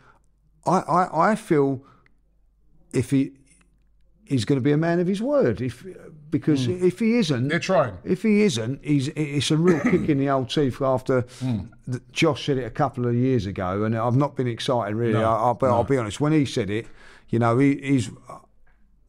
I, 0.66 0.78
I, 0.80 1.30
I 1.32 1.34
feel 1.34 1.82
if 2.92 3.10
he 3.10 3.32
he's 4.24 4.44
going 4.44 4.56
to 4.58 4.62
be 4.62 4.70
a 4.70 4.76
man 4.76 5.00
of 5.00 5.06
his 5.08 5.20
word, 5.20 5.60
if 5.60 5.84
because 6.30 6.66
Hmm. 6.66 6.84
if 6.84 7.00
he 7.00 7.16
isn't, 7.16 7.48
They're 7.48 7.58
trying. 7.58 7.94
if 8.04 8.22
he 8.22 8.42
isn't, 8.42 8.84
he's 8.84 9.08
it's 9.08 9.50
a 9.50 9.56
real 9.56 9.80
kick 9.80 10.08
in 10.08 10.18
the 10.18 10.28
old 10.30 10.48
teeth. 10.50 10.80
After 10.80 11.22
Hmm. 11.40 11.58
the, 11.88 12.00
Josh 12.12 12.46
said 12.46 12.58
it 12.58 12.64
a 12.64 12.70
couple 12.70 13.06
of 13.06 13.14
years 13.14 13.46
ago, 13.46 13.82
and 13.84 13.96
I've 13.96 14.16
not 14.16 14.36
been 14.36 14.46
excited 14.46 14.94
really. 14.94 15.16
I, 15.16 15.22
I'll, 15.34 15.54
be, 15.54 15.66
I'll 15.66 15.84
be 15.84 15.96
honest. 15.96 16.20
When 16.20 16.32
he 16.32 16.44
said 16.44 16.70
it, 16.70 16.86
you 17.28 17.38
know, 17.40 17.58
he, 17.58 17.76
he's 17.82 18.10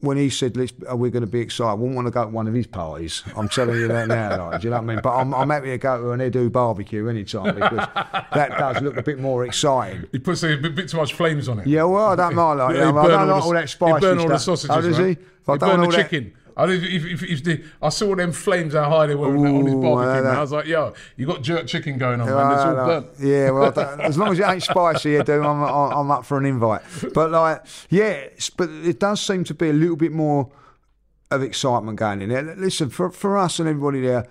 when 0.02 0.16
he 0.18 0.28
said, 0.30 0.56
Let's, 0.56 0.72
"Are 0.88 0.96
we 0.96 1.08
going 1.10 1.22
to 1.22 1.26
be 1.26 1.40
excited?" 1.40 1.70
I 1.70 1.74
wouldn't 1.74 1.94
want 1.96 2.06
to 2.06 2.10
go 2.10 2.24
to 2.24 2.28
one 2.28 2.46
of 2.46 2.54
his 2.54 2.66
parties. 2.66 3.22
I'm 3.36 3.48
telling 3.48 3.76
you 3.76 3.88
that 3.88 4.08
now. 4.08 4.50
Like, 4.50 4.60
do 4.60 4.66
you 4.66 4.70
know 4.70 4.76
what 4.76 4.82
I 4.82 4.86
mean? 4.86 5.00
But 5.02 5.16
I'm, 5.16 5.32
I'm 5.34 5.48
happy 5.48 5.68
to 5.68 5.78
go 5.78 5.98
to 6.02 6.10
an 6.10 6.20
Edu 6.20 6.52
barbecue 6.52 7.08
anytime 7.08 7.54
because 7.54 7.86
that 8.34 8.50
does 8.58 8.82
look 8.82 8.96
a 8.98 9.02
bit 9.02 9.18
more 9.18 9.44
exciting. 9.46 10.04
He 10.12 10.18
puts 10.18 10.42
a 10.42 10.56
bit, 10.56 10.74
bit 10.74 10.88
too 10.88 10.96
much 10.98 11.14
flames 11.14 11.48
on 11.48 11.60
it. 11.60 11.66
Yeah, 11.66 11.84
well, 11.84 12.06
I 12.08 12.16
don't 12.16 12.34
mind. 12.34 12.58
Like, 12.58 12.76
Yeah, 12.76 12.86
you 12.88 12.92
know, 12.92 13.00
he 13.02 13.06
I 13.06 13.10
don't 13.10 13.20
all 13.20 13.26
like 13.28 13.40
the- 13.42 13.46
all 13.46 13.52
that 13.54 13.68
spicy 13.70 14.00
burn 14.00 14.18
all 14.18 14.28
the 14.28 14.38
stuff. 14.38 14.52
Oh, 14.52 14.56
sausages, 14.56 14.76
Oh, 14.76 14.88
does 14.88 14.98
man. 14.98 15.06
he? 15.08 15.12
If 15.12 15.48
I 15.48 15.52
He 15.54 15.58
don't 15.58 15.70
burn 15.70 15.80
the 15.80 15.96
that- 15.96 16.02
chicken. 16.10 16.32
I, 16.56 16.64
if, 16.64 16.82
if, 16.82 17.04
if, 17.04 17.22
if 17.22 17.44
the, 17.44 17.64
I 17.80 17.88
saw 17.88 18.14
them 18.14 18.32
flames 18.32 18.74
how 18.74 18.90
high 18.90 19.06
they 19.06 19.14
were 19.14 19.28
on 19.28 19.46
on 19.46 19.66
his 19.66 19.74
Ooh, 19.74 19.80
barbecue. 19.82 20.22
man. 20.22 20.36
I 20.36 20.40
was 20.40 20.52
like, 20.52 20.66
yo, 20.66 20.94
you 21.16 21.26
got 21.26 21.42
jerk 21.42 21.66
chicken 21.66 21.98
going 21.98 22.20
on, 22.20 22.26
man. 22.26 22.52
It's 22.52 22.64
all 22.64 22.74
done. 22.74 23.08
Yeah, 23.18 23.50
well, 23.50 23.78
as 24.00 24.18
long 24.18 24.32
as 24.32 24.38
it 24.38 24.46
ain't 24.46 24.62
spicy, 24.62 25.18
I 25.18 25.22
do. 25.22 25.42
I'm, 25.42 25.62
I'm 25.62 25.92
I'm 25.92 26.10
up 26.10 26.24
for 26.24 26.38
an 26.38 26.46
invite. 26.46 26.82
But 27.14 27.30
like, 27.30 27.62
yeah, 27.90 28.26
but 28.56 28.68
it 28.70 29.00
does 29.00 29.20
seem 29.20 29.44
to 29.44 29.54
be 29.54 29.70
a 29.70 29.72
little 29.72 29.96
bit 29.96 30.12
more 30.12 30.50
of 31.30 31.42
excitement 31.42 31.98
going 31.98 32.22
in 32.22 32.28
there. 32.28 32.42
Listen, 32.42 32.90
for 32.90 33.10
for 33.10 33.38
us 33.38 33.58
and 33.58 33.68
everybody 33.68 34.00
there, 34.02 34.26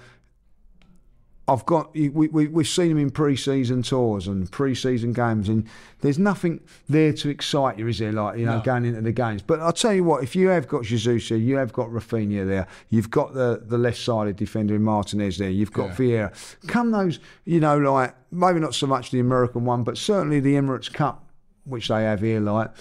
I've 1.51 1.65
got 1.65 1.93
we, 1.93 2.09
we 2.09 2.47
we've 2.47 2.67
seen 2.67 2.89
them 2.89 2.97
in 2.97 3.09
pre-season 3.11 3.83
tours 3.83 4.27
and 4.27 4.49
pre-season 4.51 5.13
games, 5.13 5.49
and 5.49 5.67
there's 6.01 6.17
nothing 6.19 6.61
there 6.87 7.13
to 7.13 7.29
excite 7.29 7.77
you, 7.77 7.87
is 7.87 7.99
there? 7.99 8.11
Like 8.11 8.37
you 8.39 8.45
know, 8.45 8.57
No. 8.57 8.63
going 8.63 8.85
into 8.85 9.01
the 9.01 9.11
games. 9.11 9.41
But 9.41 9.59
I'll 9.59 9.73
tell 9.73 9.93
you 9.93 10.03
what, 10.03 10.23
if 10.23 10.35
you 10.35 10.47
have 10.49 10.67
got 10.67 10.83
Jesus 10.83 11.27
here, 11.29 11.37
you 11.37 11.57
have 11.57 11.73
got 11.73 11.89
Raphinha 11.89 12.47
there, 12.47 12.67
you've 12.89 13.09
got 13.11 13.33
the 13.33 13.61
the 13.65 13.77
left-sided 13.77 14.35
defender 14.37 14.75
in 14.75 14.83
Martinez 14.83 15.37
there, 15.37 15.49
you've 15.49 15.73
got 15.73 15.89
Yeah. 15.99 16.29
Vieira. 16.29 16.67
Come 16.67 16.91
those, 16.91 17.19
you 17.45 17.59
know, 17.59 17.77
like 17.77 18.15
maybe 18.31 18.59
not 18.59 18.73
so 18.73 18.87
much 18.87 19.11
the 19.11 19.19
American 19.19 19.65
one, 19.65 19.83
but 19.83 19.97
certainly 19.97 20.39
the 20.39 20.53
Emirates 20.55 20.91
Cup, 20.91 21.23
which 21.65 21.89
they 21.89 22.03
have 22.03 22.21
here, 22.21 22.39
like. 22.39 22.71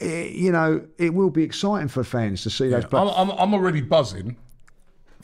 eh, 0.00 0.28
You 0.32 0.52
know, 0.52 0.82
it 0.98 1.14
will 1.14 1.30
be 1.30 1.42
exciting 1.42 1.88
for 1.88 2.04
fans 2.04 2.42
to 2.42 2.50
see 2.50 2.68
those. 2.68 2.84
I'm, 2.84 2.90
players. 2.90 3.10
I'm, 3.16 3.30
I'm 3.32 3.54
already 3.54 3.80
buzzing 3.80 4.36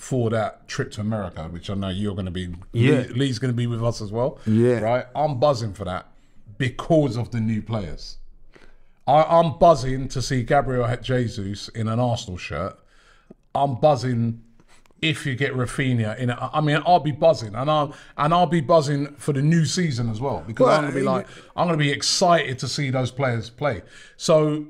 for 0.01 0.31
that 0.31 0.67
trip 0.67 0.91
to 0.91 1.03
America, 1.03 1.47
which 1.51 1.69
I 1.69 1.75
know 1.75 1.91
you're 1.91 2.15
going 2.15 2.25
to 2.25 2.31
be. 2.31 2.49
Yeah. 2.73 3.01
Lee, 3.01 3.09
Lee's 3.09 3.39
going 3.39 3.53
to 3.53 3.57
be 3.57 3.67
with 3.67 3.85
us 3.85 4.01
as 4.01 4.11
well. 4.11 4.39
Yeah. 4.47 4.81
Right? 4.81 5.05
I'm 5.15 5.39
buzzing 5.39 5.75
for 5.75 5.85
that 5.85 6.07
because 6.57 7.19
of 7.19 7.33
the 7.33 7.39
new 7.39 7.61
players. 7.61 8.17
I, 9.07 9.25
I'm 9.25 9.59
buzzing 9.59 10.09
to 10.09 10.23
see 10.23 10.43
Gabriel 10.43 10.89
Jesus 11.03 11.69
in 11.69 11.87
an 11.87 12.01
Arsenal 12.01 12.39
shirt. 12.39 12.79
I'm 13.55 13.75
buzzing 13.75 14.43
if 15.03 15.27
you 15.27 15.35
get 15.35 15.53
Raphinha 15.53 16.19
in 16.19 16.31
it. 16.31 16.39
I 16.41 16.63
mean, 16.63 16.83
I'll 16.87 17.01
be 17.01 17.13
buzzing, 17.13 17.55
and 17.55 17.71
I'll 17.71 17.95
and 18.17 18.33
I'll 18.33 18.47
be 18.47 18.63
buzzing 18.63 19.15
for 19.17 19.35
the 19.35 19.43
new 19.43 19.67
season 19.67 20.09
as 20.09 20.19
well 20.19 20.43
because 20.47 20.65
Well, 20.67 20.77
I'm 20.77 20.85
gonna 20.85 20.95
be 20.95 21.03
like, 21.03 21.27
I'm 21.55 21.67
gonna 21.67 21.77
be 21.77 21.91
excited 21.91 22.59
to 22.61 22.69
see 22.69 22.89
those 22.89 23.11
players 23.11 23.51
play. 23.51 23.83
So 24.17 24.65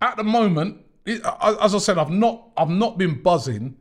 at 0.00 0.16
the 0.16 0.24
moment, 0.24 0.84
as 1.06 1.74
I 1.74 1.78
said, 1.78 1.98
I've 1.98 2.10
not 2.10 2.50
I've 2.56 2.70
not 2.70 2.98
been 2.98 3.20
buzzing 3.20 3.76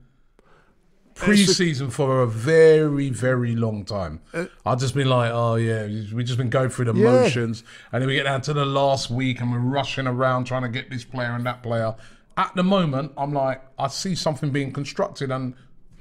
pre-season 1.15 1.89
for 1.89 2.21
a 2.21 2.27
very 2.27 3.09
very 3.09 3.55
long 3.55 3.85
time. 3.85 4.19
I've 4.65 4.79
just 4.79 4.93
been 4.93 5.09
like, 5.09 5.31
oh 5.33 5.55
yeah, 5.55 5.85
we've 5.85 6.25
just 6.25 6.37
been 6.37 6.49
going 6.49 6.69
through 6.69 6.85
the 6.85 6.93
Yeah. 6.93 7.11
motions, 7.11 7.63
and 7.91 8.01
then 8.01 8.07
we 8.07 8.15
get 8.15 8.23
down 8.23 8.41
to 8.41 8.53
the 8.53 8.65
last 8.65 9.09
week, 9.09 9.39
and 9.41 9.51
we're 9.51 9.59
rushing 9.59 10.07
around 10.07 10.45
trying 10.45 10.63
to 10.63 10.69
get 10.69 10.89
this 10.89 11.03
player 11.03 11.31
and 11.31 11.45
that 11.45 11.63
player. 11.63 11.95
At 12.37 12.51
the 12.55 12.63
moment, 12.63 13.13
I'm 13.17 13.33
like, 13.33 13.61
I 13.79 13.87
see 13.87 14.13
something 14.13 14.49
being 14.51 14.73
constructed, 14.73 15.31
and 15.31 15.53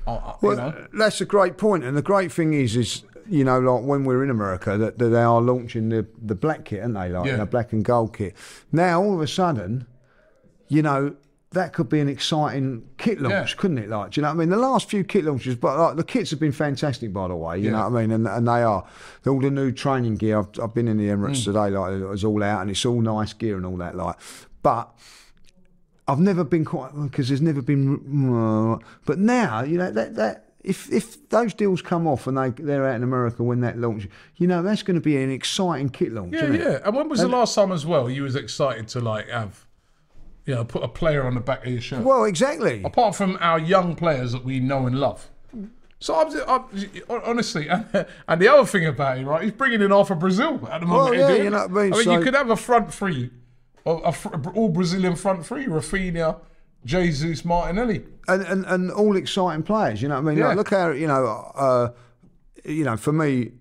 uh, 0.06 0.14
uh, 0.16 0.36
Well, 0.42 0.52
you 0.56 0.60
know, 0.62 0.86
that's 0.92 1.20
a 1.20 1.24
great 1.24 1.56
point, 1.58 1.84
and 1.84 1.96
the 1.96 2.02
great 2.02 2.32
thing 2.32 2.52
is, 2.52 2.74
is 2.76 3.04
you 3.28 3.44
know, 3.44 3.58
like 3.60 3.84
when 3.84 4.04
we're 4.04 4.22
in 4.24 4.30
America, 4.30 4.76
that, 4.76 4.98
that 4.98 5.08
they 5.08 5.22
are 5.22 5.40
launching 5.40 5.88
the 5.90 6.06
the 6.20 6.34
black 6.34 6.64
kit, 6.64 6.82
aren't 6.82 6.94
they? 6.94 7.08
Like 7.10 7.26
Yeah. 7.26 7.36
the 7.36 7.46
black 7.46 7.72
and 7.72 7.84
gold 7.84 8.14
kit. 8.16 8.34
Now, 8.72 9.00
all 9.02 9.14
of 9.14 9.20
a 9.20 9.28
sudden, 9.28 9.86
you 10.68 10.82
know. 10.82 11.14
That 11.54 11.72
could 11.72 11.88
be 11.88 11.98
an 12.00 12.08
exciting 12.08 12.84
kit 12.98 13.20
launch, 13.20 13.50
Yeah. 13.52 13.56
couldn't 13.56 13.78
it? 13.78 13.88
Like, 13.88 14.10
do 14.12 14.20
you 14.20 14.22
know 14.22 14.28
what 14.28 14.34
I 14.34 14.38
mean? 14.38 14.50
The 14.50 14.56
last 14.58 14.88
few 14.90 15.02
kit 15.04 15.24
launches, 15.24 15.56
but 15.56 15.78
like, 15.78 15.96
the 15.96 16.04
kits 16.04 16.30
have 16.30 16.38
been 16.40 16.52
fantastic, 16.52 17.12
by 17.12 17.26
the 17.28 17.34
way. 17.36 17.58
You 17.58 17.70
know 17.70 17.88
what 17.88 17.98
I 17.98 18.00
mean? 18.02 18.10
And, 18.12 18.26
and 18.28 18.46
they 18.46 18.62
are. 18.62 18.84
All 19.26 19.40
the 19.40 19.50
new 19.50 19.72
training 19.72 20.16
gear. 20.16 20.38
I've, 20.40 20.48
I've 20.62 20.74
been 20.74 20.86
in 20.88 20.98
the 20.98 21.08
Emirates 21.08 21.40
Mm. 21.40 21.44
today. 21.44 21.70
Like, 21.70 22.12
it's 22.14 22.24
all 22.24 22.42
out 22.42 22.60
and 22.62 22.70
it's 22.70 22.84
all 22.84 23.00
nice 23.00 23.32
gear 23.32 23.56
and 23.56 23.64
all 23.66 23.76
that. 23.78 23.94
Like, 23.96 24.16
but 24.62 24.90
I've 26.06 26.20
never 26.20 26.44
been 26.44 26.64
quite 26.64 26.90
because 27.02 27.28
there's 27.28 27.40
never 27.40 27.62
been. 27.62 28.78
But 29.06 29.18
now, 29.18 29.62
you 29.62 29.78
know 29.78 29.90
that 29.90 30.16
that 30.16 30.52
if 30.62 30.90
if 30.92 31.28
those 31.30 31.54
deals 31.54 31.80
come 31.82 32.06
off 32.06 32.26
and 32.26 32.36
they 32.36 32.50
they're 32.50 32.86
out 32.88 32.96
in 32.96 33.02
America 33.02 33.42
when 33.42 33.60
that 33.60 33.78
launch, 33.78 34.08
you 34.36 34.46
know 34.46 34.62
that's 34.62 34.82
going 34.82 34.96
to 34.96 35.00
be 35.00 35.16
an 35.22 35.30
exciting 35.30 35.88
kit 35.88 36.12
launch. 36.12 36.34
yeah, 36.34 36.44
it? 36.52 36.60
yeah. 36.60 36.78
And 36.84 36.94
when 36.96 37.08
was 37.08 37.20
the 37.20 37.28
last 37.28 37.54
time 37.54 37.72
as 37.72 37.86
well 37.86 38.10
you 38.10 38.22
was 38.22 38.36
excited 38.36 38.88
to 38.88 39.00
like 39.00 39.28
have, 39.28 39.66
you 40.46 40.54
know, 40.54 40.64
put 40.64 40.82
a 40.82 40.88
player 40.88 41.26
on 41.26 41.34
the 41.34 41.40
back 41.40 41.64
of 41.64 41.72
your 41.72 41.80
shirt? 41.80 42.04
Well, 42.04 42.24
exactly. 42.24 42.82
apart 42.84 43.16
from 43.16 43.38
our 43.40 43.58
young 43.58 43.96
players 43.96 44.32
that 44.32 44.44
we 44.44 44.60
know 44.60 44.86
and 44.86 44.98
love. 44.98 45.30
So 46.00 46.14
I'm, 46.14 46.66
I'm 47.08 47.22
honestly, 47.24 47.68
and, 47.70 48.06
and 48.28 48.40
the 48.42 48.48
other 48.48 48.66
thing 48.66 48.84
about 48.86 49.18
it, 49.18 49.24
right? 49.24 49.42
He's 49.42 49.52
bringing 49.52 49.80
in 49.80 49.90
half 49.90 50.10
of 50.10 50.18
Brazil 50.18 50.68
at 50.70 50.80
the 50.80 50.86
moment. 50.86 51.16
Well, 51.16 51.36
yeah, 51.36 51.42
you 51.42 51.50
know 51.50 51.66
what 51.66 51.70
I 51.70 51.84
mean, 51.84 51.92
I 51.92 51.96
mean, 51.96 52.04
so- 52.04 52.12
you 52.12 52.20
could 52.20 52.34
have 52.34 52.50
a 52.50 52.56
front 52.56 52.92
three, 52.92 53.30
a, 53.86 53.90
a 53.90 54.12
fr- 54.12 54.34
all 54.54 54.68
Brazilian 54.68 55.16
front 55.16 55.46
three: 55.46 55.64
Raphinha, 55.66 56.40
Jesus, 56.84 57.42
Martinelli. 57.44 58.04
and, 58.28 58.42
and 58.42 58.66
and 58.66 58.90
all 58.90 59.16
exciting 59.16 59.62
players. 59.62 60.02
You 60.02 60.08
know 60.08 60.16
what 60.16 60.24
I 60.26 60.28
mean? 60.30 60.38
Yeah. 60.38 60.48
Like, 60.48 60.56
look 60.58 60.70
how 60.70 60.90
you 60.90 61.06
know, 61.06 61.52
uh, 61.54 61.88
you 62.66 62.84
know, 62.84 62.98
for 62.98 63.12
me, 63.12 63.52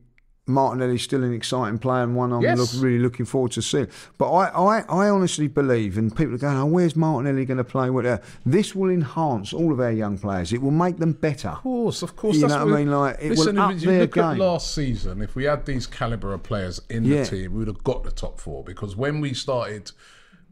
Martinelli's 0.45 1.01
still 1.03 1.23
an 1.23 1.33
exciting 1.33 1.79
player 1.79 2.03
and 2.03 2.15
one 2.17 2.33
I'm 2.33 2.41
Yes. 2.41 2.57
look, 2.57 2.83
really 2.83 2.99
looking 2.99 3.25
forward 3.25 3.53
to 3.53 3.61
seeing. 3.61 3.87
But 4.17 4.29
I, 4.29 4.47
I, 4.49 4.79
I 4.89 5.09
honestly 5.09 5.47
believe, 5.47 5.97
and 5.97 6.13
people 6.13 6.35
are 6.35 6.37
going, 6.37 6.57
"Oh, 6.57 6.65
where's 6.65 6.97
Martinelli 6.97 7.45
going 7.45 7.59
to 7.59 7.63
play?" 7.63 7.89
With 7.89 8.03
that? 8.03 8.21
Uh, 8.21 8.25
this 8.45 8.75
will 8.75 8.89
enhance 8.89 9.53
all 9.53 9.71
of 9.71 9.79
our 9.79 9.91
young 9.91 10.17
players. 10.17 10.51
It 10.51 10.61
will 10.61 10.71
make 10.71 10.97
them 10.97 11.13
better. 11.13 11.49
Of 11.49 11.61
course, 11.61 12.01
of 12.01 12.15
course. 12.17 12.35
You 12.35 12.47
know 12.47 12.65
what 12.65 12.73
I 12.73 12.77
mean? 12.77 12.91
Like, 12.91 13.17
it 13.21 13.29
will 13.29 13.35
listen, 13.37 13.57
up 13.57 13.71
if 13.73 13.83
you 13.83 13.91
look 13.91 14.17
at 14.17 14.37
last 14.37 14.75
season, 14.75 15.21
if 15.21 15.33
we 15.35 15.45
had 15.45 15.65
these 15.65 15.87
caliber 15.87 16.33
of 16.33 16.43
players 16.43 16.81
in 16.89 17.05
Yeah. 17.05 17.23
the 17.23 17.29
team, 17.29 17.51
we 17.53 17.59
would 17.59 17.67
have 17.69 17.83
got 17.85 18.03
the 18.03 18.11
top 18.11 18.41
four. 18.41 18.65
Because 18.65 18.97
when 18.97 19.21
we 19.21 19.33
started 19.33 19.91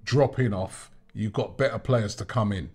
dropping 0.05 0.53
off, 0.53 0.89
you 1.13 1.29
got 1.29 1.57
better 1.57 1.77
players 1.77 2.15
to 2.15 2.23
come 2.25 2.53
in, 2.53 2.69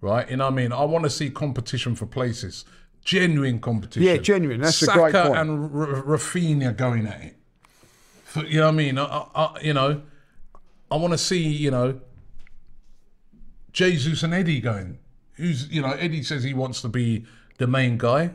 right? 0.00 0.28
You 0.28 0.38
know 0.38 0.46
what 0.46 0.52
I 0.54 0.56
mean? 0.56 0.72
I 0.72 0.82
want 0.84 1.04
to 1.04 1.10
see 1.10 1.30
competition 1.30 1.94
for 1.94 2.06
places, 2.06 2.64
genuine 3.06 3.58
competition. 3.60 4.02
Yeah, 4.02 4.16
genuine. 4.18 4.60
That's 4.60 4.82
a 4.82 4.86
great 4.86 5.14
point. 5.14 5.36
and 5.38 5.74
R- 5.74 6.02
Raphinha 6.02 6.76
going 6.76 7.06
at 7.06 7.22
it. 7.22 7.36
For, 8.24 8.44
you 8.44 8.58
know 8.58 8.66
what 8.66 8.72
I 8.72 8.76
mean? 8.76 8.98
I, 8.98 9.04
I, 9.34 9.60
you 9.62 9.72
know, 9.72 10.02
I 10.90 10.96
want 10.96 11.12
to 11.12 11.18
see 11.18 11.38
you 11.42 11.70
know 11.70 12.00
Jesus 13.72 14.22
and 14.22 14.34
Eddie 14.34 14.60
going. 14.60 14.98
Who's 15.34 15.68
you 15.70 15.82
know 15.82 15.90
Eddie 15.92 16.22
says 16.22 16.42
he 16.44 16.54
wants 16.54 16.80
to 16.82 16.88
be 16.88 17.24
the 17.58 17.66
main 17.66 17.98
guy. 17.98 18.32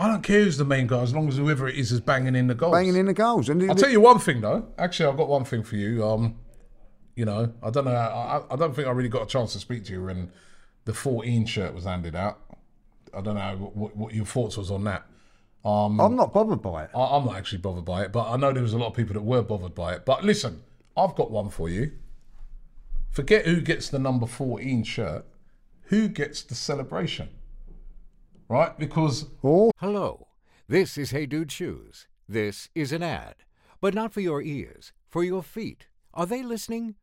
I 0.00 0.08
don't 0.08 0.22
care 0.22 0.42
who's 0.42 0.56
the 0.56 0.64
main 0.64 0.86
guy 0.88 1.00
as 1.02 1.14
long 1.14 1.28
as 1.28 1.36
whoever 1.36 1.68
it 1.68 1.76
is 1.76 1.92
is 1.92 2.00
banging 2.00 2.34
in 2.34 2.48
the 2.48 2.54
goals. 2.54 2.72
Banging 2.74 2.96
in 2.96 3.06
the 3.06 3.14
goals. 3.14 3.48
And 3.48 3.62
I'll 3.70 3.76
tell 3.76 3.90
you 3.90 4.00
one 4.00 4.18
thing 4.18 4.40
though. 4.40 4.66
Actually, 4.78 5.10
I've 5.10 5.16
got 5.16 5.28
one 5.28 5.44
thing 5.44 5.62
for 5.62 5.76
you. 5.76 6.04
Um, 6.04 6.36
you 7.14 7.24
know, 7.24 7.52
I 7.62 7.70
don't 7.70 7.84
know. 7.84 7.92
I, 7.92 8.38
I- 8.38 8.42
I 8.54 8.56
don't 8.56 8.74
think 8.74 8.88
I 8.88 8.90
really 8.90 9.10
got 9.10 9.22
a 9.22 9.26
chance 9.26 9.52
to 9.52 9.58
speak 9.58 9.84
to 9.84 9.92
you 9.92 10.02
when 10.04 10.32
the 10.86 10.94
14 10.94 11.46
shirt 11.46 11.74
was 11.74 11.84
handed 11.84 12.16
out. 12.16 12.38
I 13.14 13.20
don't 13.20 13.34
know 13.34 13.70
what, 13.74 13.96
what 13.96 14.14
your 14.14 14.24
thoughts 14.24 14.56
was 14.56 14.70
on 14.70 14.84
that. 14.84 15.06
Um, 15.64 16.00
I'm 16.00 16.16
not 16.16 16.32
bothered 16.32 16.60
by 16.62 16.84
it. 16.84 16.90
I, 16.94 17.16
I'm 17.16 17.24
not 17.26 17.36
actually 17.36 17.58
bothered 17.58 17.84
by 17.84 18.02
it, 18.02 18.12
but 18.12 18.28
I 18.28 18.36
know 18.36 18.52
there 18.52 18.62
was 18.62 18.72
a 18.72 18.78
lot 18.78 18.88
of 18.88 18.94
people 18.94 19.14
that 19.14 19.22
were 19.22 19.42
bothered 19.42 19.74
by 19.74 19.94
it. 19.94 20.04
But 20.04 20.24
listen, 20.24 20.62
I've 20.96 21.14
got 21.14 21.30
one 21.30 21.50
for 21.50 21.68
you. 21.68 21.92
Forget 23.10 23.46
who 23.46 23.60
gets 23.60 23.88
the 23.88 23.98
number 23.98 24.26
14 24.26 24.82
shirt. 24.84 25.24
Who 25.84 26.08
gets 26.08 26.42
the 26.42 26.54
celebration? 26.54 27.28
Right? 28.48 28.76
Because 28.78 29.26
Oh. 29.44 29.70
Hello, 29.78 30.28
this 30.68 30.98
is 30.98 31.10
Hey 31.10 31.26
Dude 31.26 31.52
Shoes. 31.52 32.06
This 32.28 32.68
is 32.74 32.92
an 32.92 33.02
ad, 33.02 33.36
but 33.80 33.94
not 33.94 34.12
for 34.12 34.20
your 34.20 34.42
ears, 34.42 34.92
for 35.08 35.22
your 35.22 35.42
feet. 35.42 35.86
Are 36.14 36.26
they 36.26 36.42
listening? 36.42 36.96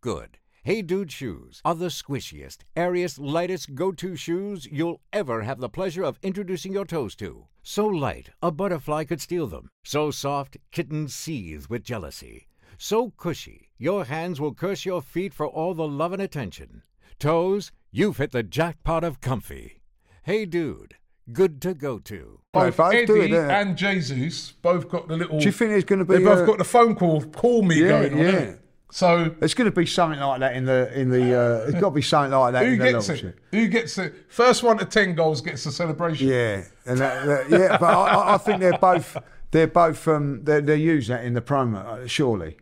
Good. 0.00 0.38
Hey 0.70 0.82
Dude 0.82 1.10
Shoes 1.10 1.60
are 1.64 1.74
the 1.74 1.86
squishiest, 1.86 2.58
airiest, 2.76 3.18
lightest 3.18 3.74
go 3.74 3.90
to 3.90 4.14
shoes 4.14 4.68
you'll 4.70 5.00
ever 5.12 5.42
have 5.42 5.58
the 5.58 5.68
pleasure 5.68 6.04
of 6.04 6.20
introducing 6.22 6.72
your 6.72 6.84
toes 6.84 7.16
to. 7.16 7.48
So 7.64 7.88
light, 7.88 8.30
a 8.40 8.52
butterfly 8.52 9.02
could 9.02 9.20
steal 9.20 9.48
them. 9.48 9.70
So 9.82 10.12
soft, 10.12 10.58
kittens 10.70 11.12
seethe 11.12 11.66
with 11.66 11.82
jealousy. 11.82 12.46
So 12.78 13.10
cushy, 13.16 13.70
your 13.78 14.04
hands 14.04 14.40
will 14.40 14.54
curse 14.54 14.86
your 14.86 15.02
feet 15.02 15.34
for 15.34 15.48
all 15.48 15.74
the 15.74 15.88
love 15.88 16.12
and 16.12 16.22
attention. 16.22 16.84
Toes, 17.18 17.72
you've 17.90 18.18
hit 18.18 18.30
the 18.30 18.44
jackpot 18.44 19.02
of 19.02 19.20
comfy. 19.20 19.82
Hey 20.22 20.46
Dude, 20.46 20.94
good 21.32 21.60
to 21.62 21.74
go 21.74 21.98
to. 21.98 22.42
both 22.52 22.76
both 22.76 22.94
Eddie 22.94 23.06
do 23.06 23.22
it, 23.22 23.32
and 23.32 23.76
Jesus 23.76 24.52
both 24.52 24.88
got 24.88 25.08
the 25.08 25.16
little. 25.16 25.40
Do 25.40 25.46
you 25.46 25.50
think 25.50 25.72
there's 25.72 25.82
going 25.82 25.98
to 25.98 26.04
be? 26.04 26.18
They 26.18 26.22
both 26.22 26.38
uh, 26.38 26.46
got 26.46 26.58
the 26.58 26.64
phone 26.64 26.94
call, 26.94 27.22
call 27.22 27.62
me 27.62 27.80
Yeah, 27.82 27.88
going 27.88 28.12
on. 28.12 28.18
yeah. 28.20 28.30
innit? 28.30 28.58
So 28.92 29.34
it's 29.40 29.54
going 29.54 29.70
to 29.70 29.74
be 29.74 29.86
something 29.86 30.18
like 30.20 30.40
that 30.40 30.56
in 30.56 30.64
the 30.64 30.92
in 30.98 31.10
the. 31.10 31.34
Uh, 31.38 31.64
it's 31.68 31.74
got 31.80 31.90
to 31.90 31.94
be 31.94 32.02
something 32.02 32.36
like 32.36 32.52
that 32.54 32.66
who 32.66 32.72
in 32.72 32.78
the 32.78 32.92
gets 32.92 33.08
it? 33.08 33.36
Who 33.52 33.68
gets 33.68 33.98
it? 33.98 34.14
First 34.28 34.62
one 34.62 34.78
to 34.78 34.84
10 34.84 35.14
goals 35.14 35.40
gets 35.40 35.64
the 35.64 35.72
celebration. 35.72 36.28
Yeah, 36.28 36.64
and 36.86 36.98
that, 36.98 37.26
that- 37.26 37.50
yeah, 37.50 37.78
but 37.78 37.86
I- 37.94 38.34
I, 38.34 38.38
think 38.38 38.60
they're 38.60 38.78
both 38.78 39.16
they're 39.52 39.66
both 39.68 40.06
um 40.08 40.42
they 40.44 40.60
they 40.60 40.76
use 40.76 41.06
that 41.08 41.24
in 41.24 41.34
the 41.34 41.40
promo 41.40 41.84
uh, 41.84 42.06
surely, 42.06 42.56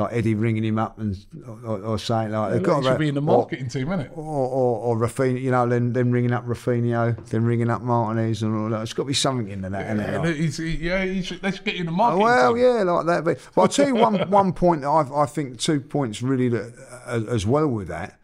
like 0.00 0.12
Eddie 0.12 0.34
ringing 0.34 0.64
him 0.64 0.78
up 0.78 0.98
and 0.98 1.16
or, 1.64 1.78
or 1.80 1.98
saying 1.98 2.30
like 2.32 2.52
they've 2.52 2.62
got 2.62 2.82
should 2.82 2.98
be 2.98 3.08
in 3.08 3.14
the 3.14 3.20
or- 3.20 3.24
marketing 3.24 3.68
team, 3.68 3.86
innit? 3.88 4.10
Or, 4.16 4.24
or, 4.24 4.78
or 4.78 4.96
Raphinha, 4.96 5.40
you 5.40 5.50
know, 5.50 5.68
then 5.68 5.92
then 5.92 6.10
ringing 6.10 6.32
up 6.32 6.44
Raphinha, 6.46 7.28
then 7.30 7.44
ringing 7.44 7.70
up 7.70 7.82
Martinez 7.82 8.42
and 8.42 8.56
all 8.56 8.68
that. 8.70 8.82
It's 8.82 8.92
got 8.92 9.04
to 9.04 9.08
be 9.08 9.14
something 9.14 9.48
in 9.48 9.60
that, 9.62 9.72
isn't 9.86 10.00
it? 10.00 10.10
Yeah, 10.12 10.18
Like- 10.18 10.34
he's- 10.36 10.56
he- 10.56 10.76
yeah, 10.76 11.04
he 11.04 11.22
should, 11.22 11.42
they 11.42 11.50
should 11.50 11.64
get 11.64 11.74
you 11.74 11.80
in 11.80 11.86
the 11.86 11.92
marketing 11.92 12.22
well, 12.24 12.54
team. 12.54 12.62
yeah, 12.64 12.82
like 12.84 13.06
that. 13.06 13.24
But, 13.24 13.38
but 13.54 13.62
I'll 13.62 13.68
tell 13.68 13.88
you 13.88 13.94
one 13.96 14.30
one 14.30 14.52
point 14.52 14.80
that 14.82 14.88
I, 14.88 15.22
I 15.22 15.26
think 15.26 15.58
two 15.58 15.80
points 15.80 16.22
really 16.22 16.48
that, 16.48 16.74
uh, 17.06 17.22
as 17.28 17.46
well 17.46 17.68
with 17.68 17.88
that 17.88 18.18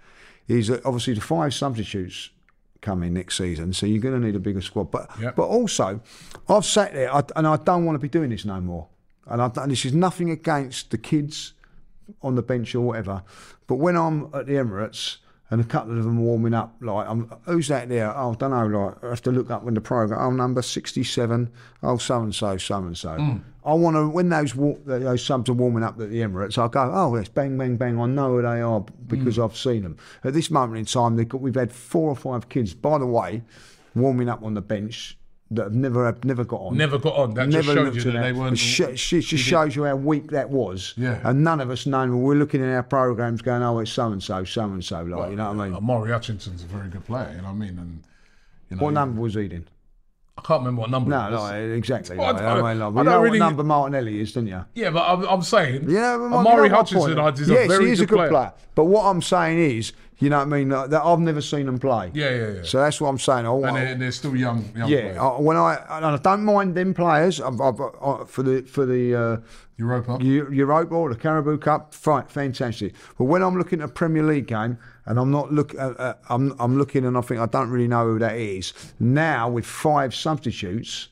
is 0.48 0.68
that 0.68 0.84
obviously 0.86 1.14
the 1.14 1.20
five 1.20 1.52
substitutes 1.52 2.30
coming 2.82 3.14
next 3.14 3.36
season, 3.36 3.72
so 3.72 3.84
you're 3.84 4.00
going 4.00 4.20
to 4.20 4.24
need 4.24 4.36
a 4.36 4.38
bigger 4.38 4.60
squad. 4.60 4.90
But 4.92 5.10
Yep. 5.20 5.34
but 5.34 5.46
also, 5.46 6.00
I've 6.48 6.64
sat 6.64 6.92
there 6.94 7.12
I, 7.12 7.22
and 7.34 7.46
I 7.46 7.56
don't 7.56 7.84
want 7.84 7.96
to 7.96 8.00
be 8.00 8.08
doing 8.08 8.30
this 8.30 8.44
no 8.44 8.60
more. 8.60 8.86
And, 9.28 9.42
I, 9.42 9.50
and 9.56 9.72
this 9.72 9.84
is 9.84 9.92
nothing 9.92 10.30
against 10.30 10.92
the 10.92 10.98
kids 10.98 11.54
on 12.22 12.34
the 12.34 12.42
bench 12.42 12.74
or 12.74 12.80
whatever. 12.80 13.22
But 13.66 13.76
when 13.76 13.96
I'm 13.96 14.30
at 14.34 14.46
the 14.46 14.54
Emirates 14.54 15.16
and 15.50 15.60
a 15.60 15.64
couple 15.64 15.96
of 15.96 16.04
them 16.04 16.18
warming 16.18 16.54
up, 16.54 16.74
like, 16.80 17.08
I'm, 17.08 17.30
who's 17.44 17.68
that 17.68 17.88
there? 17.88 18.16
Oh, 18.16 18.32
I 18.32 18.34
don't 18.34 18.50
know. 18.50 18.66
Like, 18.66 19.04
I 19.04 19.10
have 19.10 19.22
to 19.22 19.30
look 19.30 19.50
up 19.50 19.66
in 19.66 19.74
the 19.74 19.80
program. 19.80 20.20
Oh, 20.20 20.30
number 20.30 20.62
sixty-seven. 20.62 21.50
Oh, 21.82 21.98
so 21.98 22.20
and 22.20 22.34
so, 22.34 22.56
so 22.56 22.76
and 22.78 22.98
so. 22.98 23.14
Hmm. 23.16 23.36
I 23.64 23.74
want 23.74 23.96
to 23.96 24.08
when 24.08 24.28
those 24.28 24.54
wa- 24.54 24.76
those 24.84 25.24
subs 25.24 25.48
are 25.50 25.54
warming 25.54 25.82
up 25.82 26.00
at 26.00 26.10
the 26.10 26.20
Emirates. 26.20 26.58
I 26.58 26.68
go, 26.68 26.90
oh, 26.92 27.16
yes, 27.16 27.28
bang, 27.28 27.56
bang, 27.58 27.76
bang. 27.76 28.00
I 28.00 28.06
know 28.06 28.36
who 28.36 28.42
they 28.42 28.60
are 28.60 28.80
hmm. 28.80 29.04
because 29.06 29.38
I've 29.38 29.56
seen 29.56 29.82
them. 29.82 29.96
At 30.24 30.32
this 30.34 30.50
moment 30.50 30.78
in 30.78 30.84
time, 30.84 31.16
got, 31.24 31.40
we've 31.40 31.54
had 31.54 31.72
four 31.72 32.08
or 32.08 32.16
five 32.16 32.48
kids. 32.48 32.74
By 32.74 32.98
the 32.98 33.06
way, 33.06 33.42
warming 33.94 34.28
up 34.28 34.42
on 34.42 34.54
the 34.54 34.62
bench. 34.62 35.16
That 35.52 35.62
have 35.64 35.74
never 35.74 36.06
have 36.06 36.24
never 36.24 36.44
got 36.44 36.60
on. 36.60 36.76
Never 36.76 36.98
got 36.98 37.14
on. 37.14 37.34
That 37.34 37.50
just 37.50 37.68
Never 37.68 37.78
showed 37.78 37.84
looked 37.94 38.04
you 38.04 38.10
at 38.10 38.14
that 38.14 38.22
they 38.22 38.32
weren't. 38.32 38.58
sh- 38.58 38.80
sh- 38.96 39.12
it 39.12 39.20
just 39.20 39.44
shows 39.44 39.76
you 39.76 39.84
how 39.84 39.94
weak 39.94 40.32
that 40.32 40.50
was. 40.50 40.92
Yeah. 40.96 41.20
And 41.22 41.44
none 41.44 41.60
of 41.60 41.70
us 41.70 41.86
know. 41.86 42.04
We're 42.16 42.34
looking 42.34 42.64
at 42.64 42.68
our 42.74 42.82
programs 42.82 43.42
going, 43.42 43.62
oh, 43.62 43.78
it's 43.78 43.92
so 43.92 44.10
and 44.10 44.20
so, 44.20 44.42
so 44.42 44.64
and 44.64 44.84
so. 44.84 45.02
Like, 45.04 45.30
you 45.30 45.36
know 45.36 45.52
what 45.52 45.60
I 45.60 45.66
mean? 45.68 45.76
Uh, 45.76 45.80
Maury 45.80 46.10
Hutchinson's 46.10 46.64
a 46.64 46.66
very 46.66 46.88
good 46.88 47.04
player. 47.06 47.30
You 47.30 47.36
know 47.42 47.44
what 47.44 47.50
I 47.50 47.54
mean? 47.54 47.78
And 47.78 48.02
you 48.70 48.76
know, 48.76 48.82
what 48.82 48.94
number 48.94 49.20
was 49.20 49.34
he 49.34 49.42
in? 49.44 49.68
I 50.36 50.42
can't 50.42 50.60
remember 50.62 50.80
what 50.80 50.90
number. 50.90 51.10
No, 51.10 51.28
it 51.28 51.30
was. 51.30 51.50
no, 51.52 51.58
exactly. 51.74 52.16
Well, 52.18 52.26
I 52.26 52.30
like, 52.32 52.40
don't- 52.42 52.64
I 52.64 52.72
mean, 52.74 52.80
like, 52.80 53.06
I 53.06 53.08
know 53.10 53.20
really- 53.22 53.38
what 53.40 53.46
number 53.46 53.62
Martinelli 53.62 54.20
is, 54.20 54.32
don't 54.32 54.48
you? 54.48 54.64
Yeah, 54.74 54.90
but 54.90 55.02
I'm, 55.08 55.22
I'm 55.28 55.42
saying, 55.42 55.88
Yeah, 55.88 56.16
but 56.18 56.24
Omari 56.36 56.64
you 56.64 56.68
know 56.70 56.76
Hutchinson 56.76 57.14
point. 57.16 57.38
is 57.40 57.48
yes, 57.48 57.64
a 57.64 57.68
very 57.68 57.86
he 57.86 57.92
is 57.92 58.00
good, 58.00 58.10
a 58.10 58.12
good 58.16 58.28
player. 58.30 58.52
But 58.74 58.84
what 58.86 59.04
I'm 59.06 59.22
saying 59.22 59.58
is, 59.78 59.92
you 60.18 60.30
know 60.30 60.38
what 60.38 60.44
I 60.44 60.46
mean, 60.46 60.70
that 60.70 60.94
I've 60.94 61.18
never 61.18 61.42
seen 61.42 61.66
them 61.66 61.78
play. 61.78 62.10
Yeah, 62.14 62.30
yeah, 62.30 62.52
yeah. 62.52 62.62
So 62.62 62.78
that's 62.78 63.00
what 63.00 63.08
I'm 63.08 63.18
saying. 63.18 63.46
I, 63.46 63.52
and 63.52 63.76
they're, 63.76 63.94
they're 63.94 64.12
still 64.12 64.34
young. 64.34 64.64
young 64.74 64.88
yeah, 64.88 65.00
players. 65.00 65.18
I, 65.18 65.28
when 65.40 65.56
I 65.56 65.74
and 65.90 66.06
I 66.06 66.16
don't 66.16 66.44
mind 66.44 66.74
them 66.74 66.94
players 66.94 67.40
I've, 67.40 67.60
I've, 67.60 67.80
I, 67.80 68.24
for 68.24 68.42
the 68.42 68.62
for 68.62 68.86
the 68.86 69.14
uh, 69.14 69.36
Europa. 69.76 70.18
Eu- 70.22 70.50
Europa 70.50 70.94
or 70.94 71.12
the 71.12 71.20
Carabao 71.20 71.58
Cup, 71.58 71.92
fine, 71.92 72.24
fantastic. 72.26 72.94
But 73.18 73.24
when 73.24 73.42
I'm 73.42 73.58
looking 73.58 73.80
at 73.80 73.90
a 73.90 73.92
Premier 73.92 74.22
League 74.22 74.46
game 74.46 74.78
and 75.04 75.18
I'm 75.18 75.30
not 75.30 75.52
look, 75.52 75.74
uh, 75.74 75.94
uh, 75.98 76.14
I'm 76.30 76.54
I'm 76.58 76.78
looking 76.78 77.04
and 77.04 77.18
I 77.18 77.20
think 77.20 77.40
I 77.40 77.46
don't 77.46 77.68
really 77.68 77.88
know 77.88 78.06
who 78.06 78.18
that 78.18 78.36
is. 78.36 78.72
Now 78.98 79.50
with 79.50 79.66
five 79.66 80.14
substitutes, 80.14 81.08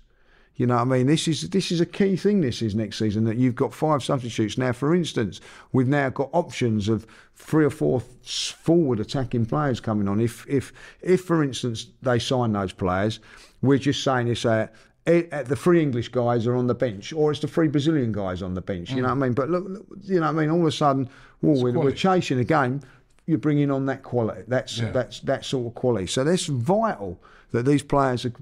you 0.57 0.67
know, 0.67 0.77
what 0.77 0.83
I 0.83 0.85
mean, 0.85 1.07
this 1.07 1.27
is 1.27 1.51
this 1.51 1.73
is 1.73 1.81
a 1.81 1.87
key 1.87 2.17
thing. 2.17 2.41
This 2.41 2.63
is 2.63 2.75
next 2.75 2.99
season 2.99 3.25
that 3.25 3.37
you've 3.37 3.57
got 3.57 3.75
five 3.75 4.05
substitutes. 4.05 4.57
Now, 4.57 4.73
for 4.73 4.95
instance, 4.95 5.41
we've 5.73 5.89
now 5.89 6.11
got 6.11 6.31
options 6.33 6.89
of 6.89 7.07
three 7.35 7.65
or 7.65 7.71
four 7.71 8.01
forward 8.01 9.01
attacking 9.01 9.47
players 9.47 9.81
coming 9.81 10.07
on. 10.07 10.21
If 10.21 10.47
if 10.49 10.73
if 11.03 11.23
for 11.25 11.43
instance 11.43 11.89
they 12.03 12.21
sign 12.21 12.53
those 12.53 12.73
players, 12.73 13.19
we're 13.63 13.79
just 13.79 14.05
saying 14.05 14.29
this. 14.29 14.45
Uh, 14.45 14.69
eh, 15.07 15.43
the 15.43 15.57
three 15.57 15.83
English 15.83 16.11
guys 16.11 16.47
are 16.47 16.55
on 16.55 16.69
the 16.69 16.75
bench, 16.75 17.13
or 17.13 17.33
it's 17.33 17.41
the 17.41 17.49
three 17.49 17.67
Brazilian 17.69 18.13
guys 18.13 18.41
on 18.41 18.55
the 18.55 18.63
bench. 18.63 18.93
You 18.93 19.03
know 19.03 19.09
what 19.09 19.15
I 19.17 19.27
mean? 19.27 19.33
But 19.33 19.51
look, 19.51 19.65
look, 19.67 19.87
you 20.05 20.21
know 20.21 20.33
what 20.33 20.41
I 20.41 20.41
mean. 20.41 20.51
All 20.51 20.61
of 20.61 20.67
a 20.67 20.73
sudden, 20.73 21.09
well, 21.43 21.61
we're, 21.61 21.73
we're 21.73 21.91
chasing 21.91 22.39
a 22.39 22.45
game. 22.45 22.81
You're 23.27 23.39
bringing 23.39 23.71
on 23.73 23.87
that 23.87 24.05
quality. 24.05 24.43
That's 24.47 24.79
Yeah. 24.79 24.93
that's 24.93 25.19
that 25.21 25.45
sort 25.45 25.67
of 25.67 25.75
quality. 25.75 26.07
So 26.07 26.23
that's 26.23 26.47
vital 26.47 27.19
that 27.51 27.65
these 27.65 27.83
players 27.83 28.25
are, 28.25 28.33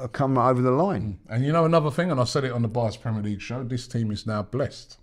Uh, 0.00 0.04
are 0.04 0.08
coming 0.08 0.38
over 0.38 0.62
the 0.62 0.70
line. 0.70 1.18
Mm. 1.28 1.34
And 1.34 1.44
you 1.44 1.52
know 1.52 1.64
another 1.64 1.90
thing, 1.90 2.10
and 2.10 2.20
I 2.20 2.24
said 2.24 2.44
it 2.44 2.52
on 2.52 2.62
the 2.62 2.68
Bias 2.68 2.96
Premier 2.96 3.22
League 3.22 3.40
show. 3.40 3.62
This 3.62 3.86
team 3.86 4.10
is 4.10 4.26
now 4.26 4.42
blessed 4.42 4.98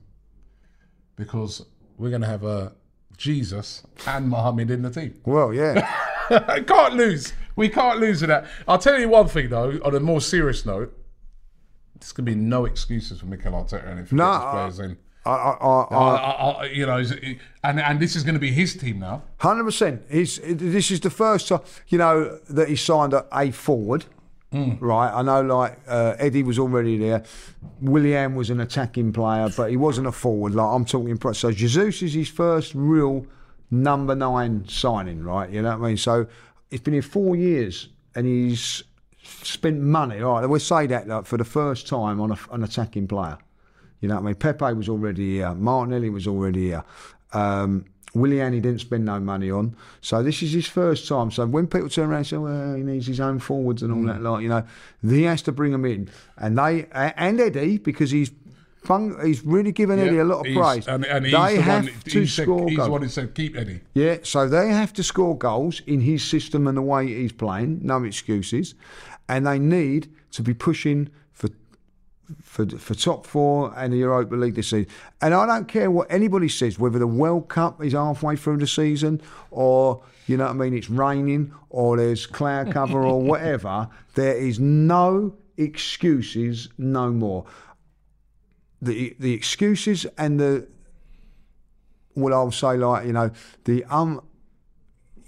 because 1.16 1.66
we're 1.98 2.10
going 2.10 2.22
to 2.22 2.28
have 2.28 2.44
a 2.44 2.74
Jesus 3.18 3.84
and 4.06 4.30
Mohammed 4.30 4.70
in 4.72 4.84
the 4.84 4.90
team. 4.90 5.20
Well, 5.26 5.54
yeah. 5.54 5.90
can't 6.68 6.94
lose. 6.94 7.34
We 7.56 7.70
can't 7.70 8.00
lose 8.00 8.22
with 8.22 8.30
that. 8.30 8.46
I'll 8.68 8.78
tell 8.78 9.00
you 9.00 9.10
one 9.10 9.28
thing 9.28 9.50
though. 9.50 9.80
On 9.84 9.96
a 9.96 10.00
more 10.00 10.22
serious 10.22 10.66
note, 10.66 10.96
there's 12.00 12.12
going 12.12 12.26
to 12.26 12.32
be 12.32 12.36
no 12.36 12.66
excuses 12.66 13.20
for 13.20 13.26
Mikel 13.26 13.54
Arteta 13.54 13.88
and 13.90 14.00
if 14.00 14.12
No, 14.12 14.26
I- 14.26 14.52
players 14.52 14.80
in. 14.80 14.98
I, 15.26 15.30
I, 15.30 15.52
I, 15.52 15.82
I, 15.82 16.16
I, 16.16 16.52
I, 16.52 16.66
you 16.68 16.86
know, 16.86 17.04
and 17.66 17.82
and 17.82 18.00
this 18.00 18.16
is 18.16 18.24
going 18.24 18.36
to 18.36 18.40
be 18.40 18.54
his 18.54 18.78
team 18.78 19.00
now. 19.00 19.24
Hundred 19.40 19.66
percent. 19.66 20.04
He's 20.10 20.40
this 20.42 20.90
is 20.90 21.02
the 21.02 21.10
first 21.10 21.50
time 21.50 21.60
you 21.90 21.98
know 21.98 22.40
that 22.50 22.70
he 22.70 22.78
signed 22.78 23.12
a, 23.14 23.26
a 23.34 23.52
forward. 23.52 24.06
Right, 24.80 25.12
I 25.14 25.22
know. 25.22 25.42
Like 25.42 25.80
uh, 25.88 26.16
Eddie 26.20 26.44
was 26.44 26.58
already 26.60 26.98
there. 26.98 27.24
Willian 27.82 28.36
was 28.36 28.50
an 28.50 28.60
attacking 28.60 29.14
player, 29.14 29.50
but 29.56 29.70
he 29.70 29.78
wasn't 29.78 30.08
a 30.08 30.12
forward. 30.12 30.54
Like 30.56 30.68
I'm 30.74 30.86
talking. 30.86 31.18
pro- 31.18 31.34
So 31.34 31.52
Jesus 31.52 32.02
is 32.02 32.14
his 32.14 32.30
first 32.30 32.74
real 32.76 33.26
number 33.72 34.16
nine 34.16 34.68
signing. 34.68 35.24
Right, 35.24 35.50
you 35.50 35.62
know 35.62 35.78
what 35.78 35.86
I 35.86 35.88
mean. 35.90 35.98
So 35.98 36.28
he's 36.70 36.82
been 36.82 36.94
here 36.94 37.02
four 37.02 37.36
years, 37.36 37.90
and 38.16 38.26
he's 38.26 38.84
spent 39.24 39.80
money. 39.82 40.22
All 40.22 40.40
right, 40.40 40.46
we'll 40.46 40.60
say 40.60 40.88
that 40.88 41.08
like, 41.08 41.26
for 41.26 41.38
the 41.38 41.46
first 41.46 41.88
time 41.88 42.20
on 42.22 42.32
a, 42.32 42.38
an 42.52 42.64
attacking 42.64 43.08
player. 43.08 43.38
You 44.00 44.08
know 44.08 44.16
what 44.16 44.22
I 44.22 44.26
mean? 44.26 44.36
Pepe 44.36 44.74
was 44.74 44.88
already 44.90 45.36
here. 45.38 45.54
Martinelli 45.56 46.10
was 46.12 46.28
already 46.28 46.68
here. 46.68 46.84
Um, 47.34 47.86
Willian 48.20 48.54
he 48.54 48.60
didn't 48.60 48.82
spend 48.82 49.06
no 49.06 49.20
money 49.20 49.50
on. 49.52 49.76
So 50.02 50.24
this 50.24 50.42
is 50.42 50.54
his 50.54 50.68
first 50.68 51.08
time. 51.08 51.32
So 51.32 51.46
when 51.46 51.68
people 51.68 51.90
turn 51.90 52.10
around 52.10 52.18
and 52.18 52.28
say, 52.28 52.38
well, 52.38 52.76
he 52.76 52.84
needs 52.84 53.08
his 53.08 53.20
own 53.20 53.40
forwards 53.40 53.84
and 53.84 53.94
all 53.94 54.04
that, 54.14 54.22
mm. 54.22 54.32
like, 54.32 54.44
you 54.44 54.50
know, 54.50 54.64
he 55.08 55.24
has 55.24 55.42
to 55.44 55.52
bring 55.52 55.72
them 55.72 55.86
in. 55.86 56.10
And 56.38 56.58
they, 56.58 56.88
and 56.92 57.40
Eddie, 57.40 57.78
because 57.78 58.12
he's 58.12 58.32
fun, 58.84 59.18
he's 59.24 59.44
really 59.44 59.72
given 59.72 60.00
Eddie 60.00 60.18
a 60.18 60.24
lot 60.24 60.48
of 60.48 60.54
praise. 60.54 60.88
And, 60.88 61.06
and 61.06 61.26
he's 61.26 61.34
they 61.34 61.56
the 61.58 61.62
have 61.62 61.84
one, 61.86 61.94
to 62.06 62.20
he 62.20 62.26
said, 62.26 62.44
score 62.44 62.70
He's 62.70 62.70
the 62.70 62.76
goals. 62.78 62.90
one 62.90 63.02
who 63.02 63.10
said, 63.10 63.36
keep 63.36 63.58
Eddie. 63.58 63.82
Yeah, 63.94 64.18
so 64.24 64.48
they 64.48 64.70
have 64.70 64.94
to 64.94 65.04
score 65.04 65.38
goals 65.38 65.82
in 65.86 66.02
his 66.02 66.24
system 66.24 66.68
and 66.68 66.78
the 66.78 66.82
way 66.82 67.08
he's 67.08 67.34
playing. 67.34 67.82
No 67.84 68.04
excuses, 68.04 68.76
and 69.28 69.46
they 69.46 69.60
need 69.60 70.10
to 70.32 70.42
be 70.42 70.54
pushing 70.54 71.10
for 72.42 72.66
for 72.66 72.94
top 72.94 73.26
four 73.26 73.74
and 73.76 73.94
the 73.94 73.98
Europa 73.98 74.36
League 74.36 74.56
this 74.56 74.70
season. 74.70 74.92
And 75.22 75.34
I 75.34 75.46
don't 75.46 75.68
care 75.68 75.90
what 75.90 76.12
anybody 76.12 76.50
says, 76.50 76.78
whether 76.80 77.00
the 77.00 77.08
World 77.08 77.48
Cup 77.48 77.84
is 77.84 77.94
halfway 77.94 78.36
through 78.36 78.58
the 78.58 78.68
season 78.68 79.22
or 79.52 80.04
you 80.28 80.36
know 80.38 80.46
what 80.46 80.52
I 80.52 80.54
mean, 80.56 80.74
it's 80.74 80.90
raining 80.90 81.54
or 81.70 81.98
there's 81.98 82.26
cloud 82.26 82.72
cover 82.74 83.04
or 83.04 83.22
whatever. 83.22 83.90
There 84.16 84.36
is 84.36 84.60
no 84.60 85.36
excuses 85.58 86.70
no 86.78 87.12
more. 87.12 87.46
The 88.82 89.16
the 89.20 89.34
excuses 89.34 90.06
and 90.18 90.40
the 90.40 90.68
well, 92.16 92.34
I'll 92.34 92.52
say 92.52 92.78
like 92.78 93.06
you 93.06 93.14
know 93.14 93.32
the 93.64 93.84
um, 93.86 94.22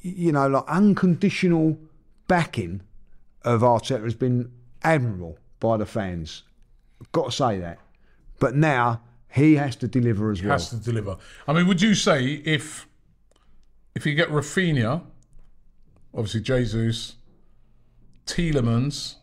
you 0.01 0.31
know 0.31 0.47
like 0.47 0.65
unconditional 0.67 1.77
backing 2.27 2.81
of 3.43 3.61
Arteta 3.61 4.03
has 4.03 4.15
been 4.15 4.51
admirable 4.83 5.37
by 5.59 5.77
the 5.77 5.85
fans. 5.85 6.43
Got 7.11 7.25
to 7.25 7.31
say 7.31 7.59
that. 7.59 7.79
But 8.39 8.55
now 8.55 9.01
he 9.29 9.55
has 9.55 9.75
to 9.77 9.87
deliver 9.87 10.31
as 10.31 10.41
well. 10.41 10.51
Has 10.51 10.69
to 10.69 10.77
deliver. 10.77 11.17
I 11.47 11.53
mean, 11.53 11.67
would 11.67 11.81
you 11.81 11.95
say 11.95 12.25
if 12.45 12.87
if 13.95 14.05
you 14.05 14.15
get 14.15 14.29
Raphinha, 14.29 15.03
obviously 16.13 16.41
Jesus, 16.41 17.15
Tielemans, 18.25 19.15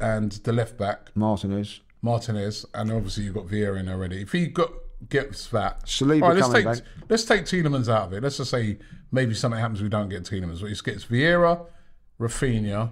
and 0.00 0.32
the 0.32 0.52
left 0.52 0.76
back 0.76 1.10
Martinez. 1.14 1.80
Martinez, 2.02 2.64
and 2.74 2.90
obviously 2.90 3.24
you've 3.24 3.34
got 3.34 3.46
Vieira 3.46 3.78
in 3.78 3.88
already. 3.88 4.22
If 4.22 4.32
he 4.32 4.46
got 4.46 4.70
gets 5.08 5.46
that, 5.48 5.84
Saliba 5.86 6.22
right, 6.22 6.36
let's 6.36 6.48
take 6.48 6.64
back. 6.64 6.80
let's 7.08 7.24
take 7.24 7.42
Tielemans 7.42 7.88
out 7.88 8.08
of 8.08 8.12
it. 8.14 8.22
Let's 8.22 8.38
just 8.38 8.50
say 8.50 8.78
maybe 9.12 9.34
something 9.34 9.60
happens 9.60 9.82
we 9.82 9.88
don't 9.88 10.08
get 10.08 10.24
Tielemans. 10.24 10.60
But 10.60 10.70
he 10.70 10.76
gets 10.82 11.04
Vieira, 11.04 11.66
Raphinha, 12.18 12.90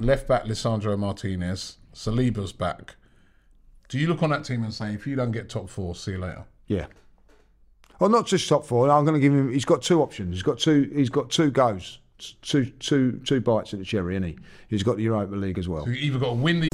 left 0.00 0.28
back 0.28 0.44
Lisandro 0.44 0.98
Martinez, 0.98 1.78
Saliba's 1.94 2.52
back. 2.52 2.96
Do 3.88 3.98
you 3.98 4.06
look 4.06 4.22
on 4.22 4.30
that 4.30 4.44
team 4.44 4.62
and 4.64 4.72
say, 4.72 4.92
if 4.92 5.06
you 5.06 5.16
don't 5.16 5.32
get 5.32 5.48
top 5.48 5.68
four, 5.68 5.94
see 5.94 6.12
you 6.12 6.18
later? 6.18 6.44
Yeah. 6.66 6.86
Well, 7.98 8.10
not 8.10 8.26
just 8.26 8.48
top 8.48 8.64
four. 8.64 8.90
I'm 8.90 9.04
going 9.04 9.14
to 9.14 9.20
give 9.20 9.32
him. 9.32 9.52
He's 9.52 9.64
got 9.64 9.82
two 9.82 10.02
options. 10.02 10.34
He's 10.34 10.42
got 10.42 10.58
two. 10.58 10.90
He's 10.94 11.10
got 11.10 11.30
two 11.30 11.50
goes. 11.50 11.98
Two, 12.42 12.66
two, 12.66 13.20
two 13.24 13.40
bites 13.40 13.72
at 13.72 13.78
the 13.78 13.84
cherry, 13.84 14.16
and 14.16 14.24
he. 14.24 14.38
He's 14.68 14.82
got 14.82 14.96
the 14.96 15.04
Europa 15.04 15.34
League 15.34 15.58
as 15.58 15.68
well. 15.68 15.88
You 15.88 15.94
either 15.94 16.18
got 16.18 16.30
to 16.30 16.34
win 16.34 16.60
the 16.60 16.68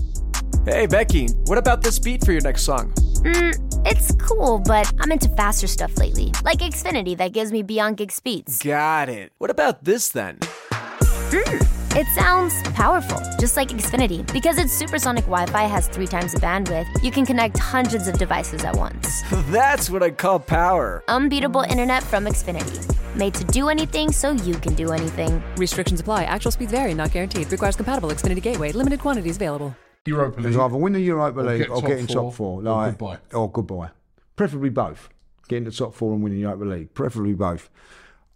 Hey, 0.64 0.86
Becky, 0.86 1.28
what 1.44 1.58
about 1.58 1.82
this 1.82 1.98
beat 1.98 2.24
for 2.24 2.32
your 2.32 2.40
next 2.40 2.62
song? 2.62 2.90
Mm, 3.22 3.86
it's 3.86 4.12
cool, 4.12 4.60
but 4.64 4.90
I'm 4.98 5.12
into 5.12 5.28
faster 5.30 5.66
stuff 5.66 5.96
lately, 5.98 6.32
like 6.42 6.60
Xfinity 6.60 7.18
that 7.18 7.32
gives 7.32 7.52
me 7.52 7.62
beyond 7.62 7.98
gig 7.98 8.10
speeds. 8.10 8.62
Got 8.62 9.10
it. 9.10 9.32
What 9.36 9.50
about 9.50 9.84
this 9.84 10.08
then? 10.08 10.38
Mm. 10.38 11.73
It 11.96 12.06
sounds 12.08 12.60
powerful, 12.72 13.20
just 13.38 13.56
like 13.56 13.68
Xfinity. 13.68 14.30
Because 14.32 14.58
its 14.58 14.72
supersonic 14.72 15.24
Wi 15.26 15.46
Fi 15.46 15.62
has 15.62 15.86
three 15.86 16.08
times 16.08 16.32
the 16.32 16.40
bandwidth, 16.40 16.86
you 17.04 17.12
can 17.12 17.24
connect 17.24 17.56
hundreds 17.56 18.08
of 18.08 18.18
devices 18.18 18.64
at 18.64 18.74
once. 18.74 19.22
That's 19.50 19.88
what 19.90 20.02
I 20.02 20.10
call 20.10 20.40
power. 20.40 21.04
Unbeatable 21.06 21.60
internet 21.62 22.02
from 22.02 22.24
Xfinity. 22.24 22.80
Made 23.16 23.32
to 23.34 23.44
do 23.44 23.68
anything 23.68 24.10
so 24.10 24.32
you 24.32 24.54
can 24.54 24.74
do 24.74 24.90
anything. 24.90 25.40
Restrictions 25.56 26.00
apply. 26.00 26.24
Actual 26.24 26.50
speeds 26.50 26.72
vary, 26.72 26.94
not 26.94 27.12
guaranteed. 27.12 27.50
Requires 27.52 27.76
compatible 27.76 28.08
Xfinity 28.08 28.42
Gateway. 28.42 28.72
Limited 28.72 28.98
quantities 28.98 29.36
available. 29.36 29.76
Europa 30.06 30.40
League. 30.40 30.48
It's 30.48 30.56
either 30.58 30.76
win 30.76 30.94
the 30.94 31.00
Europa 31.00 31.40
League 31.42 31.58
get 31.60 31.70
or 31.70 31.80
top 31.80 31.88
get 31.90 31.98
in 32.00 32.06
top 32.08 32.16
four, 32.16 32.32
four. 32.32 32.58
or 32.58 32.62
Like, 32.62 32.98
goodbye. 32.98 33.18
Or 33.32 33.50
goodbye. 33.52 33.90
Preferably 34.34 34.70
both. 34.70 35.08
Get 35.46 35.58
in 35.58 35.64
the 35.64 35.70
top 35.70 35.94
four 35.94 36.12
and 36.12 36.24
win 36.24 36.32
the 36.32 36.40
Europa 36.40 36.64
League. 36.64 36.92
Preferably 36.92 37.34
both. 37.34 37.70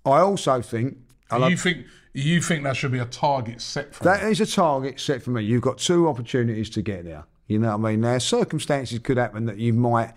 I 0.06 0.20
also 0.20 0.62
think. 0.62 0.98
I 1.30 1.36
Do 1.36 1.42
like- 1.42 1.50
you 1.50 1.56
think 1.56 1.86
You 2.19 2.41
think 2.43 2.64
that 2.64 2.77
should 2.77 2.91
be 2.91 2.99
a 2.99 3.05
target 3.05 3.61
set 3.61 3.95
for 3.95 4.03
That 4.05 4.21
them? 4.23 4.33
is 4.33 4.41
a 4.41 4.47
target 4.47 4.99
set 4.99 5.23
for 5.23 5.31
me. 5.31 5.43
You've 5.45 5.62
got 5.62 5.79
two 5.79 6.09
opportunities 6.09 6.69
to 6.71 6.83
get 6.83 7.05
there. 7.05 7.25
You 7.47 7.59
know 7.61 7.77
what 7.77 7.89
I 7.89 7.93
mean? 7.93 8.01
Now, 8.01 8.19
circumstances 8.19 8.99
could 8.99 9.16
happen 9.19 9.47
that 9.47 9.59
you 9.59 9.73
might 9.73 10.12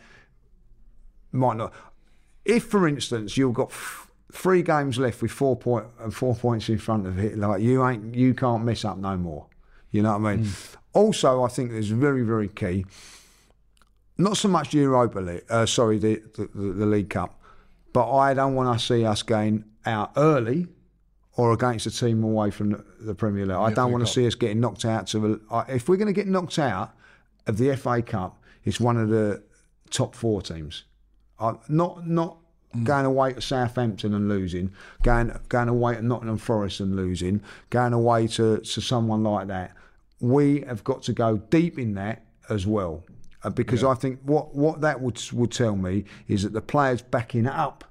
might 1.32 1.58
not. 1.58 1.74
If, 2.44 2.66
for 2.66 2.88
instance, 2.88 3.38
you've 3.38 3.54
got 3.54 3.70
f- 3.70 4.08
three 4.32 4.64
games 4.64 4.98
left 4.98 5.22
with 5.22 5.32
four 5.32 5.56
point 5.56 5.86
and 6.00 6.14
four 6.14 6.36
points 6.36 6.70
in 6.70 6.80
front 6.80 7.06
of 7.06 7.20
it, 7.20 7.38
like 7.38 7.62
you 7.62 7.86
ain't, 7.88 8.16
you 8.16 8.34
can't 8.34 8.64
mess 8.66 8.84
up 8.84 8.98
no 8.98 9.16
more. 9.16 9.46
You 9.92 10.02
know 10.02 10.18
what 10.18 10.28
I 10.32 10.36
mean? 10.38 10.50
Also, 10.94 11.44
I 11.44 11.50
think 11.50 11.72
it's 11.72 11.88
very, 11.88 12.24
very 12.24 12.48
key. 12.48 12.86
Not 14.18 14.38
so 14.38 14.48
much 14.48 14.72
the 14.72 14.80
Europa 14.80 15.20
League, 15.20 15.44
uh, 15.50 15.66
sorry, 15.66 16.00
the, 16.00 16.22
the 16.36 16.48
the 16.54 16.86
League 16.86 17.10
Cup, 17.12 17.40
but 17.94 18.12
I 18.12 18.34
don't 18.34 18.56
want 18.56 18.78
to 18.80 18.84
see 18.86 19.06
us 19.06 19.22
going 19.24 19.66
out 19.86 20.12
early 20.18 20.68
or 21.36 21.54
against 21.54 21.86
a 21.86 21.92
team 21.92 22.24
away 22.24 22.52
from 22.52 22.84
the, 23.00 23.16
Premier 23.16 23.46
League. 23.46 23.56
I 23.56 23.74
don't 23.74 23.92
want 23.92 24.06
to 24.06 24.12
see 24.12 24.28
us 24.28 24.36
getting 24.36 24.60
knocked 24.60 24.86
out 24.86 25.08
to. 25.08 25.40
A, 25.50 25.66
if 25.70 25.88
we're 25.88 25.98
going 25.98 26.08
to 26.08 26.14
get 26.14 26.28
knocked 26.28 26.60
out 26.60 26.94
of 27.48 27.58
the 27.58 27.76
FA 27.78 28.02
Cup, 28.02 28.42
it's 28.66 28.80
one 28.80 28.98
of 28.98 29.10
the 29.10 29.42
top 29.90 30.14
four 30.14 30.42
teams. 30.42 30.84
I, 31.40 31.54
not 31.70 32.08
not 32.08 32.38
going 32.84 33.06
away 33.06 33.34
to 33.34 33.42
Southampton 33.42 34.14
and 34.14 34.30
losing, 34.30 34.72
going 35.04 35.38
going 35.50 35.70
away 35.70 35.96
to 35.96 36.02
Nottingham 36.02 36.38
Forest 36.38 36.82
and 36.82 36.96
losing, 36.96 37.42
going 37.70 37.94
away 37.94 38.28
to, 38.28 38.60
to 38.60 38.82
someone 38.82 39.24
like 39.24 39.48
that. 39.48 39.76
We 40.20 40.62
have 40.62 40.84
got 40.84 41.02
to 41.04 41.14
go 41.14 41.38
deep 41.38 41.80
in 41.80 41.96
that 41.96 42.26
as 42.50 42.68
well, 42.68 43.04
uh, 43.44 43.50
because 43.50 43.84
I 43.84 43.94
think 43.96 44.20
what 44.24 44.54
what 44.54 44.82
that 44.82 45.02
would 45.02 45.20
would 45.32 45.52
tell 45.52 45.76
me 45.76 46.06
is 46.28 46.44
that 46.44 46.54
the 46.54 46.62
players 46.62 47.02
backing 47.02 47.48
up 47.48 47.84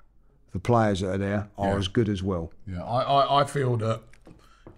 the 0.52 0.58
players 0.58 1.00
that 1.00 1.10
are 1.14 1.18
there 1.18 1.48
are 1.58 1.70
Yeah. 1.70 1.76
as 1.76 1.88
good 1.88 2.08
as 2.08 2.22
well. 2.22 2.52
Yeah, 2.66 2.82
I, 2.84 3.02
I, 3.02 3.40
I 3.42 3.44
feel 3.44 3.76
that 3.78 4.00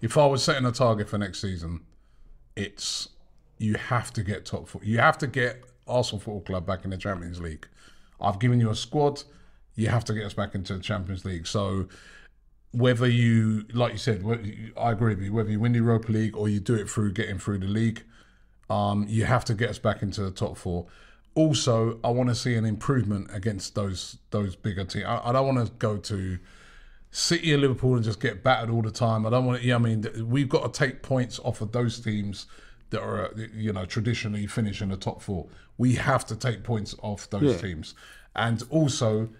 if 0.00 0.16
I 0.18 0.26
was 0.26 0.42
setting 0.42 0.66
a 0.66 0.72
target 0.72 1.08
for 1.08 1.18
next 1.18 1.40
season, 1.40 1.80
it's 2.56 3.08
you 3.58 3.74
have 3.74 4.12
to 4.14 4.22
get 4.22 4.44
top 4.44 4.68
four. 4.68 4.80
You 4.84 4.98
have 4.98 5.16
to 5.18 5.26
get 5.26 5.62
Arsenal 5.86 6.20
Football 6.20 6.40
Club 6.42 6.66
back 6.66 6.84
in 6.84 6.90
the 6.90 6.96
Champions 6.96 7.40
League. 7.40 7.66
I've 8.20 8.38
given 8.38 8.60
you 8.60 8.70
a 8.70 8.74
squad. 8.74 9.22
You 9.74 9.88
have 9.88 10.04
to 10.06 10.12
get 10.14 10.24
us 10.24 10.34
back 10.34 10.54
into 10.54 10.74
the 10.76 10.82
Champions 10.82 11.24
League. 11.24 11.46
So 11.46 11.88
whether 12.72 13.06
you, 13.06 13.64
like 13.72 13.92
you 13.92 13.98
said, 13.98 14.24
I 14.76 14.90
agree 14.92 15.14
with 15.14 15.24
you. 15.24 15.32
Whether 15.32 15.50
you 15.50 15.60
win 15.60 15.72
the 15.72 15.78
Europa 15.78 16.10
League 16.12 16.36
or 16.36 16.48
you 16.48 16.60
do 16.60 16.74
it 16.74 16.88
through 16.90 17.12
getting 17.12 17.38
through 17.38 17.58
the 17.58 17.66
league, 17.66 18.02
um, 18.70 19.06
you 19.08 19.24
have 19.24 19.44
to 19.46 19.54
get 19.54 19.70
us 19.70 19.78
back 19.78 20.02
into 20.02 20.22
the 20.22 20.30
top 20.30 20.56
four. 20.56 20.86
Also, 21.34 21.98
I 22.04 22.10
want 22.10 22.28
to 22.28 22.34
see 22.34 22.54
an 22.54 22.64
improvement 22.66 23.28
against 23.32 23.74
those 23.74 24.18
those 24.30 24.54
bigger 24.54 24.84
teams. 24.84 25.06
I, 25.06 25.20
I 25.28 25.32
don't 25.32 25.54
want 25.54 25.66
to 25.66 25.72
go 25.74 25.96
to 25.96 26.38
City 27.10 27.52
and 27.52 27.62
Liverpool 27.62 27.94
and 27.94 28.04
just 28.04 28.20
get 28.20 28.42
battered 28.42 28.70
all 28.70 28.82
the 28.82 28.90
time. 28.90 29.26
I 29.26 29.30
don't 29.30 29.46
want 29.46 29.60
to. 29.60 29.66
Yeah, 29.66 29.76
I 29.76 29.78
mean, 29.78 30.04
we've 30.28 30.48
got 30.48 30.72
to 30.72 30.78
take 30.78 31.02
points 31.02 31.38
off 31.40 31.60
of 31.60 31.72
those 31.72 32.00
teams 32.00 32.46
that 32.90 33.00
are, 33.02 33.26
uh, 33.26 33.28
you 33.54 33.72
know, 33.72 33.86
traditionally 33.86 34.46
finish 34.46 34.82
in 34.82 34.90
the 34.90 34.96
top 34.96 35.22
four. 35.22 35.46
We 35.78 35.94
have 35.94 36.26
to 36.26 36.36
take 36.36 36.62
points 36.64 36.94
off 37.02 37.28
those 37.30 37.42
Yeah. 37.54 37.56
teams, 37.58 37.94
and 38.36 38.62
also 38.70 39.30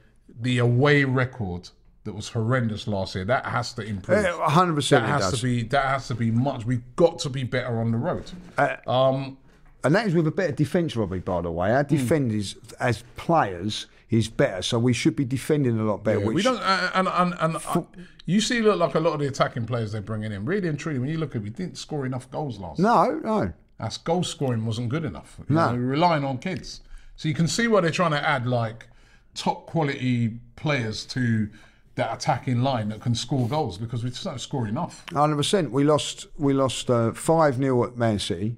the 0.40 0.58
away 0.58 1.04
record 1.04 1.68
that 2.04 2.14
was 2.14 2.28
horrendous 2.30 2.88
last 2.88 3.14
year. 3.14 3.24
That 3.26 3.44
has 3.46 3.74
to 3.74 3.82
improve. 3.82 4.24
Eh, 4.24 4.30
100% 4.32 4.88
That 4.90 5.04
it 5.04 5.12
has 5.12 5.30
does. 5.30 5.40
to 5.40 5.46
be. 5.46 5.62
That 5.64 5.84
has 5.84 6.08
to 6.08 6.14
be 6.14 6.30
much. 6.30 6.64
We've 6.64 6.96
got 6.96 7.18
to 7.20 7.28
be 7.30 7.44
better 7.44 7.78
on 7.80 7.90
the 7.92 7.98
road. 7.98 8.30
Eh, 8.58 8.76
um, 8.86 9.36
And 9.84 9.94
that 9.94 10.06
is 10.06 10.14
with 10.14 10.26
a 10.26 10.30
better 10.30 10.52
defence, 10.52 10.94
Robbie, 10.96 11.18
by 11.18 11.40
the 11.42 11.50
way. 11.50 11.68
Hmm. 11.68 11.74
Our 11.76 11.84
defence 11.84 12.32
is, 12.32 12.56
as 12.78 13.04
players 13.16 13.86
is 14.10 14.28
better, 14.28 14.62
so 14.62 14.78
we 14.78 14.92
should 14.92 15.16
be 15.16 15.24
defending 15.24 15.78
a 15.78 15.84
lot 15.84 16.04
better. 16.04 16.20
Yeah, 16.20 16.26
we 16.26 16.42
don't, 16.42 16.58
uh, 16.60 16.90
and 16.94 17.08
and, 17.08 17.34
and 17.40 17.56
uh, 17.56 17.82
you 18.26 18.40
see, 18.40 18.60
look 18.60 18.78
like 18.78 18.94
a 18.94 19.00
lot 19.00 19.14
of 19.14 19.20
the 19.20 19.26
attacking 19.26 19.66
players 19.66 19.92
they're 19.92 20.00
bringing 20.02 20.32
in. 20.32 20.44
Really 20.44 20.68
and 20.68 20.78
truly, 20.78 20.98
when 20.98 21.08
you 21.08 21.18
look 21.18 21.30
at, 21.30 21.36
it, 21.36 21.42
we 21.42 21.50
didn't 21.50 21.78
score 21.78 22.04
enough 22.06 22.30
goals 22.30 22.58
last. 22.58 22.78
No, 22.78 23.20
no. 23.24 23.52
That's 23.78 23.96
goal 23.98 24.22
scoring 24.22 24.64
wasn't 24.64 24.90
good 24.90 25.04
enough. 25.04 25.36
You 25.48 25.54
No. 25.56 25.70
know, 25.72 25.76
we're 25.78 25.86
relying 25.86 26.24
on 26.24 26.38
kids. 26.38 26.82
So 27.16 27.28
you 27.28 27.34
can 27.34 27.48
see 27.48 27.66
why 27.66 27.80
they're 27.80 27.90
trying 27.90 28.12
to 28.12 28.28
add 28.28 28.46
like 28.46 28.86
top 29.34 29.66
quality 29.66 30.38
players 30.56 31.04
to 31.06 31.48
that 31.94 32.14
attacking 32.14 32.62
line 32.62 32.90
that 32.90 33.00
can 33.00 33.14
score 33.14 33.48
goals 33.48 33.78
because 33.78 34.04
we 34.04 34.10
just 34.10 34.24
don't 34.24 34.40
score 34.40 34.68
enough. 34.68 35.04
Hundred 35.12 35.36
percent. 35.36 35.72
We 35.72 35.84
lost. 35.84 36.26
We 36.38 36.52
lost 36.52 36.90
uh, 36.90 37.12
five 37.12 37.56
0 37.56 37.84
at 37.84 37.96
Man 37.96 38.18
City, 38.18 38.56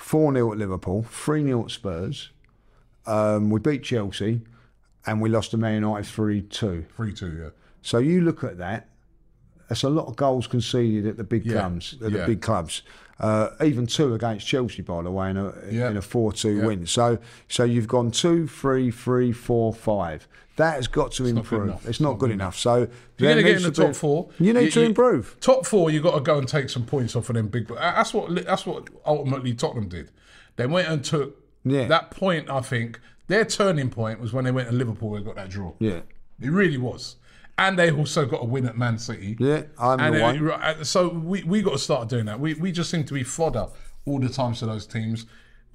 four 0.00 0.32
0 0.32 0.52
at 0.52 0.58
Liverpool, 0.58 1.04
three 1.04 1.44
0 1.44 1.64
at 1.64 1.70
Spurs. 1.70 2.30
Um, 3.06 3.50
we 3.50 3.60
beat 3.60 3.82
Chelsea, 3.84 4.40
and 5.06 5.20
we 5.20 5.28
lost 5.28 5.50
to 5.52 5.56
Man 5.56 5.74
United 5.74 6.06
three 6.08 6.42
two. 6.42 6.86
Three 6.96 7.12
two, 7.12 7.38
yeah. 7.40 7.48
So 7.82 7.98
you 7.98 8.22
look 8.22 8.42
at 8.42 8.58
that. 8.58 8.88
That's 9.68 9.84
a 9.84 9.88
lot 9.90 10.06
of 10.06 10.16
goals 10.16 10.46
conceded 10.48 11.06
at 11.06 11.16
the 11.16 11.24
big 11.24 11.46
Yeah, 11.46 11.60
clubs. 11.60 11.94
At 12.02 12.12
the 12.12 12.26
big 12.26 12.40
clubs. 12.42 12.82
Uh, 13.20 13.50
even 13.62 13.86
two 13.86 14.14
against 14.14 14.46
Chelsea, 14.46 14.80
by 14.82 15.02
the 15.02 15.10
way, 15.10 15.28
in 15.30 15.36
a 15.36 15.50
in 15.68 15.96
a 15.98 16.02
four 16.02 16.32
two 16.32 16.66
win. 16.66 16.86
So 16.86 17.18
so 17.48 17.64
you've 17.64 17.86
gone 17.88 18.10
two, 18.10 18.46
three, 18.46 18.90
three, 18.90 19.30
four, 19.32 19.74
five. 19.74 20.26
That 20.56 20.74
has 20.76 20.88
got 20.88 21.12
to 21.12 21.22
not 21.24 21.28
good 21.28 21.36
improve. 21.38 21.62
enough. 21.68 21.86
It's 21.88 22.00
not 22.00 22.18
good 22.18 22.30
enough. 22.30 22.56
So 22.58 22.88
you're 23.18 23.32
going 23.34 23.36
to 23.36 23.42
get 23.42 23.56
in 23.58 23.62
the 23.62 23.70
to 23.70 23.80
be- 23.80 23.86
top 23.88 23.94
four, 23.96 24.28
You 24.38 24.52
need 24.52 24.72
to 24.72 24.82
improve. 24.82 25.36
Top 25.40 25.64
four, 25.66 25.90
you've 25.90 26.02
got 26.02 26.14
to 26.14 26.20
go 26.20 26.36
and 26.38 26.46
take 26.48 26.68
some 26.70 26.84
points 26.84 27.14
off 27.16 27.28
of 27.30 27.36
them 27.36 27.48
big. 27.48 27.68
That's 27.68 28.12
what 28.14 28.34
that's 28.46 28.66
what 28.66 28.88
ultimately 29.06 29.54
Tottenham 29.54 29.88
did. 29.88 30.10
They 30.56 30.66
went 30.66 30.88
and 30.88 31.04
took 31.04 31.36
Yeah. 31.64 31.86
that 31.88 32.10
point. 32.10 32.48
I 32.50 32.60
think 32.60 33.00
their 33.28 33.44
turning 33.44 33.90
point 33.90 34.20
was 34.20 34.32
when 34.32 34.44
they 34.44 34.50
went 34.50 34.68
to 34.68 34.74
Liverpool 34.74 35.14
and 35.16 35.24
got 35.24 35.36
that 35.36 35.48
draw. 35.50 35.72
Yeah. 35.78 36.00
It 36.40 36.50
really 36.50 36.78
was. 36.78 37.16
And 37.60 37.78
they 37.78 37.90
also 37.90 38.24
got 38.26 38.42
a 38.42 38.44
win 38.46 38.66
at 38.66 38.76
Man 38.78 38.98
City. 38.98 39.36
Yeah, 39.38 39.62
I'm 39.78 40.00
and 40.00 40.14
the 40.14 40.18
it- 40.18 40.40
one. 40.42 40.50
uh, 40.50 40.82
so 40.82 41.08
we 41.10 41.44
we 41.44 41.60
got 41.62 41.72
to 41.72 41.78
start 41.78 42.08
doing 42.08 42.24
that. 42.24 42.40
We 42.40 42.54
we 42.54 42.72
just 42.72 42.90
seem 42.90 43.04
to 43.04 43.14
be 43.14 43.22
fodder 43.22 43.68
all 44.06 44.18
the 44.18 44.28
time 44.30 44.54
to 44.54 44.66
those 44.66 44.86
teams. 44.86 45.26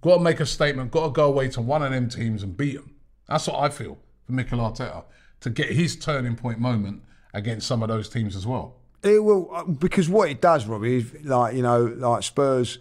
Got 0.02 0.16
to 0.18 0.24
make 0.24 0.40
a 0.40 0.46
statement. 0.48 0.92
Got 0.92 1.06
to 1.06 1.12
go 1.12 1.26
away 1.28 1.48
to 1.50 1.62
one 1.62 1.84
of 1.84 1.92
them 1.92 2.10
teams 2.10 2.42
and 2.44 2.58
beat 2.58 2.76
them. 2.76 2.96
That's 3.28 3.48
what 3.48 3.60
I 3.60 3.70
feel 3.70 3.98
for 4.26 4.32
Mikel 4.34 4.60
Arteta 4.60 5.04
to 5.42 5.50
get 5.52 5.70
his 5.70 5.96
turning 5.96 6.36
point 6.36 6.60
moment 6.60 7.04
against 7.34 7.68
some 7.68 7.84
of 7.84 7.90
those 7.90 8.10
teams 8.10 8.36
as 8.36 8.48
well. 8.48 8.76
It 9.04 9.24
will 9.24 9.50
uh, 9.54 9.64
because 9.66 10.10
what 10.10 10.30
it 10.30 10.42
does, 10.42 10.66
Robbie, 10.66 10.98
is 10.98 11.14
like 11.24 11.56
you 11.56 11.62
know, 11.62 11.84
like 11.86 12.24
Spurs 12.24 12.80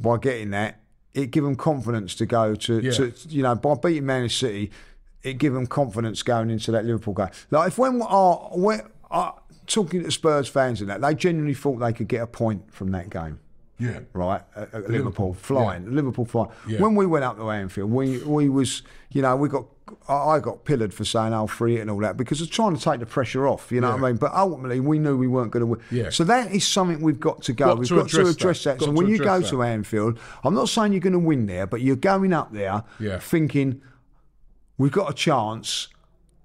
by 0.00 0.16
getting 0.18 0.50
that, 0.50 0.80
it 1.14 1.30
give 1.30 1.44
them 1.44 1.54
confidence 1.54 2.16
to 2.16 2.26
go 2.26 2.54
to, 2.56 2.80
Yeah. 2.80 2.90
to 2.92 3.12
you 3.28 3.42
know, 3.44 3.54
by 3.54 3.74
beating 3.74 4.06
Man 4.06 4.28
City, 4.28 4.72
it 5.22 5.34
give 5.34 5.52
them 5.54 5.66
confidence 5.66 6.22
going 6.22 6.50
into 6.50 6.70
that 6.72 6.84
Liverpool 6.84 7.14
game. 7.14 7.28
Like 7.50 7.68
if 7.68 7.78
when 7.78 8.02
our 8.02 8.50
when 8.54 8.80
uh, 9.10 9.32
talking 9.66 10.02
to 10.02 10.10
Spurs 10.10 10.48
fans 10.48 10.80
and 10.80 10.90
that, 10.90 11.00
they 11.00 11.14
genuinely 11.14 11.54
thought 11.54 11.78
they 11.78 11.92
could 11.92 12.08
get 12.08 12.22
a 12.22 12.26
point 12.26 12.72
from 12.72 12.90
that 12.92 13.10
game. 13.10 13.38
Yeah. 13.78 14.00
Right, 14.12 14.42
at, 14.54 14.72
at 14.74 14.90
Liverpool, 14.90 15.34
flying, 15.34 15.92
Liverpool 15.92 16.24
flying. 16.24 16.50
Yeah. 16.68 16.80
When 16.80 16.94
we 16.94 17.04
went 17.04 17.24
up 17.24 17.36
to 17.38 17.50
Anfield, 17.50 17.90
we 17.90 18.18
we 18.18 18.48
was, 18.48 18.82
you 19.10 19.22
know, 19.22 19.34
we 19.34 19.48
got, 19.48 19.66
I 20.08 20.38
got 20.38 20.64
pillared 20.64 20.94
for 20.94 21.04
saying 21.04 21.32
"I'll 21.32 21.48
free 21.48 21.78
it" 21.78 21.80
and 21.80 21.90
all 21.90 21.98
that 22.00 22.16
because 22.16 22.40
I 22.40 22.42
was 22.42 22.50
trying 22.50 22.76
to 22.76 22.80
take 22.82 23.00
the 23.00 23.06
pressure 23.06 23.48
off. 23.48 23.72
You 23.72 23.80
know 23.80 23.90
what 23.90 24.04
I 24.04 24.08
mean? 24.08 24.16
But 24.18 24.34
ultimately, 24.34 24.78
we 24.78 25.00
knew 25.00 25.16
we 25.16 25.26
weren't 25.26 25.50
going 25.50 25.62
to 25.62 25.66
win. 25.66 25.80
Yeah. 25.90 26.10
So 26.10 26.22
that 26.24 26.52
is 26.52 26.64
something 26.64 27.00
we've 27.00 27.18
got 27.18 27.42
to 27.42 27.52
go. 27.52 27.66
Got 27.66 27.78
we've 27.78 27.88
to 27.88 27.94
got 27.96 28.08
to 28.10 28.20
address 28.20 28.34
address 28.36 28.64
that. 28.64 28.78
that. 28.78 28.84
So 28.84 28.90
when 28.92 29.08
you 29.08 29.18
go 29.18 29.34
address 29.36 29.50
to. 29.50 29.62
Anfield, 29.64 30.18
I'm 30.44 30.54
not 30.54 30.68
saying 30.68 30.92
you're 30.92 31.00
going 31.00 31.14
to 31.14 31.18
win 31.18 31.46
there, 31.46 31.66
but 31.66 31.80
you're 31.80 31.96
going 31.96 32.32
up 32.32 32.52
there 32.52 32.84
Yeah. 33.00 33.18
thinking 33.18 33.82
we've 34.82 34.92
got 34.92 35.10
a 35.10 35.14
chance. 35.14 35.88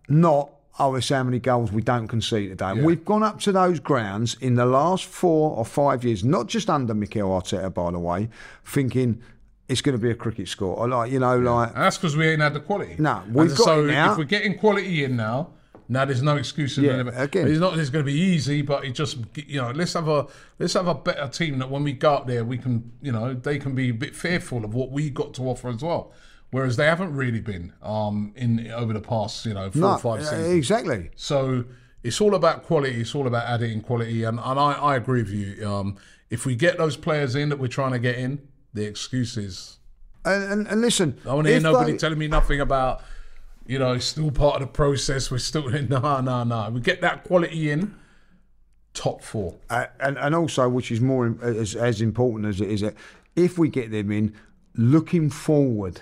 Not 0.08 0.52
oh, 0.80 0.96
it's 0.96 1.10
how 1.10 1.24
many 1.24 1.40
goals 1.40 1.72
we 1.72 1.82
don't 1.82 2.08
concede 2.08 2.50
today. 2.50 2.74
Yeah. 2.76 2.84
We've 2.84 3.04
gone 3.04 3.24
up 3.24 3.40
to 3.42 3.52
those 3.52 3.80
grounds 3.80 4.36
in 4.40 4.54
the 4.56 4.66
last 4.66 5.06
four 5.06 5.58
or 5.58 5.66
five 5.66 6.04
years, 6.04 6.24
not 6.24 6.48
just 6.48 6.70
under 6.70 6.94
Mikel 6.94 7.30
Arteta, 7.30 7.74
by 7.74 7.92
the 7.92 8.00
way, 8.00 8.30
thinking 8.64 9.22
it's 9.68 9.82
going 9.82 9.98
to 9.98 10.02
be 10.02 10.12
a 10.12 10.16
cricket 10.16 10.48
score. 10.48 10.78
Or 10.78 10.88
like 10.88 11.12
you 11.12 11.20
know, 11.20 11.38
like 11.40 11.70
And 11.74 11.84
that's 11.84 11.98
because 11.98 12.16
we 12.16 12.28
ain't 12.28 12.42
had 12.42 12.54
the 12.54 12.60
quality. 12.60 12.96
No, 13.00 13.24
we've 13.32 13.50
got 13.50 13.58
so 13.58 13.86
it 13.86 13.88
now. 13.88 14.12
if 14.12 14.18
we're 14.20 14.26
getting 14.26 14.58
quality 14.58 15.04
in 15.04 15.18
now, 15.18 15.50
now 15.90 16.06
there's 16.06 16.22
no 16.22 16.36
excuse. 16.36 16.78
Yeah, 16.78 17.08
It's 17.08 17.18
again. 17.18 17.48
It's 17.48 17.60
not. 17.60 17.78
It's 17.78 17.90
going 17.90 18.06
to 18.06 18.12
be 18.12 18.18
easy, 18.18 18.62
but 18.62 18.86
it 18.86 18.92
just 18.92 19.18
you 19.36 19.60
know 19.60 19.72
let's 19.72 19.94
have 19.94 20.08
a 20.08 20.28
let's 20.60 20.74
have 20.74 20.88
a 20.88 20.96
better 20.96 21.28
team 21.28 21.58
that 21.60 21.72
when 21.72 21.84
we 21.84 21.94
go 21.94 22.16
up 22.16 22.28
there 22.28 22.46
we 22.46 22.58
can 22.58 22.92
you 23.02 23.12
know 23.12 23.34
they 23.34 23.58
can 23.58 23.74
be 23.74 23.90
a 23.90 23.94
bit 23.94 24.16
fearful 24.16 24.64
of 24.64 24.74
what 24.74 24.92
we 24.92 25.10
got 25.10 25.34
to 25.36 25.44
offer 25.44 25.70
as 25.70 25.82
well. 25.82 26.14
Whereas 26.52 26.78
they 26.78 26.86
haven't 26.86 27.14
really 27.14 27.42
been 27.42 27.74
um, 27.82 28.34
in 28.36 28.72
over 28.72 28.94
the 28.94 29.02
past 29.02 29.46
you 29.46 29.54
know 29.54 29.70
four 29.70 29.82
no, 29.82 29.92
or 29.94 29.98
five 30.00 30.24
seasons. 30.26 30.54
exactly. 30.54 31.10
So 31.16 31.66
it's 32.04 32.22
all 32.22 32.36
about 32.36 32.64
quality. 32.64 33.02
It's 33.02 33.14
all 33.16 33.28
about 33.28 33.46
adding 33.48 33.82
quality, 33.82 34.24
and, 34.24 34.40
and 34.40 34.60
I, 34.60 34.72
I 34.74 34.96
agree 34.96 35.24
with 35.24 35.32
you. 35.32 35.68
Um, 35.70 35.98
if 36.30 36.46
we 36.46 36.56
get 36.56 36.78
those 36.78 36.96
players 36.98 37.36
in 37.36 37.50
that 37.50 37.60
we're 37.60 37.68
trying 37.68 37.92
to 37.92 38.00
get 38.00 38.18
in, 38.18 38.48
the 38.74 38.86
excuses 38.86 39.80
And, 40.26 40.44
and, 40.52 40.68
and 40.68 40.82
listen, 40.82 41.18
I 41.26 41.34
want 41.34 41.48
to 41.48 41.54
hear 41.54 41.62
nobody 41.62 41.94
they- 41.94 41.98
telling 41.98 42.20
me 42.20 42.28
nothing 42.28 42.60
about, 42.62 43.02
you 43.66 43.80
know, 43.80 43.94
it's 43.94 44.06
still 44.06 44.32
part 44.32 44.62
of 44.62 44.68
the 44.68 44.74
process. 44.74 45.32
We're 45.32 45.38
still 45.40 45.74
in. 45.74 45.88
no, 45.90 46.22
no, 46.22 46.44
no. 46.44 46.70
We 46.70 46.82
get 46.82 47.02
that 47.02 47.24
quality 47.24 47.72
in, 47.72 47.96
top 48.94 49.22
four. 49.24 49.56
Uh, 49.70 49.86
and, 50.00 50.18
and 50.18 50.36
also, 50.36 50.68
which 50.70 50.92
is 50.92 51.02
more 51.02 51.36
as, 51.42 51.76
as 51.76 52.02
important 52.02 52.46
as 52.48 52.62
it 52.62 52.70
is, 52.70 52.82
that 52.82 52.96
if 53.36 53.58
we 53.58 53.70
get 53.70 53.92
them 53.92 54.12
in, 54.12 54.34
looking 54.76 55.30
forward 55.30 56.02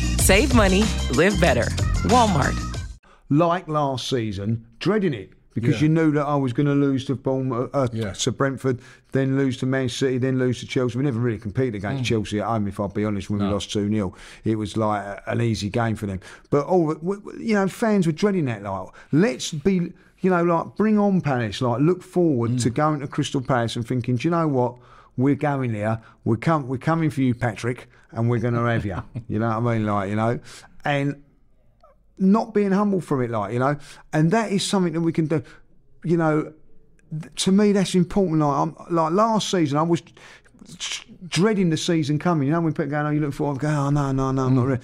Save 0.31 0.55
money, 0.55 0.83
live 1.17 1.37
better. 1.41 1.63
Walmart. 2.07 2.55
like 3.29 3.67
last 3.67 4.07
season, 4.07 4.65
dreading 4.79 5.13
it 5.13 5.31
because 5.53 5.81
Yeah. 5.81 5.87
you 5.87 5.89
knew 5.89 6.11
that 6.11 6.25
I 6.25 6.37
was 6.37 6.53
going 6.53 6.67
to 6.67 6.73
lose 6.73 7.03
to 7.07 7.15
Bournemouth, 7.15 7.69
uh, 7.73 7.89
Yeah. 7.91 8.13
to 8.13 8.31
Brentford, 8.31 8.79
then 9.11 9.37
lose 9.37 9.57
to 9.57 9.65
Man 9.65 9.89
City, 9.89 10.17
then 10.19 10.39
lose 10.39 10.61
to 10.61 10.65
Chelsea. 10.67 10.97
We 10.97 11.03
never 11.03 11.19
really 11.19 11.37
competed 11.37 11.73
Mm. 11.73 11.77
against 11.79 12.05
Chelsea 12.05 12.39
at 12.39 12.47
home, 12.47 12.65
if 12.69 12.79
I'll 12.79 12.87
be 12.87 13.03
honest, 13.03 13.29
when 13.29 13.41
we 13.41 13.45
lost 13.45 13.73
2 13.73 13.89
0. 13.89 14.13
It 14.45 14.57
was 14.57 14.77
like 14.77 15.03
an 15.27 15.41
easy 15.41 15.67
game 15.69 15.97
for 15.97 16.05
them. 16.05 16.21
But, 16.49 16.65
all 16.65 16.93
w- 16.93 17.19
w- 17.19 17.37
you 17.45 17.53
know, 17.55 17.67
fans 17.67 18.05
were 18.07 18.13
dreading 18.13 18.45
that. 18.45 18.63
Like, 18.63 18.87
let's 19.11 19.51
be, 19.51 19.91
you 20.21 20.29
know, 20.29 20.43
like, 20.45 20.77
bring 20.77 20.97
on 20.97 21.19
Palace. 21.19 21.59
Like, 21.61 21.81
look 21.81 22.03
forward 22.03 22.51
Mm. 22.51 22.61
to 22.63 22.69
going 22.69 23.01
to 23.01 23.07
Crystal 23.07 23.41
Palace 23.41 23.75
and 23.75 23.85
thinking, 23.85 24.15
do 24.15 24.29
you 24.29 24.31
know 24.31 24.47
what? 24.47 24.75
We're 25.17 25.35
going 25.35 25.73
there. 25.73 25.99
We're, 26.23 26.37
com- 26.37 26.69
we're 26.69 26.77
coming 26.77 27.09
for 27.09 27.19
you, 27.21 27.33
Patrick, 27.35 27.89
and 28.11 28.29
we're 28.29 28.39
going 28.39 28.53
to 28.53 28.61
have 28.61 28.85
you. 28.85 29.01
You 29.27 29.39
know 29.39 29.59
what 29.59 29.71
I 29.71 29.77
mean? 29.77 29.85
Like, 29.85 30.09
you 30.09 30.15
know. 30.15 30.39
And 30.83 31.23
not 32.17 32.53
being 32.53 32.71
humble 32.71 33.01
from 33.01 33.21
it, 33.23 33.31
like 33.31 33.51
you 33.51 33.59
know, 33.59 33.77
and 34.13 34.31
that 34.31 34.51
is 34.51 34.65
something 34.65 34.93
that 34.93 35.01
we 35.01 35.11
can 35.11 35.27
do. 35.27 35.43
You 36.03 36.17
know, 36.17 36.53
to 37.37 37.51
me, 37.51 37.71
that's 37.71 37.95
important. 37.95 38.39
Like, 38.39 38.57
I'm, 38.57 38.75
like 38.89 39.11
last 39.11 39.49
season, 39.49 39.77
I 39.77 39.81
was 39.81 40.01
dreading 41.27 41.69
the 41.71 41.77
season 41.77 42.19
coming. 42.19 42.47
You 42.47 42.53
know, 42.53 42.61
when 42.61 42.73
people 42.73 42.91
go, 42.91 43.05
"Oh, 43.05 43.09
you 43.09 43.19
look 43.19 43.33
forward," 43.33 43.57
I 43.57 43.61
go, 43.61 43.67
"Oh 43.69 43.89
no, 43.89 44.11
no, 44.11 44.31
no, 44.31 44.45
I'm 44.45 44.55
not 44.55 44.67
ready." 44.67 44.83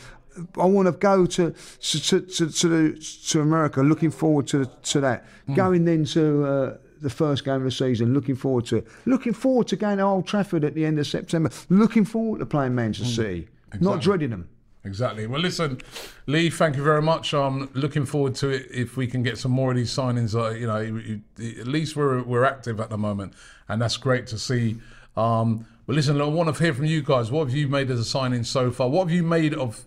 I 0.59 0.65
want 0.65 0.88
to 0.88 0.91
go 0.91 1.25
to 1.25 1.51
to 1.51 1.99
to 1.99 2.21
to, 2.21 2.51
to, 2.51 2.67
the, 2.67 3.17
to 3.28 3.41
America, 3.41 3.82
looking 3.82 4.11
forward 4.11 4.47
to 4.47 4.65
to 4.65 4.99
that. 5.01 5.25
Going 5.53 5.86
then 5.86 6.05
to. 6.05 6.45
Uh, 6.45 6.78
the 7.01 7.09
first 7.09 7.43
game 7.45 7.55
of 7.55 7.63
the 7.63 7.71
season, 7.71 8.13
looking 8.13 8.35
forward 8.35 8.65
to 8.67 8.77
it. 8.77 8.87
Looking 9.05 9.33
forward 9.33 9.67
to 9.69 9.75
going 9.75 9.97
to 9.97 10.03
Old 10.03 10.27
Trafford 10.27 10.63
at 10.63 10.73
the 10.73 10.85
end 10.85 10.99
of 10.99 11.07
September. 11.07 11.49
Looking 11.69 12.05
forward 12.05 12.39
to 12.39 12.45
playing 12.45 12.75
Manchester 12.75 13.13
City. 13.13 13.47
Not 13.73 13.75
Exactly. 13.97 13.99
dreading 14.03 14.29
them. 14.31 14.49
Exactly. 14.85 15.27
Well, 15.27 15.41
listen, 15.41 15.81
Lee. 16.27 16.49
Thank 16.49 16.77
you 16.77 16.83
very 16.83 17.01
much. 17.01 17.33
I'm 17.33 17.69
looking 17.73 18.05
forward 18.05 18.35
to 18.35 18.47
it. 18.49 18.67
If 18.71 18.95
we 18.95 19.05
can 19.05 19.21
get 19.21 19.37
some 19.37 19.51
more 19.51 19.71
of 19.71 19.75
these 19.77 19.91
signings, 19.93 20.33
uh, 20.33 20.51
you 20.55 20.65
know, 20.67 21.19
at 21.59 21.67
least 21.67 21.97
we're 21.97 22.21
we're 22.23 22.45
active 22.45 22.79
at 22.79 22.89
the 22.89 22.97
moment, 22.97 23.33
and 23.67 23.81
that's 23.81 23.97
great 23.97 24.27
to 24.27 24.37
see. 24.39 24.77
Um, 25.17 25.65
but 25.85 25.95
listen, 25.97 26.21
I 26.21 26.25
want 26.25 26.55
to 26.55 26.63
hear 26.63 26.73
from 26.73 26.85
you 26.85 27.01
guys. 27.01 27.29
What 27.31 27.47
have 27.49 27.55
you 27.57 27.67
made 27.67 27.91
as 27.91 27.99
a 27.99 28.05
signing 28.05 28.45
so 28.45 28.71
far? 28.71 28.87
What 28.87 29.07
have 29.07 29.11
you 29.11 29.23
made 29.23 29.53
of 29.53 29.83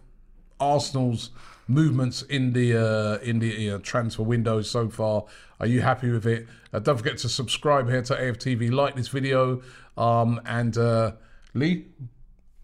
Arsenal's 0.59 1.31
movements 1.67 2.23
in 2.23 2.53
the 2.53 2.77
uh, 2.77 3.19
in 3.23 3.39
the 3.39 3.71
uh, 3.71 3.79
transfer 3.83 4.23
window 4.23 4.61
so 4.61 4.89
far? 4.91 5.25
Are 5.61 5.67
you 5.67 5.81
happy 5.81 6.11
with 6.11 6.27
it? 6.27 6.49
Uh, 6.73 6.79
don't 6.79 6.97
forget 6.97 7.19
to 7.19 7.29
subscribe 7.29 7.89
here 7.89 8.03
to 8.03 8.15
AFTV, 8.15 8.73
like 8.73 8.97
this 8.97 9.09
video, 9.09 9.63
um, 9.97 10.41
and 10.47 10.77
uh, 10.77 11.13
Lee. 11.55 11.87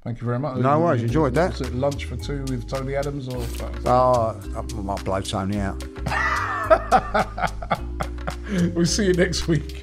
Thank 0.03 0.20
you 0.20 0.26
very 0.26 0.38
much. 0.38 0.59
No 0.59 0.80
worries, 0.80 1.03
you, 1.03 1.09
enjoyed 1.09 1.34
that. 1.34 1.59
Was 1.59 1.62
it 1.62 1.74
lunch 1.74 2.05
for 2.07 2.16
two 2.16 2.44
with 2.44 2.68
Tony 2.68 2.94
Adams 2.94 3.28
or? 3.28 3.44
Oh, 3.84 4.40
I 4.57 4.62
might 4.80 5.05
blow 5.05 5.20
Tony 5.20 5.59
out. 5.59 5.82
We'll 8.74 8.86
see 8.86 9.07
you 9.07 9.12
next 9.12 9.49
week. 9.49 9.82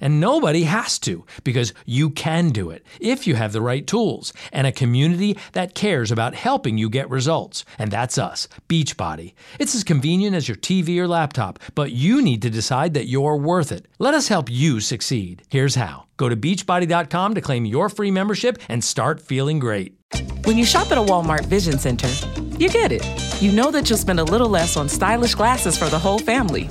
And 0.00 0.20
nobody 0.20 0.64
has 0.64 0.98
to 1.00 1.24
because 1.44 1.72
you 1.84 2.10
can 2.10 2.50
do 2.50 2.70
it 2.70 2.84
if 3.00 3.26
you 3.26 3.34
have 3.34 3.52
the 3.52 3.60
right 3.60 3.86
tools 3.86 4.32
and 4.52 4.66
a 4.66 4.72
community 4.72 5.36
that 5.52 5.74
cares 5.74 6.10
about 6.10 6.34
helping 6.34 6.78
you 6.78 6.88
get 6.88 7.10
results. 7.10 7.64
And 7.78 7.90
that's 7.90 8.18
us, 8.18 8.48
Beachbody. 8.68 9.34
It's 9.58 9.74
as 9.74 9.84
convenient 9.84 10.36
as 10.36 10.48
your 10.48 10.56
TV 10.56 10.98
or 10.98 11.08
laptop, 11.08 11.58
but 11.74 11.92
you 11.92 12.22
need 12.22 12.42
to 12.42 12.50
decide 12.50 12.94
that 12.94 13.08
you're 13.08 13.36
worth 13.36 13.72
it. 13.72 13.86
Let 13.98 14.14
us 14.14 14.28
help 14.28 14.50
you 14.50 14.80
succeed. 14.80 15.42
Here's 15.48 15.74
how. 15.74 16.06
Go 16.16 16.28
to 16.28 16.36
beachbody.com 16.36 17.34
to 17.34 17.40
claim 17.40 17.64
your 17.64 17.88
free 17.88 18.10
membership 18.10 18.58
and 18.68 18.82
start 18.82 19.20
feeling 19.20 19.58
great. 19.58 19.94
When 20.44 20.56
you 20.56 20.64
shop 20.64 20.92
at 20.92 20.98
a 20.98 21.02
Walmart 21.02 21.46
Vision 21.46 21.78
Center, 21.78 22.08
you 22.58 22.68
get 22.68 22.92
it. 22.92 23.04
You 23.42 23.52
know 23.52 23.70
that 23.70 23.90
you'll 23.90 23.98
spend 23.98 24.20
a 24.20 24.24
little 24.24 24.48
less 24.48 24.76
on 24.76 24.88
stylish 24.88 25.34
glasses 25.34 25.76
for 25.76 25.88
the 25.88 25.98
whole 25.98 26.18
family. 26.18 26.70